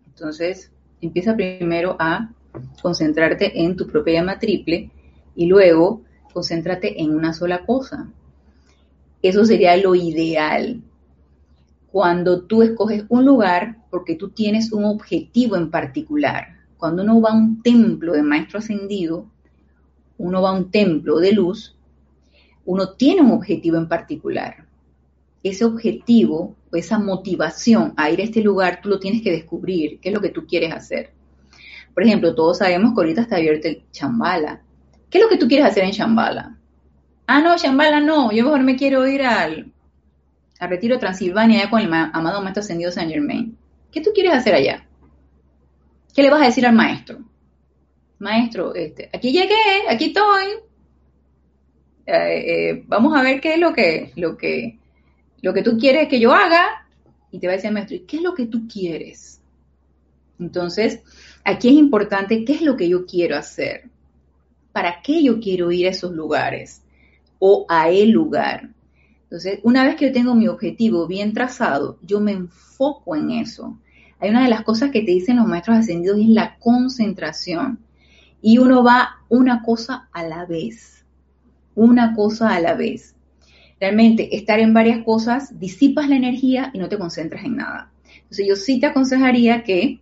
Entonces, 0.07 0.72
empieza 1.01 1.36
primero 1.36 1.95
a 1.99 2.32
concentrarte 2.82 3.61
en 3.61 3.76
tu 3.76 3.86
propia 3.86 4.15
llama 4.15 4.39
triple 4.39 4.89
y 5.36 5.45
luego 5.45 6.01
concéntrate 6.34 7.01
en 7.01 7.13
una 7.13 7.34
sola 7.34 7.65
cosa. 7.65 8.09
Eso 9.22 9.45
sería 9.45 9.76
lo 9.78 9.93
ideal. 9.93 10.82
Cuando 11.91 12.43
tú 12.43 12.63
escoges 12.63 13.05
un 13.09 13.26
lugar 13.26 13.78
porque 13.89 14.15
tú 14.15 14.30
tienes 14.30 14.72
un 14.72 14.86
objetivo 14.86 15.55
en 15.55 15.70
particular. 15.70 16.47
Cuando 16.78 17.03
uno 17.03 17.22
va 17.22 17.32
a 17.32 17.36
un 17.36 17.61
templo 17.61 18.13
de 18.13 18.22
maestro 18.22 18.59
ascendido, 18.59 19.26
uno 20.18 20.41
va 20.41 20.49
a 20.49 20.53
un 20.53 20.72
templo 20.72 21.20
de 21.20 21.32
luz, 21.32 21.76
uno 22.65 22.89
tiene 22.93 23.22
un 23.22 23.32
objetivo 23.32 23.78
en 23.78 23.88
particular. 23.88 24.65
Ese 25.43 25.65
objetivo 25.65 26.55
o 26.72 26.76
esa 26.76 26.99
motivación 26.99 27.93
a 27.95 28.09
ir 28.09 28.20
a 28.20 28.24
este 28.24 28.41
lugar, 28.41 28.82
tú 28.82 28.89
lo 28.89 28.99
tienes 28.99 29.22
que 29.22 29.32
descubrir, 29.32 29.99
qué 29.99 30.09
es 30.09 30.15
lo 30.15 30.22
que 30.22 30.30
tú 30.30 30.45
quieres 30.45 30.74
hacer. 30.74 31.11
Por 31.93 32.03
ejemplo, 32.03 32.36
todos 32.36 32.59
sabemos 32.59 32.93
que 32.93 33.01
ahorita 33.01 33.22
está 33.22 33.38
abierto 33.38 33.68
el 33.68 33.84
Chambala. 33.91 34.61
¿Qué 35.09 35.18
es 35.18 35.24
lo 35.24 35.30
que 35.30 35.38
tú 35.38 35.47
quieres 35.47 35.68
hacer 35.68 35.84
en 35.84 35.91
Chambala? 35.91 36.57
Ah, 37.26 37.41
no, 37.41 37.55
Chambala 37.55 37.99
no, 37.99 38.32
yo 38.32 38.43
mejor 38.43 38.63
me 38.63 38.76
quiero 38.76 39.07
ir 39.07 39.24
al, 39.24 39.72
al 40.59 40.70
Retiro 40.70 40.99
Transilvania 40.99 41.70
con 41.70 41.82
el 41.82 41.93
amado 41.93 42.41
Maestro 42.41 42.61
Ascendido 42.61 42.91
San 42.91 43.09
Germain. 43.09 43.57
¿Qué 43.91 44.01
tú 44.01 44.11
quieres 44.13 44.34
hacer 44.34 44.53
allá? 44.53 44.86
¿Qué 46.13 46.22
le 46.22 46.30
vas 46.30 46.41
a 46.41 46.45
decir 46.45 46.65
al 46.65 46.74
maestro? 46.74 47.20
Maestro, 48.20 48.74
este, 48.74 49.09
aquí 49.13 49.32
llegué, 49.32 49.88
aquí 49.89 50.05
estoy, 50.05 50.45
eh, 52.05 52.70
eh, 52.70 52.84
vamos 52.88 53.15
a 53.15 53.22
ver 53.22 53.39
qué 53.39 53.55
es 53.55 53.59
lo 53.59 53.74
que, 53.74 54.11
lo 54.15 54.38
que, 54.38 54.80
lo 55.41 55.53
que 55.53 55.61
tú 55.61 55.78
quieres 55.78 56.07
que 56.07 56.20
yo 56.20 56.34
haga, 56.34 56.88
y 57.32 57.39
te 57.39 57.47
va 57.47 57.53
a 57.53 57.55
decir 57.57 57.72
maestro, 57.72 57.95
¿y 57.95 58.01
qué 58.01 58.18
es 58.18 58.24
lo 58.24 58.34
que 58.34 58.45
tú 58.45 58.68
quieres? 58.68 59.41
Entonces, 60.39 61.01
aquí 61.43 61.70
es 61.70 61.76
importante 61.76 62.45
qué 62.45 62.53
es 62.53 62.61
lo 62.61 62.76
que 62.76 62.89
yo 62.89 63.05
quiero 63.05 63.38
hacer, 63.38 63.89
para 64.72 65.01
qué 65.01 65.24
yo 65.24 65.39
quiero 65.39 65.72
ir 65.72 65.88
a 65.88 65.91
esos 65.91 66.11
lugares 66.11 66.84
o 67.39 67.65
a 67.70 67.89
el 67.89 68.11
lugar. 68.11 68.70
Entonces, 69.24 69.59
una 69.63 69.84
vez 69.84 69.95
que 69.95 70.07
yo 70.07 70.13
tengo 70.13 70.36
mi 70.36 70.47
objetivo 70.47 71.07
bien 71.07 71.34
trazado, 71.34 71.99
yo 72.01 72.20
me 72.22 72.32
enfoco 72.32 73.15
en 73.15 73.32
eso. 73.32 73.78
Hay 74.20 74.30
una 74.30 74.43
de 74.43 74.49
las 74.49 74.63
cosas 74.63 74.89
que 74.89 75.01
te 75.01 75.11
dicen 75.11 75.38
los 75.38 75.47
maestros 75.47 75.78
ascendidos 75.78 76.18
y 76.18 76.24
es 76.24 76.30
la 76.30 76.57
concentración 76.57 77.80
y 78.41 78.57
uno 78.57 78.83
va 78.83 79.17
una 79.29 79.63
cosa 79.63 80.09
a 80.11 80.23
la 80.23 80.45
vez, 80.45 81.05
una 81.75 82.13
cosa 82.15 82.53
a 82.53 82.59
la 82.59 82.73
vez. 82.73 83.15
Realmente 83.79 84.35
estar 84.35 84.59
en 84.59 84.73
varias 84.73 85.03
cosas 85.03 85.59
disipas 85.59 86.09
la 86.09 86.15
energía 86.15 86.71
y 86.73 86.79
no 86.79 86.89
te 86.89 86.97
concentras 86.97 87.43
en 87.45 87.57
nada. 87.57 87.91
Entonces 88.15 88.47
yo 88.47 88.55
sí 88.55 88.79
te 88.79 88.88
aconsejaría 88.88 89.63
que 89.63 89.99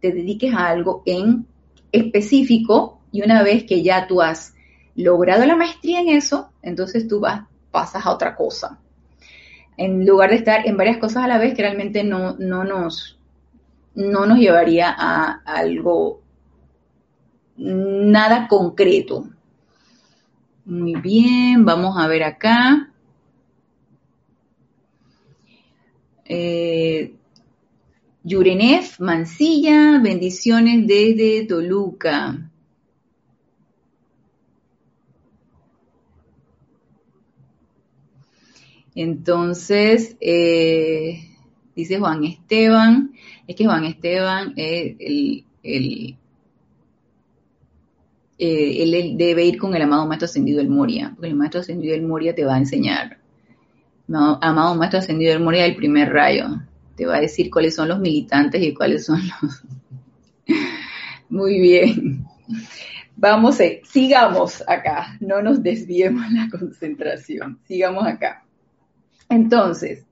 te 0.00 0.12
dediques 0.12 0.54
a 0.54 0.68
algo 0.68 1.02
en 1.06 1.46
específico 1.92 3.00
y 3.12 3.22
una 3.22 3.42
vez 3.42 3.64
que 3.64 3.82
ya 3.82 4.06
tú 4.06 4.20
has 4.20 4.54
logrado 4.96 5.44
la 5.46 5.56
maestría 5.56 6.00
en 6.00 6.08
eso, 6.08 6.50
entonces 6.62 7.06
tú 7.06 7.20
vas, 7.20 7.42
pasas 7.70 8.04
a 8.06 8.10
otra 8.10 8.34
cosa. 8.34 8.78
En 9.76 10.06
lugar 10.06 10.30
de 10.30 10.36
estar 10.36 10.66
en 10.66 10.76
varias 10.76 10.98
cosas 10.98 11.24
a 11.24 11.28
la 11.28 11.38
vez 11.38 11.54
que 11.54 11.62
realmente 11.62 12.04
no, 12.04 12.36
no, 12.38 12.64
nos, 12.64 13.18
no 13.94 14.26
nos 14.26 14.38
llevaría 14.38 14.94
a 14.96 15.42
algo 15.44 16.23
nada 17.56 18.48
concreto. 18.48 19.28
Muy 20.64 20.94
bien, 20.96 21.64
vamos 21.64 21.96
a 21.98 22.06
ver 22.06 22.24
acá. 22.24 22.90
Eh, 26.24 27.14
Yurenef 28.22 28.98
Mancilla, 29.00 30.00
bendiciones 30.02 30.86
desde 30.86 31.44
Toluca. 31.46 32.50
Entonces, 38.94 40.16
eh, 40.20 41.28
dice 41.74 41.98
Juan 41.98 42.24
Esteban, 42.24 43.12
es 43.46 43.56
que 43.56 43.64
Juan 43.64 43.84
Esteban 43.84 44.54
es 44.56 44.96
el, 45.62 46.16
eh, 48.38 48.82
él 48.82 49.16
debe 49.16 49.44
ir 49.44 49.58
con 49.58 49.74
el 49.74 49.82
amado 49.82 50.06
Maestro 50.06 50.26
Ascendido 50.26 50.58
del 50.58 50.68
Moria, 50.68 51.12
porque 51.14 51.28
el 51.28 51.36
Maestro 51.36 51.60
Ascendido 51.60 51.92
del 51.92 52.02
Moria 52.02 52.34
te 52.34 52.44
va 52.44 52.54
a 52.54 52.58
enseñar. 52.58 53.18
amado 54.08 54.74
Maestro 54.74 54.98
Ascendido 54.98 55.32
del 55.32 55.42
Moria 55.42 55.66
el 55.66 55.76
primer 55.76 56.12
rayo. 56.12 56.46
Te 56.96 57.06
va 57.06 57.16
a 57.16 57.20
decir 57.20 57.50
cuáles 57.50 57.74
son 57.74 57.88
los 57.88 58.00
militantes 58.00 58.62
y 58.62 58.74
cuáles 58.74 59.04
son 59.06 59.20
los... 59.40 59.64
Muy 61.28 61.60
bien. 61.60 62.24
Vamos, 63.16 63.60
a, 63.60 63.64
sigamos 63.84 64.62
acá, 64.66 65.16
no 65.20 65.40
nos 65.40 65.62
desviemos 65.62 66.30
la 66.32 66.48
concentración, 66.50 67.60
sigamos 67.66 68.06
acá. 68.06 68.44
Entonces, 69.28 70.04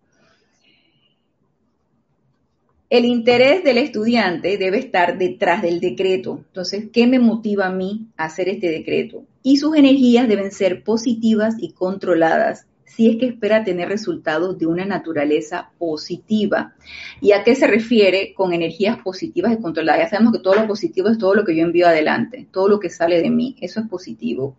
el 2.93 3.07
interés 3.07 3.64
del 3.64 3.78
estudiante 3.78 4.59
debe 4.59 4.76
estar 4.76 5.16
detrás 5.16 5.62
del 5.62 5.80
decreto. 5.80 6.45
Entonces, 6.49 6.90
¿qué 6.93 7.07
me 7.07 7.18
motiva 7.18 7.68
a 7.68 7.72
mí 7.72 8.09
a 8.18 8.24
hacer 8.24 8.51
este 8.51 8.68
decreto? 8.68 9.24
Y 9.43 9.57
sus 9.57 9.74
energías 9.76 10.28
deben 10.28 10.51
ser 10.51 10.84
positivas 10.84 11.55
y 11.59 11.72
controladas 11.72 12.66
si 12.84 13.09
es 13.09 13.16
que 13.16 13.28
espera 13.28 13.64
tener 13.64 13.88
resultados 13.88 14.59
de 14.59 14.66
una 14.66 14.84
naturaleza 14.84 15.70
positiva. 15.78 16.74
¿Y 17.22 17.32
a 17.32 17.45
qué 17.45 17.55
se 17.55 17.66
refiere 17.66 18.34
con 18.34 18.53
energías 18.53 18.99
positivas 18.99 19.55
y 19.55 19.62
controladas? 19.62 20.03
Ya 20.03 20.11
sabemos 20.11 20.34
que 20.34 20.43
todo 20.43 20.57
lo 20.57 20.66
positivo 20.66 21.09
es 21.09 21.16
todo 21.16 21.34
lo 21.34 21.47
que 21.47 21.57
yo 21.57 21.62
envío 21.62 21.86
adelante, 21.86 22.47
todo 22.53 22.68
lo 22.68 22.78
que 22.78 22.90
sale 22.90 23.22
de 23.22 23.30
mí, 23.30 23.57
eso 23.62 23.80
es 23.80 23.88
positivo. 23.88 24.55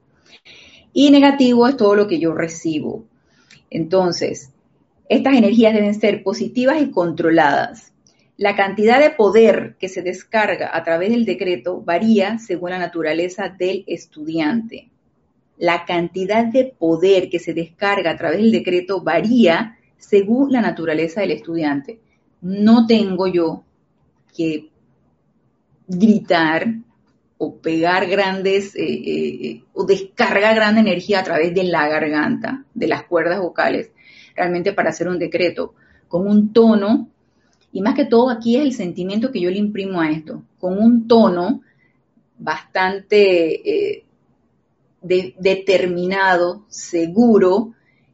Y 0.91 1.11
negativo 1.11 1.67
es 1.67 1.77
todo 1.77 1.93
lo 1.93 2.07
que 2.07 2.17
yo 2.17 2.33
recibo. 2.33 3.05
Entonces, 3.69 4.49
estas 5.07 5.35
energías 5.35 5.75
deben 5.75 5.93
ser 5.93 6.23
positivas 6.23 6.81
y 6.81 6.89
controladas. 6.89 7.92
La 8.37 8.55
cantidad 8.55 8.99
de 8.99 9.11
poder 9.11 9.75
que 9.79 9.89
se 9.89 10.01
descarga 10.01 10.75
a 10.75 10.83
través 10.83 11.11
del 11.11 11.25
decreto 11.25 11.81
varía 11.81 12.39
según 12.39 12.71
la 12.71 12.79
naturaleza 12.79 13.49
del 13.49 13.83
estudiante. 13.85 14.89
La 15.57 15.85
cantidad 15.85 16.45
de 16.45 16.73
poder 16.77 17.29
que 17.29 17.39
se 17.39 17.53
descarga 17.53 18.11
a 18.11 18.17
través 18.17 18.39
del 18.39 18.51
decreto 18.51 19.01
varía 19.01 19.77
según 19.97 20.51
la 20.51 20.61
naturaleza 20.61 21.21
del 21.21 21.31
estudiante. 21.31 21.99
No 22.41 22.87
tengo 22.87 23.27
yo 23.27 23.63
que 24.35 24.69
gritar 25.87 26.67
o 27.37 27.57
pegar 27.57 28.07
grandes 28.07 28.75
eh, 28.75 28.83
eh, 28.83 29.63
o 29.73 29.85
descargar 29.85 30.55
gran 30.55 30.77
energía 30.77 31.19
a 31.19 31.23
través 31.23 31.53
de 31.53 31.65
la 31.65 31.87
garganta, 31.87 32.65
de 32.73 32.87
las 32.87 33.03
cuerdas 33.03 33.39
vocales, 33.39 33.91
realmente 34.35 34.73
para 34.73 34.89
hacer 34.89 35.07
un 35.07 35.19
decreto, 35.19 35.75
con 36.07 36.27
un 36.27 36.51
tono 36.51 37.09
y 37.73 37.81
más 37.81 37.95
que 37.95 38.05
todo 38.05 38.29
aquí 38.29 38.55
es 38.55 38.61
el 38.61 38.73
sentimiento 38.73 39.31
que 39.31 39.41
yo 39.41 39.49
le 39.49 39.57
imprimo 39.57 39.99
a 39.99 40.11
esto, 40.11 40.43
con 40.59 40.77
un 40.77 41.07
tono 41.07 41.61
bastante 42.37 43.95
eh, 43.95 44.05
determinado, 45.01 46.63
seguro 46.67 47.73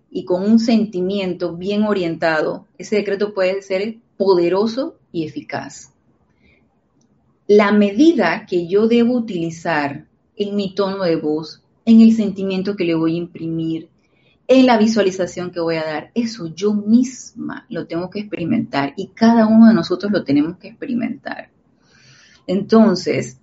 y 0.10 0.24
con 0.24 0.50
un 0.50 0.60
sentimiento 0.60 1.58
bien 1.58 1.84
orientado. 1.84 2.68
Ese 2.78 2.96
decreto 2.96 3.34
puede 3.34 3.62
ser 3.62 3.98
poderoso 4.18 4.96
y 5.12 5.26
eficaz. 5.26 5.94
La 7.46 7.74
medida 7.74 8.46
que 8.48 8.66
yo 8.68 8.88
debo 8.88 9.14
utilizar 9.14 10.06
en 10.38 10.56
mi 10.56 10.74
tono 10.74 11.04
de 11.04 11.18
voz, 11.18 11.62
en 11.84 12.00
el 12.00 12.14
sentimiento 12.14 12.78
que 12.78 12.86
le 12.86 12.96
voy 12.96 13.16
a 13.16 13.18
imprimir, 13.18 13.90
en 14.52 14.66
la 14.66 14.80
visualización 14.80 15.52
que 15.52 15.60
voy 15.60 15.76
a 15.76 15.86
dar. 15.86 16.12
Eso 16.16 16.48
yo 16.48 16.74
misma 16.74 17.68
lo 17.70 17.86
tengo 17.86 18.10
que 18.10 18.20
experimentar 18.20 18.94
y 18.98 19.10
cada 19.10 19.46
uno 19.46 19.68
de 19.68 19.76
nosotros 19.76 20.12
lo 20.12 20.24
tenemos 20.24 20.58
que 20.58 20.70
experimentar. 20.70 21.52
Entonces, 22.48 23.40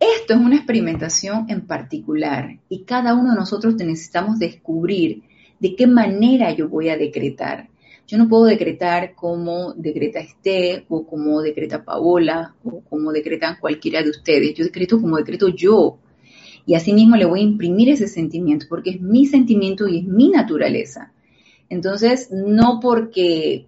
esto 0.00 0.34
es 0.34 0.40
una 0.40 0.56
experimentación 0.56 1.46
en 1.48 1.64
particular 1.64 2.58
y 2.68 2.82
cada 2.82 3.14
uno 3.14 3.30
de 3.30 3.36
nosotros 3.36 3.76
necesitamos 3.76 4.40
descubrir 4.40 5.22
de 5.60 5.76
qué 5.76 5.86
manera 5.86 6.52
yo 6.52 6.68
voy 6.68 6.88
a 6.88 6.98
decretar. 6.98 7.68
Yo 8.08 8.18
no 8.18 8.28
puedo 8.28 8.46
decretar 8.46 9.14
como 9.14 9.74
decreta 9.74 10.18
Esté 10.18 10.86
o 10.88 11.06
como 11.06 11.40
decreta 11.40 11.84
Paola 11.84 12.56
o 12.64 12.80
como 12.80 13.12
decretan 13.12 13.58
cualquiera 13.60 14.02
de 14.02 14.10
ustedes. 14.10 14.54
Yo 14.54 14.64
decreto 14.64 15.00
como 15.00 15.16
decreto 15.16 15.48
yo 15.48 15.98
y 16.66 16.74
asimismo 16.74 17.16
le 17.16 17.26
voy 17.26 17.40
a 17.40 17.44
imprimir 17.44 17.90
ese 17.90 18.08
sentimiento 18.08 18.66
porque 18.68 18.90
es 18.90 19.00
mi 19.00 19.26
sentimiento 19.26 19.86
y 19.86 19.98
es 19.98 20.04
mi 20.04 20.28
naturaleza. 20.28 21.12
Entonces, 21.68 22.30
no 22.30 22.80
porque 22.80 23.66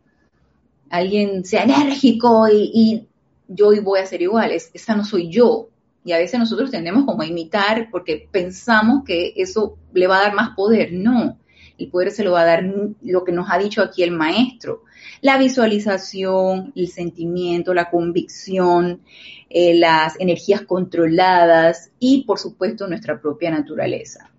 alguien 0.90 1.44
sea 1.44 1.64
enérgico 1.64 2.48
y, 2.48 3.06
yo 3.48 3.68
hoy 3.68 3.78
voy 3.78 4.00
a 4.00 4.06
ser 4.06 4.22
igual, 4.22 4.50
esa 4.50 4.96
no 4.96 5.04
soy 5.04 5.30
yo. 5.30 5.68
Y 6.04 6.12
a 6.12 6.18
veces 6.18 6.38
nosotros 6.38 6.70
tendemos 6.70 7.04
como 7.04 7.22
a 7.22 7.26
imitar 7.26 7.90
porque 7.90 8.28
pensamos 8.30 9.04
que 9.04 9.34
eso 9.36 9.76
le 9.92 10.06
va 10.06 10.18
a 10.18 10.22
dar 10.22 10.34
más 10.34 10.56
poder. 10.56 10.92
No, 10.92 11.38
el 11.78 11.88
poder 11.88 12.10
se 12.10 12.24
lo 12.24 12.32
va 12.32 12.42
a 12.42 12.46
dar 12.46 12.64
lo 13.02 13.24
que 13.24 13.32
nos 13.32 13.48
ha 13.50 13.58
dicho 13.58 13.82
aquí 13.82 14.02
el 14.02 14.10
maestro. 14.10 14.84
La 15.20 15.38
visualización, 15.38 16.72
el 16.74 16.88
sentimiento, 16.88 17.74
la 17.74 17.90
convicción, 17.90 19.02
eh, 19.50 19.74
las 19.74 20.18
energías 20.18 20.62
controladas 20.62 21.90
y, 21.98 22.24
por 22.24 22.38
supuesto, 22.38 22.86
nuestra 22.86 23.20
propia 23.20 23.50
naturaleza. 23.50 24.30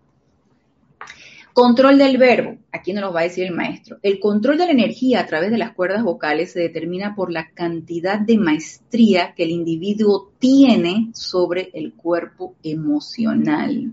Control 1.53 1.97
del 1.97 2.19
verbo, 2.19 2.57
aquí 2.71 2.93
nos 2.93 3.03
lo 3.03 3.11
va 3.11 3.21
a 3.21 3.23
decir 3.23 3.43
el 3.45 3.51
maestro. 3.51 3.97
El 4.03 4.19
control 4.19 4.59
de 4.59 4.67
la 4.67 4.73
energía 4.73 5.21
a 5.21 5.25
través 5.25 5.49
de 5.49 5.57
las 5.57 5.71
cuerdas 5.71 6.03
vocales 6.03 6.51
se 6.51 6.59
determina 6.59 7.15
por 7.15 7.31
la 7.31 7.49
cantidad 7.49 8.19
de 8.19 8.37
maestría 8.37 9.33
que 9.33 9.41
el 9.41 9.49
individuo 9.49 10.31
tiene 10.37 11.09
sobre 11.13 11.71
el 11.73 11.93
cuerpo 11.93 12.53
emocional. 12.61 13.91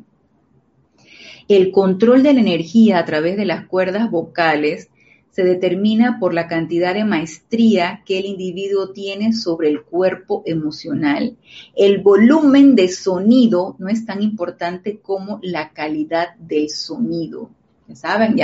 El 1.49 1.73
control 1.73 2.23
de 2.23 2.33
la 2.33 2.41
energía 2.41 2.99
a 2.99 3.05
través 3.05 3.37
de 3.37 3.45
las 3.45 3.67
cuerdas 3.67 4.11
vocales 4.11 4.89
se 5.31 5.43
determina 5.43 6.19
por 6.21 6.33
la 6.33 6.47
cantidad 6.47 6.95
de 6.95 7.05
maestría 7.05 8.03
que 8.07 8.21
el 8.21 8.25
individuo 8.25 8.91
tiene 8.91 9.33
sobre 9.33 9.69
el 9.69 9.83
cuerpo 9.83 10.45
emocional. 10.47 11.37
El 11.75 12.03
volumen 12.03 12.77
de 12.77 12.89
sonido 12.89 13.75
no 13.81 13.89
es 13.89 14.07
tan 14.07 14.23
importante 14.23 15.01
como 15.01 15.41
la 15.43 15.71
calidad 15.71 16.37
del 16.37 16.71
sonido. 16.71 17.51
¿Saben? 17.93 18.37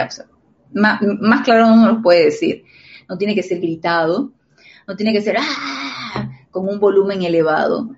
Más, 0.72 1.01
claro 1.44 1.68
no 1.68 1.92
nos 1.92 2.03
puede 2.03 2.24
decir. 2.24 2.64
No 3.09 3.16
tiene 3.16 3.36
que 3.36 3.44
ser 3.44 3.61
gritado, 3.61 4.32
no 4.86 4.96
tiene 4.96 5.12
que 5.12 5.22
ser 5.22 5.36
¡ah! 5.38 6.30
con 6.51 6.68
un 6.68 6.80
volumen 6.80 7.22
elevado. 7.22 7.90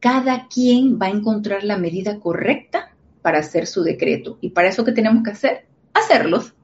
Cada 0.00 0.48
quien 0.48 0.98
va 1.00 1.06
a 1.06 1.10
encontrar 1.10 1.62
la 1.62 1.78
medida 1.78 2.18
correcta 2.18 2.87
para 3.22 3.38
hacer 3.38 3.66
su 3.66 3.82
decreto. 3.82 4.38
¿Y 4.40 4.50
para 4.50 4.68
eso 4.68 4.84
qué 4.84 4.92
tenemos 4.92 5.22
que 5.22 5.30
hacer? 5.30 5.66
Hacerlos 5.94 6.54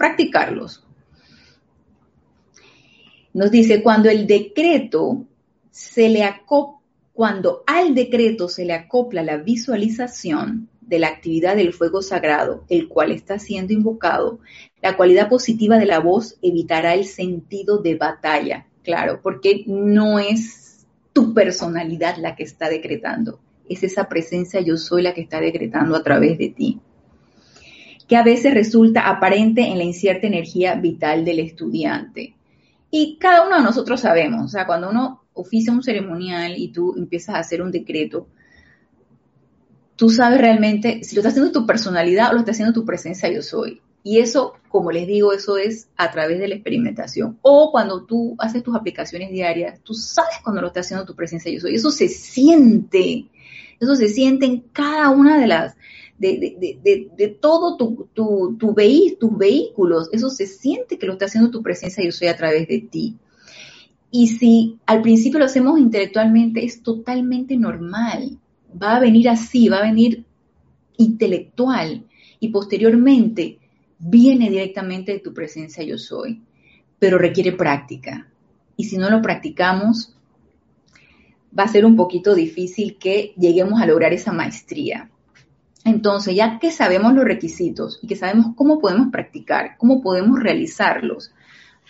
practicarlos. 0.00 0.82
Nos 3.34 3.50
dice, 3.50 3.82
cuando 3.82 4.08
el 4.08 4.26
decreto 4.26 5.26
se 5.70 6.08
le 6.08 6.24
acopla, 6.24 6.80
cuando 7.12 7.64
al 7.66 7.94
decreto 7.94 8.48
se 8.48 8.64
le 8.64 8.72
acopla 8.72 9.22
la 9.22 9.36
visualización 9.36 10.70
de 10.80 11.00
la 11.00 11.08
actividad 11.08 11.54
del 11.54 11.74
fuego 11.74 12.00
sagrado, 12.00 12.64
el 12.70 12.88
cual 12.88 13.12
está 13.12 13.38
siendo 13.38 13.74
invocado, 13.74 14.38
la 14.80 14.96
cualidad 14.96 15.28
positiva 15.28 15.76
de 15.76 15.84
la 15.84 15.98
voz 15.98 16.38
evitará 16.40 16.94
el 16.94 17.04
sentido 17.04 17.76
de 17.76 17.96
batalla. 17.96 18.66
Claro, 18.82 19.20
porque 19.22 19.64
no 19.66 20.18
es 20.18 20.86
tu 21.12 21.34
personalidad 21.34 22.16
la 22.16 22.36
que 22.36 22.44
está 22.44 22.70
decretando, 22.70 23.38
es 23.70 23.82
esa 23.82 24.08
presencia 24.08 24.60
yo 24.60 24.76
soy 24.76 25.02
la 25.02 25.14
que 25.14 25.22
está 25.22 25.40
decretando 25.40 25.96
a 25.96 26.02
través 26.02 26.36
de 26.36 26.48
ti 26.50 26.80
que 28.10 28.16
a 28.16 28.24
veces 28.24 28.52
resulta 28.52 29.08
aparente 29.08 29.60
en 29.68 29.78
la 29.78 29.84
incierta 29.84 30.26
energía 30.26 30.74
vital 30.74 31.24
del 31.24 31.38
estudiante. 31.38 32.34
Y 32.90 33.18
cada 33.20 33.46
uno 33.46 33.56
de 33.56 33.62
nosotros 33.62 34.00
sabemos, 34.00 34.46
o 34.46 34.48
sea, 34.48 34.66
cuando 34.66 34.90
uno 34.90 35.22
oficia 35.32 35.72
un 35.72 35.84
ceremonial 35.84 36.54
y 36.56 36.72
tú 36.72 36.92
empiezas 36.96 37.36
a 37.36 37.38
hacer 37.38 37.62
un 37.62 37.70
decreto, 37.70 38.26
tú 39.94 40.10
sabes 40.10 40.40
realmente 40.40 41.04
si 41.04 41.14
lo 41.14 41.20
estás 41.20 41.34
haciendo 41.34 41.52
tu 41.52 41.64
personalidad 41.64 42.30
o 42.30 42.32
lo 42.32 42.40
estás 42.40 42.56
haciendo 42.56 42.74
tu 42.74 42.84
presencia 42.84 43.30
yo 43.30 43.42
soy. 43.42 43.80
Y 44.02 44.18
eso, 44.18 44.54
como 44.68 44.90
les 44.90 45.06
digo, 45.06 45.32
eso 45.32 45.56
es 45.56 45.88
a 45.96 46.10
través 46.10 46.40
de 46.40 46.48
la 46.48 46.56
experimentación. 46.56 47.38
O 47.42 47.70
cuando 47.70 48.06
tú 48.06 48.34
haces 48.40 48.64
tus 48.64 48.74
aplicaciones 48.74 49.30
diarias, 49.30 49.78
tú 49.84 49.94
sabes 49.94 50.38
cuando 50.42 50.62
lo 50.62 50.66
estás 50.66 50.86
haciendo 50.86 51.06
tu 51.06 51.14
presencia 51.14 51.52
yo 51.52 51.60
soy. 51.60 51.76
Eso 51.76 51.92
se 51.92 52.08
siente. 52.08 53.26
Eso 53.80 53.96
se 53.96 54.08
siente 54.08 54.46
en 54.46 54.60
cada 54.60 55.10
una 55.10 55.38
de 55.38 55.46
las, 55.46 55.76
de, 56.18 57.38
todo 57.40 57.76
tu, 57.76 58.08
tu, 58.12 58.56
tus 58.58 59.36
vehículos. 59.38 60.10
Eso 60.12 60.28
se 60.28 60.46
siente 60.46 60.98
que 60.98 61.06
lo 61.06 61.14
está 61.14 61.24
haciendo 61.24 61.50
tu 61.50 61.62
presencia 61.62 62.04
yo 62.04 62.12
soy 62.12 62.28
a 62.28 62.36
través 62.36 62.68
de 62.68 62.80
ti. 62.80 63.16
Y 64.10 64.28
si 64.28 64.78
al 64.86 65.02
principio 65.02 65.38
lo 65.38 65.46
hacemos 65.46 65.78
intelectualmente, 65.78 66.64
es 66.64 66.82
totalmente 66.82 67.56
normal. 67.56 68.38
Va 68.80 68.96
a 68.96 69.00
venir 69.00 69.28
así, 69.28 69.68
va 69.68 69.78
a 69.78 69.82
venir 69.82 70.24
intelectual 70.96 72.04
y 72.38 72.48
posteriormente 72.48 73.58
viene 73.98 74.50
directamente 74.50 75.12
de 75.12 75.20
tu 75.20 75.32
presencia 75.32 75.84
yo 75.84 75.96
soy, 75.96 76.42
pero 76.98 77.18
requiere 77.18 77.52
práctica. 77.52 78.28
Y 78.76 78.84
si 78.84 78.98
no 78.98 79.10
lo 79.10 79.22
practicamos, 79.22 80.16
va 81.56 81.64
a 81.64 81.68
ser 81.68 81.84
un 81.84 81.96
poquito 81.96 82.34
difícil 82.34 82.96
que 82.98 83.34
lleguemos 83.36 83.80
a 83.80 83.86
lograr 83.86 84.12
esa 84.12 84.32
maestría. 84.32 85.10
Entonces, 85.84 86.34
ya 86.34 86.58
que 86.58 86.70
sabemos 86.70 87.14
los 87.14 87.24
requisitos 87.24 87.98
y 88.02 88.06
que 88.06 88.16
sabemos 88.16 88.54
cómo 88.54 88.80
podemos 88.80 89.08
practicar, 89.10 89.76
cómo 89.78 90.02
podemos 90.02 90.38
realizarlos, 90.38 91.32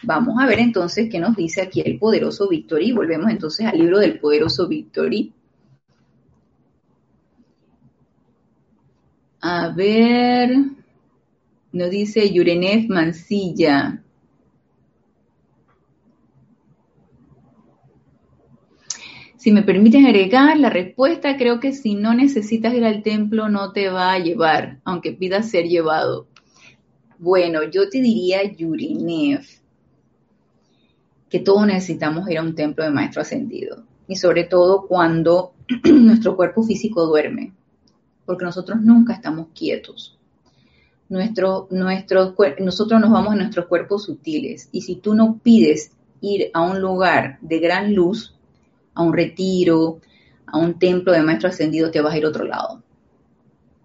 vamos 0.02 0.36
a 0.40 0.46
ver 0.46 0.60
entonces 0.60 1.08
qué 1.10 1.18
nos 1.18 1.36
dice 1.36 1.60
aquí 1.60 1.82
el 1.84 1.98
poderoso 1.98 2.48
Victory. 2.48 2.92
Volvemos 2.92 3.30
entonces 3.30 3.66
al 3.66 3.78
libro 3.78 3.98
del 3.98 4.18
poderoso 4.18 4.68
Victory. 4.68 5.32
A 9.42 9.68
ver, 9.70 10.54
nos 11.72 11.90
dice 11.90 12.30
Yurenev 12.32 12.88
Mancilla. 12.88 13.99
Si 19.50 19.54
me 19.54 19.64
permiten 19.64 20.06
agregar 20.06 20.56
la 20.60 20.70
respuesta, 20.70 21.36
creo 21.36 21.58
que 21.58 21.72
si 21.72 21.96
no 21.96 22.14
necesitas 22.14 22.72
ir 22.72 22.84
al 22.84 23.02
templo 23.02 23.48
no 23.48 23.72
te 23.72 23.88
va 23.88 24.12
a 24.12 24.18
llevar, 24.20 24.78
aunque 24.84 25.10
pidas 25.10 25.50
ser 25.50 25.66
llevado. 25.66 26.28
Bueno, 27.18 27.64
yo 27.64 27.88
te 27.88 28.00
diría, 28.00 28.44
Yurinev, 28.44 29.44
que 31.28 31.40
todos 31.40 31.66
necesitamos 31.66 32.30
ir 32.30 32.38
a 32.38 32.42
un 32.42 32.54
templo 32.54 32.84
de 32.84 32.92
maestro 32.92 33.22
ascendido. 33.22 33.82
Y 34.06 34.14
sobre 34.14 34.44
todo 34.44 34.86
cuando 34.86 35.54
nuestro 35.84 36.36
cuerpo 36.36 36.62
físico 36.62 37.04
duerme, 37.06 37.52
porque 38.26 38.44
nosotros 38.44 38.80
nunca 38.80 39.14
estamos 39.14 39.48
quietos. 39.52 40.16
Nuestro, 41.08 41.66
nosotros 41.72 43.00
nos 43.00 43.10
vamos 43.10 43.32
a 43.32 43.36
nuestros 43.36 43.66
cuerpos 43.66 44.04
sutiles 44.04 44.68
y 44.70 44.82
si 44.82 44.94
tú 44.94 45.12
no 45.12 45.40
pides 45.42 45.90
ir 46.20 46.52
a 46.54 46.60
un 46.60 46.80
lugar 46.80 47.38
de 47.40 47.58
gran 47.58 47.96
luz, 47.96 48.36
a 49.00 49.02
un 49.02 49.12
retiro, 49.12 50.00
a 50.46 50.58
un 50.58 50.78
templo 50.78 51.12
de 51.12 51.22
maestro 51.22 51.48
ascendido, 51.48 51.90
te 51.90 52.00
vas 52.00 52.14
a 52.14 52.18
ir 52.18 52.24
a 52.24 52.28
otro 52.28 52.44
lado. 52.44 52.82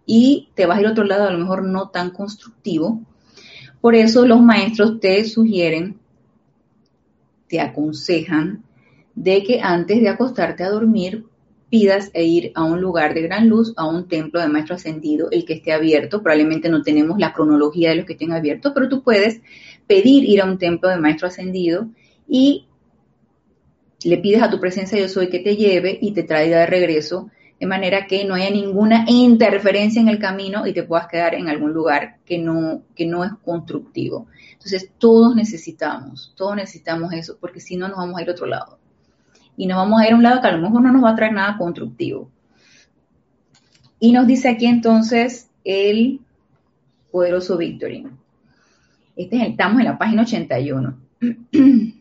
Y 0.05 0.49
te 0.55 0.65
vas 0.65 0.77
a 0.77 0.81
ir 0.81 0.87
a 0.87 0.91
otro 0.91 1.05
lado 1.05 1.27
a 1.27 1.31
lo 1.31 1.39
mejor 1.39 1.63
no 1.63 1.89
tan 1.89 2.11
constructivo. 2.11 3.01
Por 3.81 3.95
eso 3.95 4.25
los 4.25 4.41
maestros 4.41 4.99
te 4.99 5.23
sugieren, 5.25 5.99
te 7.47 7.59
aconsejan 7.59 8.63
de 9.15 9.43
que 9.43 9.61
antes 9.61 10.01
de 10.01 10.09
acostarte 10.09 10.63
a 10.63 10.69
dormir 10.69 11.25
pidas 11.69 12.11
e 12.13 12.25
ir 12.25 12.51
a 12.55 12.63
un 12.63 12.81
lugar 12.81 13.13
de 13.13 13.21
gran 13.21 13.47
luz, 13.47 13.73
a 13.77 13.87
un 13.87 14.07
templo 14.07 14.39
de 14.39 14.47
maestro 14.47 14.75
ascendido, 14.75 15.29
el 15.31 15.45
que 15.45 15.53
esté 15.53 15.71
abierto. 15.73 16.21
Probablemente 16.21 16.69
no 16.69 16.81
tenemos 16.81 17.17
la 17.19 17.33
cronología 17.33 17.89
de 17.89 17.95
los 17.97 18.05
que 18.05 18.13
estén 18.13 18.33
abiertos, 18.33 18.71
pero 18.73 18.89
tú 18.89 19.01
puedes 19.01 19.41
pedir 19.87 20.23
ir 20.25 20.41
a 20.41 20.45
un 20.45 20.57
templo 20.57 20.89
de 20.89 20.97
maestro 20.97 21.27
ascendido 21.27 21.87
y 22.27 22.67
le 24.09 24.17
pides 24.19 24.41
a 24.41 24.49
tu 24.49 24.59
presencia 24.59 24.99
yo 24.99 25.09
soy 25.09 25.29
que 25.29 25.39
te 25.39 25.55
lleve 25.55 25.97
y 25.99 26.11
te 26.13 26.23
traiga 26.23 26.59
de 26.59 26.65
regreso, 26.67 27.31
de 27.59 27.65
manera 27.65 28.05
que 28.05 28.25
no 28.25 28.35
haya 28.35 28.49
ninguna 28.49 29.05
interferencia 29.07 30.01
en 30.01 30.09
el 30.09 30.19
camino 30.19 30.67
y 30.67 30.73
te 30.73 30.83
puedas 30.83 31.07
quedar 31.07 31.33
en 31.35 31.47
algún 31.47 31.73
lugar 31.73 32.17
que 32.25 32.37
no, 32.37 32.83
que 32.95 33.05
no 33.05 33.23
es 33.23 33.31
constructivo. 33.43 34.27
Entonces, 34.51 34.91
todos 34.97 35.35
necesitamos, 35.35 36.33
todos 36.35 36.55
necesitamos 36.55 37.13
eso, 37.13 37.37
porque 37.39 37.59
si 37.59 37.77
no 37.77 37.87
nos 37.87 37.97
vamos 37.97 38.19
a 38.19 38.21
ir 38.21 38.29
a 38.29 38.33
otro 38.33 38.45
lado. 38.45 38.77
Y 39.57 39.67
nos 39.67 39.77
vamos 39.77 40.01
a 40.01 40.07
ir 40.07 40.13
a 40.13 40.17
un 40.17 40.23
lado 40.23 40.41
que 40.41 40.47
a 40.47 40.51
lo 40.51 40.61
mejor 40.61 40.81
no 40.81 40.91
nos 40.91 41.03
va 41.03 41.11
a 41.11 41.15
traer 41.15 41.33
nada 41.33 41.57
constructivo. 41.57 42.29
Y 43.99 44.11
nos 44.11 44.27
dice 44.27 44.49
aquí 44.49 44.65
entonces 44.65 45.49
el 45.63 46.19
poderoso 47.11 47.57
Victory. 47.57 48.05
Este 49.15 49.37
es 49.37 49.49
estamos 49.49 49.79
en 49.79 49.85
la 49.85 49.97
página 49.97 50.23
81. 50.23 50.97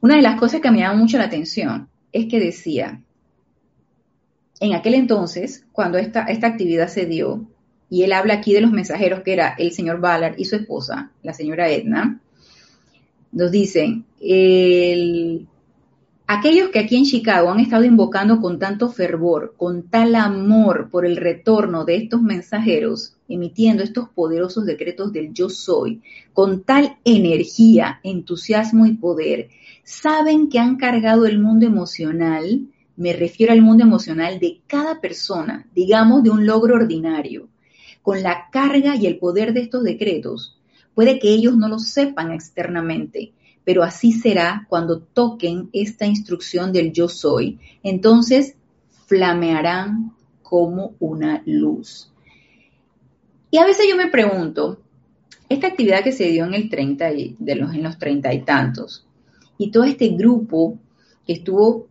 Una 0.00 0.16
de 0.16 0.22
las 0.22 0.38
cosas 0.38 0.60
que 0.60 0.70
me 0.70 0.78
llama 0.78 0.98
mucho 0.98 1.18
la 1.18 1.24
atención 1.24 1.88
es 2.12 2.26
que 2.26 2.40
decía, 2.40 3.02
en 4.60 4.74
aquel 4.74 4.94
entonces, 4.94 5.66
cuando 5.72 5.98
esta, 5.98 6.24
esta 6.24 6.46
actividad 6.46 6.88
se 6.88 7.06
dio, 7.06 7.46
y 7.88 8.02
él 8.04 8.12
habla 8.12 8.34
aquí 8.34 8.52
de 8.52 8.60
los 8.60 8.70
mensajeros 8.70 9.20
que 9.20 9.32
era 9.32 9.54
el 9.58 9.72
señor 9.72 10.00
Ballard 10.00 10.38
y 10.38 10.44
su 10.44 10.56
esposa, 10.56 11.10
la 11.22 11.32
señora 11.32 11.68
Edna, 11.68 12.20
nos 13.32 13.50
dicen, 13.50 14.04
el, 14.20 15.46
Aquellos 16.32 16.68
que 16.68 16.78
aquí 16.78 16.94
en 16.94 17.06
Chicago 17.06 17.50
han 17.50 17.58
estado 17.58 17.82
invocando 17.82 18.40
con 18.40 18.60
tanto 18.60 18.88
fervor, 18.88 19.54
con 19.56 19.88
tal 19.88 20.14
amor 20.14 20.88
por 20.88 21.04
el 21.04 21.16
retorno 21.16 21.84
de 21.84 21.96
estos 21.96 22.22
mensajeros, 22.22 23.16
emitiendo 23.28 23.82
estos 23.82 24.10
poderosos 24.10 24.64
decretos 24.64 25.12
del 25.12 25.32
yo 25.32 25.50
soy, 25.50 26.02
con 26.32 26.62
tal 26.62 26.98
energía, 27.04 27.98
entusiasmo 28.04 28.86
y 28.86 28.92
poder, 28.92 29.48
saben 29.90 30.48
que 30.48 30.60
han 30.60 30.76
cargado 30.76 31.26
el 31.26 31.40
mundo 31.40 31.66
emocional, 31.66 32.68
me 32.96 33.12
refiero 33.12 33.52
al 33.52 33.60
mundo 33.60 33.82
emocional 33.82 34.38
de 34.38 34.60
cada 34.68 35.00
persona, 35.00 35.66
digamos 35.74 36.22
de 36.22 36.30
un 36.30 36.46
logro 36.46 36.76
ordinario, 36.76 37.48
con 38.00 38.22
la 38.22 38.48
carga 38.52 38.94
y 38.94 39.06
el 39.06 39.18
poder 39.18 39.52
de 39.52 39.62
estos 39.62 39.82
decretos. 39.82 40.56
Puede 40.94 41.18
que 41.18 41.30
ellos 41.30 41.56
no 41.56 41.68
lo 41.68 41.80
sepan 41.80 42.30
externamente, 42.30 43.32
pero 43.64 43.82
así 43.82 44.12
será 44.12 44.64
cuando 44.68 45.00
toquen 45.00 45.70
esta 45.72 46.06
instrucción 46.06 46.72
del 46.72 46.92
yo 46.92 47.08
soy. 47.08 47.58
Entonces 47.82 48.54
flamearán 49.06 50.12
como 50.42 50.94
una 51.00 51.42
luz. 51.46 52.12
Y 53.50 53.58
a 53.58 53.66
veces 53.66 53.86
yo 53.90 53.96
me 53.96 54.06
pregunto, 54.06 54.80
esta 55.48 55.66
actividad 55.66 56.04
que 56.04 56.12
se 56.12 56.28
dio 56.28 56.44
en 56.44 56.54
el 56.54 56.70
30 56.70 57.10
de 57.10 57.56
los 57.56 57.74
en 57.74 57.82
los 57.82 57.98
treinta 57.98 58.32
y 58.32 58.42
tantos 58.42 59.04
y 59.60 59.70
todo 59.70 59.84
este 59.84 60.08
grupo 60.08 60.78
que 61.26 61.34
estuvo 61.34 61.86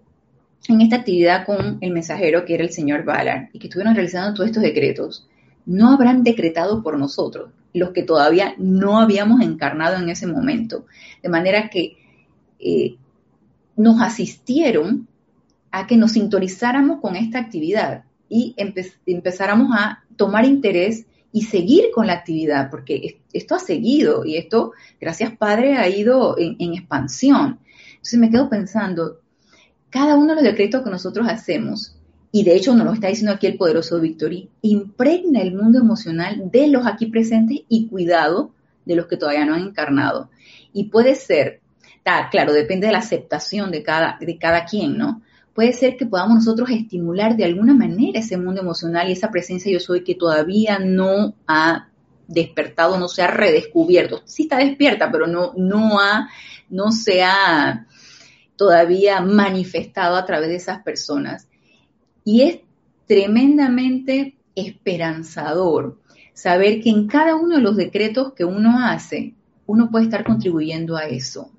en 0.67 0.81
esta 0.81 0.95
actividad 0.95 1.45
con 1.45 1.77
el 1.81 1.91
mensajero 1.91 2.43
que 2.43 2.55
era 2.55 2.63
el 2.63 2.71
señor 2.71 3.05
Ballard 3.05 3.49
y 3.53 3.59
que 3.59 3.67
estuvieron 3.67 3.93
realizando 3.93 4.33
todos 4.33 4.47
estos 4.47 4.63
decretos, 4.63 5.27
no 5.67 5.91
habrán 5.91 6.23
decretado 6.23 6.81
por 6.81 6.97
nosotros 6.97 7.51
los 7.71 7.91
que 7.91 8.01
todavía 8.01 8.55
no 8.57 8.99
habíamos 8.99 9.41
encarnado 9.41 10.01
en 10.01 10.09
ese 10.09 10.25
momento. 10.25 10.87
De 11.21 11.29
manera 11.29 11.69
que 11.69 11.97
eh, 12.59 12.95
nos 13.77 14.01
asistieron 14.01 15.07
a 15.69 15.85
que 15.85 15.95
nos 15.95 16.13
sintonizáramos 16.13 16.99
con 17.01 17.15
esta 17.15 17.37
actividad 17.37 18.03
y 18.27 18.55
empezáramos 19.05 19.69
a 19.77 20.03
tomar 20.15 20.43
interés 20.43 21.05
y 21.31 21.43
seguir 21.43 21.85
con 21.93 22.07
la 22.07 22.13
actividad, 22.13 22.69
porque 22.69 23.19
esto 23.33 23.55
ha 23.55 23.59
seguido 23.59 24.25
y 24.25 24.37
esto, 24.37 24.73
gracias 24.99 25.35
Padre, 25.37 25.77
ha 25.77 25.87
ido 25.87 26.35
en, 26.37 26.73
expansión. 26.73 27.59
Entonces 27.91 28.19
me 28.19 28.29
quedo 28.29 28.49
pensando, 28.49 29.19
cada 29.89 30.15
uno 30.15 30.29
de 30.29 30.35
los 30.35 30.43
decretos 30.43 30.83
que 30.83 30.89
nosotros 30.89 31.27
hacemos 31.29 31.95
y 32.31 32.43
de 32.43 32.55
hecho 32.55 32.75
nos 32.75 32.85
lo 32.85 32.93
está 32.93 33.07
diciendo 33.07 33.33
aquí 33.33 33.47
el 33.47 33.57
poderoso 33.57 33.99
Victory, 33.99 34.49
impregna 34.61 35.41
el 35.41 35.55
mundo 35.55 35.79
emocional 35.79 36.49
de 36.51 36.67
los 36.67 36.85
aquí 36.85 37.07
presentes 37.07 37.61
y 37.67 37.87
cuidado 37.87 38.51
de 38.85 38.95
los 38.95 39.07
que 39.07 39.17
todavía 39.17 39.45
no 39.45 39.55
han 39.55 39.61
encarnado. 39.61 40.29
Y 40.73 40.85
puede 40.85 41.15
ser, 41.15 41.61
claro, 42.31 42.53
depende 42.53 42.87
de 42.87 42.93
la 42.93 42.99
aceptación 42.99 43.71
de 43.71 43.83
cada, 43.83 44.17
de 44.19 44.37
cada 44.37 44.65
quien, 44.65 44.97
¿no? 44.97 45.21
Puede 45.59 45.73
ser 45.73 45.97
que 45.97 46.05
podamos 46.05 46.35
nosotros 46.35 46.69
estimular 46.69 47.35
de 47.35 47.43
alguna 47.43 47.73
manera 47.73 48.21
ese 48.21 48.37
mundo 48.37 48.61
emocional 48.61 49.09
y 49.09 49.11
esa 49.11 49.29
presencia 49.29 49.69
yo 49.69 49.81
soy 49.81 50.05
que 50.05 50.15
todavía 50.15 50.79
no 50.79 51.35
ha 51.47 51.89
despertado, 52.29 52.97
no 52.97 53.09
se 53.09 53.23
ha 53.23 53.27
redescubierto. 53.27 54.21
Sí 54.23 54.43
está 54.43 54.59
despierta, 54.59 55.11
pero 55.11 55.27
no, 55.27 55.51
no, 55.57 55.99
ha, 55.99 56.29
no 56.69 56.93
se 56.93 57.23
ha 57.23 57.85
todavía 58.55 59.19
manifestado 59.19 60.15
a 60.15 60.25
través 60.25 60.47
de 60.47 60.55
esas 60.55 60.81
personas. 60.81 61.49
Y 62.23 62.43
es 62.43 62.59
tremendamente 63.05 64.37
esperanzador 64.55 65.99
saber 66.33 66.79
que 66.79 66.89
en 66.89 67.05
cada 67.05 67.35
uno 67.35 67.57
de 67.57 67.61
los 67.61 67.75
decretos 67.75 68.31
que 68.31 68.45
uno 68.45 68.79
hace, 68.79 69.33
uno 69.65 69.91
puede 69.91 70.05
estar 70.05 70.23
contribuyendo 70.23 70.95
a 70.95 71.07
eso. 71.07 71.51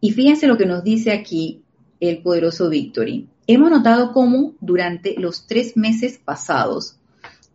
Y 0.00 0.10
fíjense 0.10 0.48
lo 0.48 0.58
que 0.58 0.66
nos 0.66 0.82
dice 0.82 1.12
aquí 1.12 1.62
el 2.00 2.22
poderoso 2.22 2.68
Victory. 2.68 3.28
Hemos 3.46 3.70
notado 3.70 4.12
cómo 4.12 4.54
durante 4.60 5.14
los 5.18 5.46
tres 5.46 5.76
meses 5.76 6.18
pasados 6.18 6.96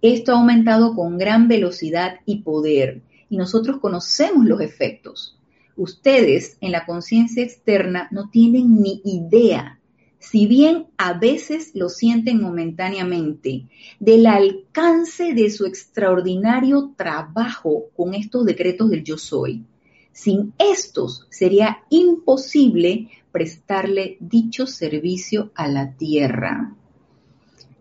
esto 0.02 0.32
ha 0.32 0.36
aumentado 0.36 0.96
con 0.96 1.18
gran 1.18 1.48
velocidad 1.48 2.20
y 2.26 2.42
poder 2.42 3.02
y 3.30 3.38
nosotros 3.38 3.80
conocemos 3.80 4.46
los 4.46 4.62
efectos. 4.62 5.38
Ustedes 5.76 6.58
en 6.62 6.72
la 6.72 6.86
conciencia 6.86 7.44
externa 7.44 8.08
no 8.12 8.30
tienen 8.30 8.82
ni 8.82 9.02
idea 9.04 9.80
si 10.26 10.48
bien 10.48 10.88
a 10.98 11.14
veces 11.14 11.72
lo 11.76 11.88
sienten 11.88 12.42
momentáneamente, 12.42 13.68
del 14.00 14.26
alcance 14.26 15.36
de 15.36 15.52
su 15.52 15.68
extraordinario 15.68 16.94
trabajo 16.98 17.90
con 17.96 18.16
estos 18.16 18.44
decretos 18.44 18.90
del 18.90 19.04
yo 19.04 19.20
soy. 19.20 19.64
Sin 20.12 20.54
estos 20.58 21.28
sería 21.30 21.84
imposible 21.92 23.10
prestarle 23.36 24.16
dicho 24.22 24.66
servicio 24.66 25.52
a 25.56 25.68
la 25.68 25.92
tierra. 25.92 26.74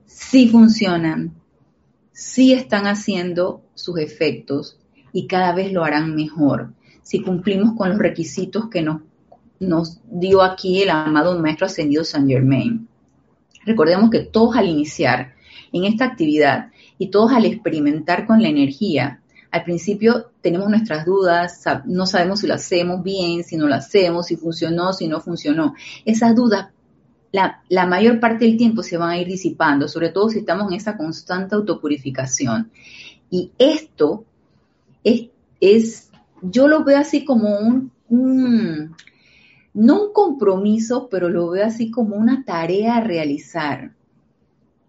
Sí 0.04 0.48
funcionan, 0.48 1.32
sí 2.10 2.52
están 2.52 2.88
haciendo 2.88 3.62
sus 3.72 4.00
efectos 4.00 4.80
y 5.12 5.28
cada 5.28 5.54
vez 5.54 5.72
lo 5.72 5.84
harán 5.84 6.16
mejor 6.16 6.72
si 7.04 7.22
cumplimos 7.22 7.76
con 7.76 7.90
los 7.90 7.98
requisitos 8.00 8.68
que 8.68 8.82
nos 8.82 9.02
nos 9.60 10.00
dio 10.10 10.42
aquí 10.42 10.82
el 10.82 10.90
amado 10.90 11.38
Maestro 11.38 11.66
Ascendido 11.66 12.02
San 12.02 12.26
Germain. 12.26 12.88
Recordemos 13.64 14.10
que 14.10 14.24
todos 14.24 14.56
al 14.56 14.66
iniciar 14.66 15.34
en 15.72 15.84
esta 15.84 16.04
actividad 16.04 16.72
y 16.98 17.12
todos 17.12 17.30
al 17.32 17.44
experimentar 17.44 18.26
con 18.26 18.42
la 18.42 18.48
energía, 18.48 19.20
al 19.54 19.62
principio 19.62 20.32
tenemos 20.40 20.68
nuestras 20.68 21.06
dudas, 21.06 21.62
no 21.84 22.06
sabemos 22.06 22.40
si 22.40 22.48
lo 22.48 22.54
hacemos 22.54 23.04
bien, 23.04 23.44
si 23.44 23.56
no 23.56 23.68
lo 23.68 23.76
hacemos, 23.76 24.26
si 24.26 24.36
funcionó, 24.36 24.92
si 24.92 25.06
no 25.06 25.20
funcionó. 25.20 25.74
Esas 26.04 26.34
dudas, 26.34 26.70
la, 27.30 27.62
la 27.68 27.86
mayor 27.86 28.18
parte 28.18 28.46
del 28.46 28.56
tiempo 28.56 28.82
se 28.82 28.96
van 28.96 29.10
a 29.10 29.18
ir 29.18 29.28
disipando, 29.28 29.86
sobre 29.86 30.08
todo 30.08 30.28
si 30.28 30.40
estamos 30.40 30.66
en 30.66 30.76
esa 30.76 30.96
constante 30.96 31.54
autopurificación. 31.54 32.72
Y 33.30 33.52
esto 33.56 34.24
es, 35.04 35.28
es 35.60 36.10
yo 36.42 36.66
lo 36.66 36.82
veo 36.82 36.98
así 36.98 37.24
como 37.24 37.56
un, 38.08 38.96
no 39.72 40.02
un 40.02 40.12
compromiso, 40.12 41.08
pero 41.08 41.28
lo 41.28 41.50
veo 41.50 41.64
así 41.64 41.92
como 41.92 42.16
una 42.16 42.44
tarea 42.44 42.96
a 42.96 43.02
realizar. 43.02 43.92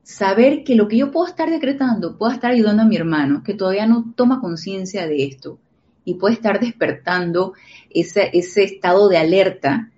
Saber 0.06 0.64
que 0.64 0.76
lo 0.76 0.88
que 0.88 0.97
yo 0.97 1.10
puedo 1.10 1.26
estar 1.26 1.49
decretando, 1.49 2.16
puedo 2.16 2.32
estar 2.32 2.51
ayudando 2.51 2.84
a 2.84 2.86
mi 2.86 2.95
hermano, 2.95 3.41
que 3.43 3.56
todavía 3.56 3.88
no 3.88 4.14
toma 4.16 4.39
conciencia 4.39 5.08
de 5.08 5.26
esto, 5.26 5.58
y 6.03 6.14
puede 6.14 6.36
estar 6.36 6.60
despertando 6.60 7.53
ese, 7.89 8.30
ese 8.34 8.64
estado 8.64 9.10
de 9.10 9.18
alerta 9.18 9.91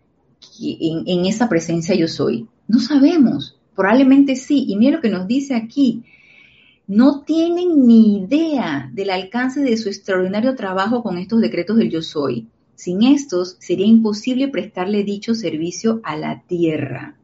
en, 0.61 1.03
en 1.05 1.25
esa 1.25 1.49
presencia 1.49 1.93
yo 1.93 2.07
soy. 2.07 2.47
No 2.69 2.79
sabemos, 2.79 3.59
probablemente 3.75 4.37
sí, 4.37 4.63
y 4.69 4.77
mira 4.77 4.95
lo 4.95 5.01
que 5.01 5.09
nos 5.09 5.27
dice 5.27 5.55
aquí, 5.55 6.03
no 6.87 7.23
tienen 7.23 7.85
ni 7.85 8.19
idea 8.19 8.89
del 8.93 9.09
alcance 9.09 9.59
de 9.59 9.75
su 9.75 9.89
extraordinario 9.89 10.55
trabajo 10.55 11.03
con 11.03 11.17
estos 11.17 11.41
decretos 11.41 11.75
del 11.75 11.89
yo 11.89 12.01
soy. 12.01 12.47
Sin 12.75 13.03
estos 13.03 13.57
sería 13.59 13.87
imposible 13.87 14.47
prestarle 14.47 15.03
dicho 15.03 15.35
servicio 15.35 15.99
a 16.05 16.15
la 16.15 16.43
tierra. 16.47 17.16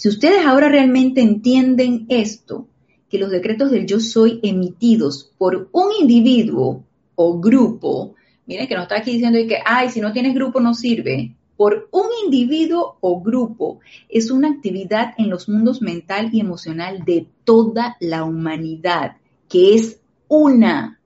Si 0.00 0.08
ustedes 0.08 0.46
ahora 0.46 0.70
realmente 0.70 1.20
entienden 1.20 2.06
esto, 2.08 2.66
que 3.10 3.18
los 3.18 3.30
decretos 3.30 3.70
del 3.70 3.84
yo 3.84 4.00
soy 4.00 4.40
emitidos 4.42 5.30
por 5.36 5.68
un 5.72 5.90
individuo 6.00 6.86
o 7.16 7.38
grupo, 7.38 8.14
miren 8.46 8.66
que 8.66 8.76
nos 8.76 8.84
está 8.84 8.96
aquí 8.96 9.10
diciendo 9.10 9.38
que, 9.46 9.58
ay, 9.62 9.90
si 9.90 10.00
no 10.00 10.10
tienes 10.14 10.34
grupo 10.34 10.58
no 10.58 10.72
sirve 10.72 11.34
por 11.54 11.90
un 11.90 12.06
individuo 12.24 12.96
o 13.00 13.20
grupo 13.20 13.80
es 14.08 14.30
una 14.30 14.48
actividad 14.48 15.12
en 15.18 15.28
los 15.28 15.50
mundos 15.50 15.82
mental 15.82 16.30
y 16.32 16.40
emocional 16.40 17.04
de 17.04 17.26
toda 17.44 17.98
la 18.00 18.24
humanidad, 18.24 19.18
que 19.50 19.74
es 19.74 20.00
una. 20.28 20.98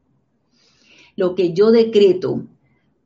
Lo 1.17 1.35
que 1.35 1.53
yo 1.53 1.73
decreto 1.73 2.45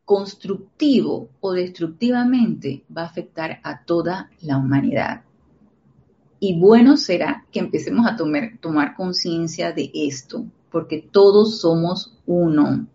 constructivo 0.05 1.31
o 1.41 1.53
destructivamente 1.53 2.85
va 2.95 3.05
a 3.05 3.07
afectar 3.07 3.61
a 3.63 3.87
toda 3.87 4.29
la 4.43 4.59
humanidad. 4.59 5.23
Y 6.41 6.59
bueno 6.59 6.97
será 6.97 7.45
que 7.51 7.59
empecemos 7.59 8.07
a 8.07 8.17
tomar, 8.17 8.95
conciencia 8.97 9.73
de 9.73 9.91
esto, 9.93 10.47
porque 10.71 11.05
todos 11.11 11.61
somos 11.61 12.17
uno. 12.27 12.87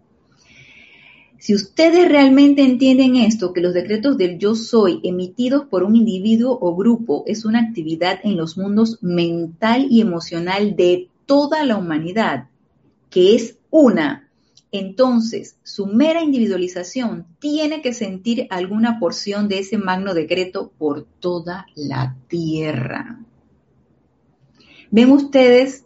Si 1.39 1.53
ustedes 1.53 2.07
realmente 2.07 2.63
entienden 2.63 3.17
esto, 3.17 3.51
que 3.51 3.59
los 3.59 3.73
decretos 3.73 4.17
del 4.17 4.39
yo 4.39 4.55
soy 4.55 5.01
emitidos 5.03 5.65
por 5.65 5.83
un 5.83 5.97
individuo 5.97 6.57
o 6.61 6.73
grupo 6.73 7.23
es 7.27 7.43
una 7.43 7.59
actividad 7.59 8.19
en 8.23 8.37
los 8.37 8.57
mundos 8.57 8.97
mental 9.01 9.87
y 9.89 9.99
emocional 9.99 10.77
de 10.77 11.09
toda 11.25 11.65
la 11.65 11.75
humanidad, 11.75 12.47
que 13.09 13.35
es 13.35 13.57
una, 13.69 14.29
entonces 14.71 15.57
su 15.63 15.85
mera 15.85 16.23
individualización 16.23 17.27
tiene 17.39 17.81
que 17.81 17.93
sentir 17.93 18.47
alguna 18.49 18.99
porción 18.99 19.47
de 19.47 19.59
ese 19.59 19.77
magno 19.77 20.13
decreto 20.13 20.71
por 20.77 21.05
toda 21.19 21.67
la 21.75 22.15
tierra. 22.27 23.19
¿Ven 24.93 25.09
ustedes 25.09 25.85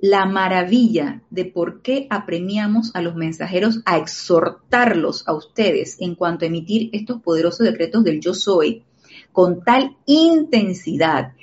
la 0.00 0.26
maravilla 0.26 1.22
de 1.30 1.44
por 1.44 1.82
qué 1.82 2.08
apremiamos 2.10 2.90
a 2.96 3.00
los 3.00 3.14
mensajeros 3.14 3.80
a 3.84 3.96
exhortarlos 3.96 5.22
a 5.28 5.34
ustedes 5.34 6.00
en 6.00 6.16
cuanto 6.16 6.44
a 6.44 6.48
emitir 6.48 6.90
estos 6.92 7.22
poderosos 7.22 7.64
decretos 7.64 8.02
del 8.02 8.18
yo 8.20 8.34
soy 8.34 8.82
con 9.30 9.62
tal 9.62 9.96
intensidad, 10.04 11.34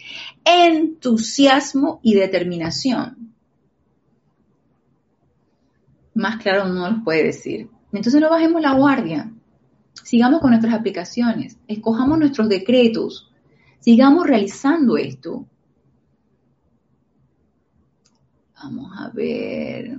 entusiasmo 0.44 2.02
y 2.04 2.16
determinación. 2.16 3.34
Más 6.14 6.42
claro 6.42 6.68
no 6.68 6.90
los 6.90 7.06
puede 7.06 7.24
decir. 7.24 7.70
Entonces 7.94 8.20
no 8.20 8.30
bajemos 8.30 8.62
la 8.62 8.74
guardia. 8.74 9.32
Sigamos 10.04 10.42
con 10.42 10.50
nuestras 10.50 10.74
aplicaciones, 10.74 11.58
escojamos 11.70 12.20
nuestros 12.20 12.50
decretos, 12.50 13.32
sigamos 13.80 14.28
realizando 14.28 14.98
esto. 14.98 15.46
Vamos 18.62 18.92
a 18.98 19.10
ver. 19.10 19.98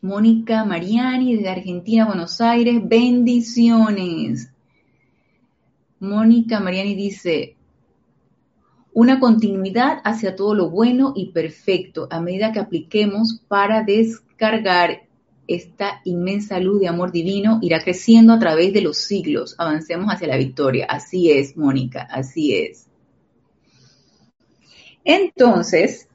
Mónica 0.00 0.64
Mariani 0.64 1.34
desde 1.36 1.48
Argentina, 1.48 2.06
Buenos 2.06 2.40
Aires, 2.40 2.80
bendiciones. 2.84 4.50
Mónica 5.98 6.60
Mariani 6.60 6.94
dice, 6.94 7.56
una 8.92 9.18
continuidad 9.18 10.00
hacia 10.04 10.36
todo 10.36 10.54
lo 10.54 10.70
bueno 10.70 11.12
y 11.16 11.32
perfecto 11.32 12.06
a 12.10 12.20
medida 12.20 12.52
que 12.52 12.60
apliquemos 12.60 13.42
para 13.48 13.82
descargar 13.82 15.08
esta 15.48 16.00
inmensa 16.04 16.60
luz 16.60 16.80
de 16.80 16.88
amor 16.88 17.10
divino 17.10 17.58
irá 17.62 17.82
creciendo 17.82 18.34
a 18.34 18.38
través 18.38 18.72
de 18.72 18.82
los 18.82 18.98
siglos. 18.98 19.54
Avancemos 19.58 20.12
hacia 20.12 20.28
la 20.28 20.36
victoria. 20.36 20.86
Así 20.86 21.30
es, 21.30 21.56
Mónica, 21.56 22.02
así 22.10 22.54
es. 22.54 22.86
Entonces, 25.04 26.07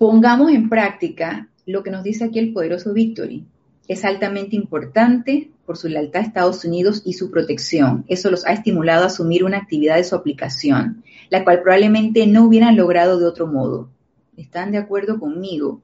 Pongamos 0.00 0.50
en 0.50 0.70
práctica 0.70 1.50
lo 1.66 1.82
que 1.82 1.90
nos 1.90 2.02
dice 2.02 2.24
aquí 2.24 2.38
el 2.38 2.54
poderoso 2.54 2.94
Victory. 2.94 3.44
Es 3.86 4.02
altamente 4.06 4.56
importante 4.56 5.50
por 5.66 5.76
su 5.76 5.88
lealtad 5.88 6.22
a 6.22 6.24
Estados 6.24 6.64
Unidos 6.64 7.02
y 7.04 7.12
su 7.12 7.30
protección. 7.30 8.06
Eso 8.08 8.30
los 8.30 8.46
ha 8.46 8.52
estimulado 8.54 9.02
a 9.02 9.08
asumir 9.08 9.44
una 9.44 9.58
actividad 9.58 9.96
de 9.96 10.04
su 10.04 10.14
aplicación, 10.14 11.04
la 11.28 11.44
cual 11.44 11.60
probablemente 11.60 12.26
no 12.26 12.44
hubieran 12.46 12.78
logrado 12.78 13.18
de 13.18 13.26
otro 13.26 13.46
modo. 13.46 13.90
¿Están 14.38 14.72
de 14.72 14.78
acuerdo 14.78 15.20
conmigo? 15.20 15.82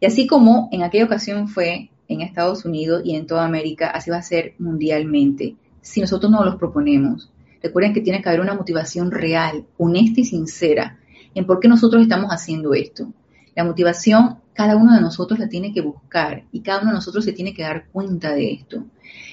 Y 0.00 0.06
así 0.06 0.26
como 0.26 0.70
en 0.72 0.82
aquella 0.82 1.04
ocasión 1.04 1.46
fue 1.46 1.90
en 2.08 2.22
Estados 2.22 2.64
Unidos 2.64 3.02
y 3.04 3.16
en 3.16 3.26
toda 3.26 3.44
América, 3.44 3.90
así 3.90 4.10
va 4.10 4.16
a 4.16 4.22
ser 4.22 4.54
mundialmente, 4.58 5.56
si 5.82 6.00
nosotros 6.00 6.32
no 6.32 6.42
los 6.42 6.56
proponemos. 6.56 7.30
Recuerden 7.62 7.92
que 7.92 8.00
tiene 8.00 8.22
que 8.22 8.30
haber 8.30 8.40
una 8.40 8.54
motivación 8.54 9.10
real, 9.10 9.66
honesta 9.76 10.22
y 10.22 10.24
sincera 10.24 10.98
en 11.34 11.44
por 11.44 11.60
qué 11.60 11.68
nosotros 11.68 12.00
estamos 12.00 12.30
haciendo 12.30 12.72
esto. 12.72 13.12
La 13.54 13.64
motivación 13.64 14.38
cada 14.54 14.76
uno 14.76 14.94
de 14.94 15.00
nosotros 15.00 15.38
la 15.38 15.48
tiene 15.48 15.72
que 15.72 15.80
buscar 15.80 16.44
y 16.52 16.60
cada 16.60 16.80
uno 16.80 16.90
de 16.90 16.96
nosotros 16.96 17.24
se 17.24 17.32
tiene 17.32 17.54
que 17.54 17.62
dar 17.62 17.86
cuenta 17.90 18.32
de 18.32 18.52
esto. 18.52 18.84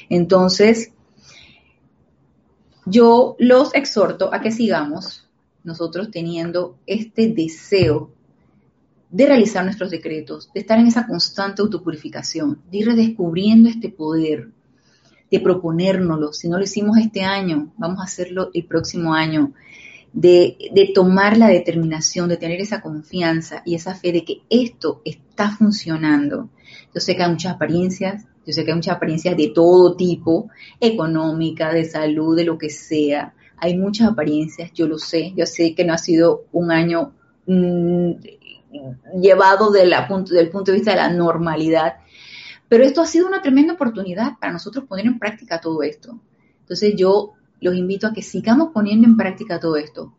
Entonces, 0.10 0.92
yo 2.86 3.36
los 3.40 3.74
exhorto 3.76 4.34
a 4.34 4.42
que 4.42 4.52
sigamos 4.52 5.28
nosotros 5.64 6.10
teniendo 6.10 6.78
este 6.86 7.28
deseo 7.28 8.12
de 9.10 9.26
realizar 9.26 9.64
nuestros 9.64 9.90
decretos, 9.92 10.50
de 10.54 10.62
estar 10.62 10.80
en 10.80 10.88
esa 10.88 11.06
constante 11.06 11.62
autopurificación, 11.62 12.62
de 12.72 12.78
ir 12.78 12.86
redescubriendo 12.88 13.68
este 13.68 13.90
poder, 13.90 14.50
de 15.30 15.40
proponérnoslo. 15.40 16.32
Si 16.32 16.48
no 16.48 16.58
lo 16.58 16.64
hicimos 16.64 16.98
este 16.98 17.24
año, 17.24 17.74
vamos 17.78 18.00
a 18.00 18.04
hacerlo 18.04 18.52
el 18.54 18.66
próximo 18.66 19.14
año 19.14 19.54
de, 20.14 20.92
tomar 20.94 21.38
la 21.38 21.48
determinación, 21.48 22.30
de 22.30 22.38
tener 22.38 22.60
esa 22.62 22.82
confianza 22.82 23.62
y 23.66 23.76
esa 23.76 23.96
fe 23.96 24.12
de 24.12 24.26
que 24.26 24.42
esto 24.50 25.02
está 25.06 25.52
funcionando. 25.52 26.50
Yo 26.94 27.02
sé 27.02 27.16
que 27.16 27.24
hay 27.24 27.32
muchas 27.32 27.56
apariencias, 27.56 28.26
yo 28.46 28.54
sé 28.54 28.64
que 28.64 28.72
hay 28.72 28.76
muchas 28.76 28.96
apariencias 28.96 29.38
de 29.38 29.52
todo 29.54 29.96
tipo, 29.96 30.50
económica, 30.80 31.72
de 31.72 31.86
salud, 31.86 32.36
de 32.36 32.46
lo 32.46 32.58
que 32.58 32.70
sea. 32.70 33.34
Hay 33.58 33.78
muchas 33.78 34.10
apariencias, 34.10 34.72
yo 34.74 34.88
lo 34.88 34.98
sé, 34.98 35.34
yo 35.36 35.46
sé 35.46 35.76
que 35.76 35.86
no 35.86 35.94
ha 35.94 35.98
sido 35.98 36.46
un 36.52 36.72
año 36.72 37.14
mm, 37.46 38.12
llevado 39.22 39.72
de 39.72 39.86
la, 39.86 40.08
del 40.30 40.50
punto 40.50 40.72
de 40.72 40.78
vista 40.78 40.92
de 40.92 40.98
la 40.98 41.12
normalidad, 41.12 41.96
pero 42.68 42.84
esto 42.84 43.02
ha 43.02 43.06
sido 43.06 43.28
una 43.28 43.42
tremenda 43.42 43.74
oportunidad 43.74 44.38
para 44.40 44.54
nosotros 44.54 44.86
poner 44.86 45.06
en 45.08 45.20
práctica 45.20 45.60
todo 45.60 45.84
esto. 45.84 46.20
Entonces 46.62 46.94
yo 46.96 47.34
los 47.62 47.76
invito 47.76 48.08
a 48.08 48.14
que 48.14 48.22
sigamos 48.22 48.70
poniendo 48.74 49.08
en 49.08 49.18
práctica 49.18 49.60
todo 49.60 49.76
esto, 49.78 50.14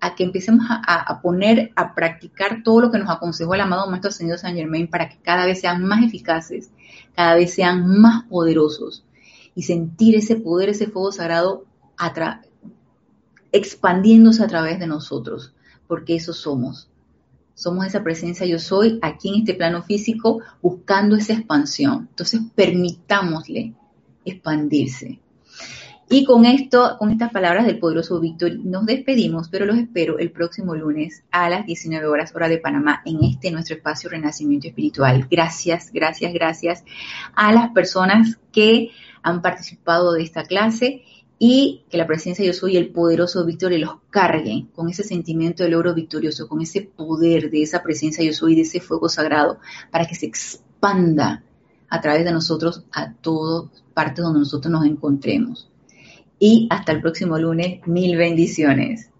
a 0.00 0.14
que 0.14 0.24
empecemos 0.24 0.66
a, 0.68 1.20
poner, 1.22 1.72
a 1.74 1.94
practicar 1.94 2.62
todo 2.62 2.82
lo 2.82 2.90
que 2.90 2.98
nos 2.98 3.10
aconsejó 3.10 3.54
el 3.54 3.60
amado 3.60 3.88
Maestro 3.88 4.10
Ascendido 4.10 4.38
San 4.38 4.54
Germain 4.54 4.88
para 4.88 5.08
que 5.08 5.18
cada 5.22 5.46
vez 5.46 5.60
sean 5.60 5.84
más 5.84 6.04
eficaces, 6.04 6.70
cada 7.14 7.34
vez 7.34 7.54
sean 7.54 8.00
más 8.00 8.24
poderosos 8.24 9.04
y 9.54 9.62
sentir 9.62 10.14
ese 10.16 10.36
poder, 10.36 10.68
ese 10.68 10.86
fuego 10.86 11.12
sagrado 11.12 11.64
expandiéndose 13.52 14.42
a 14.44 14.48
través 14.48 14.78
de 14.78 14.86
nosotros, 14.86 15.54
porque 15.86 16.16
eso 16.16 16.32
somos. 16.32 16.88
Somos 17.54 17.86
esa 17.86 18.04
presencia 18.04 18.44
yo 18.44 18.58
soy 18.58 18.98
aquí 19.00 19.30
en 19.30 19.36
este 19.36 19.54
plano 19.54 19.82
físico 19.82 20.40
buscando 20.60 21.16
esa 21.16 21.32
expansión. 21.32 22.08
Entonces 22.10 22.42
permitámosle 22.54 23.72
expandirse. 24.26 25.20
Y 26.08 26.24
con 26.24 26.44
esto, 26.44 26.96
con 27.00 27.10
estas 27.10 27.32
palabras 27.32 27.66
del 27.66 27.80
poderoso 27.80 28.20
Víctor, 28.20 28.60
nos 28.64 28.86
despedimos, 28.86 29.48
pero 29.48 29.66
los 29.66 29.76
espero 29.76 30.20
el 30.20 30.30
próximo 30.30 30.76
lunes 30.76 31.24
a 31.32 31.50
las 31.50 31.66
19 31.66 32.06
horas 32.06 32.32
hora 32.32 32.48
de 32.48 32.58
Panamá 32.58 33.02
en 33.04 33.24
este 33.24 33.50
nuestro 33.50 33.74
espacio 33.74 34.08
Renacimiento 34.08 34.68
Espiritual. 34.68 35.26
Gracias, 35.28 35.90
gracias, 35.92 36.32
gracias 36.32 36.84
a 37.34 37.52
las 37.52 37.72
personas 37.72 38.38
que 38.52 38.90
han 39.22 39.42
participado 39.42 40.12
de 40.12 40.22
esta 40.22 40.44
clase 40.44 41.02
y 41.40 41.82
que 41.90 41.98
la 41.98 42.06
presencia 42.06 42.44
yo 42.44 42.52
soy 42.52 42.76
el 42.76 42.90
poderoso 42.90 43.44
Víctor 43.44 43.72
los 43.72 43.96
cargue 44.10 44.66
con 44.76 44.88
ese 44.88 45.02
sentimiento 45.02 45.64
de 45.64 45.70
logro 45.70 45.92
victorioso, 45.92 46.48
con 46.48 46.60
ese 46.60 46.82
poder 46.82 47.50
de 47.50 47.62
esa 47.62 47.82
presencia 47.82 48.24
yo 48.24 48.32
soy, 48.32 48.54
de 48.54 48.62
ese 48.62 48.80
fuego 48.80 49.08
sagrado, 49.08 49.58
para 49.90 50.06
que 50.06 50.14
se 50.14 50.26
expanda 50.26 51.42
a 51.88 52.00
través 52.00 52.24
de 52.24 52.32
nosotros 52.32 52.84
a 52.92 53.12
todas 53.12 53.82
partes 53.92 54.24
donde 54.24 54.38
nosotros 54.40 54.70
nos 54.70 54.86
encontremos. 54.86 55.68
Y 56.38 56.66
hasta 56.70 56.92
el 56.92 57.00
próximo 57.00 57.38
lunes, 57.38 57.86
mil 57.86 58.16
bendiciones. 58.16 59.10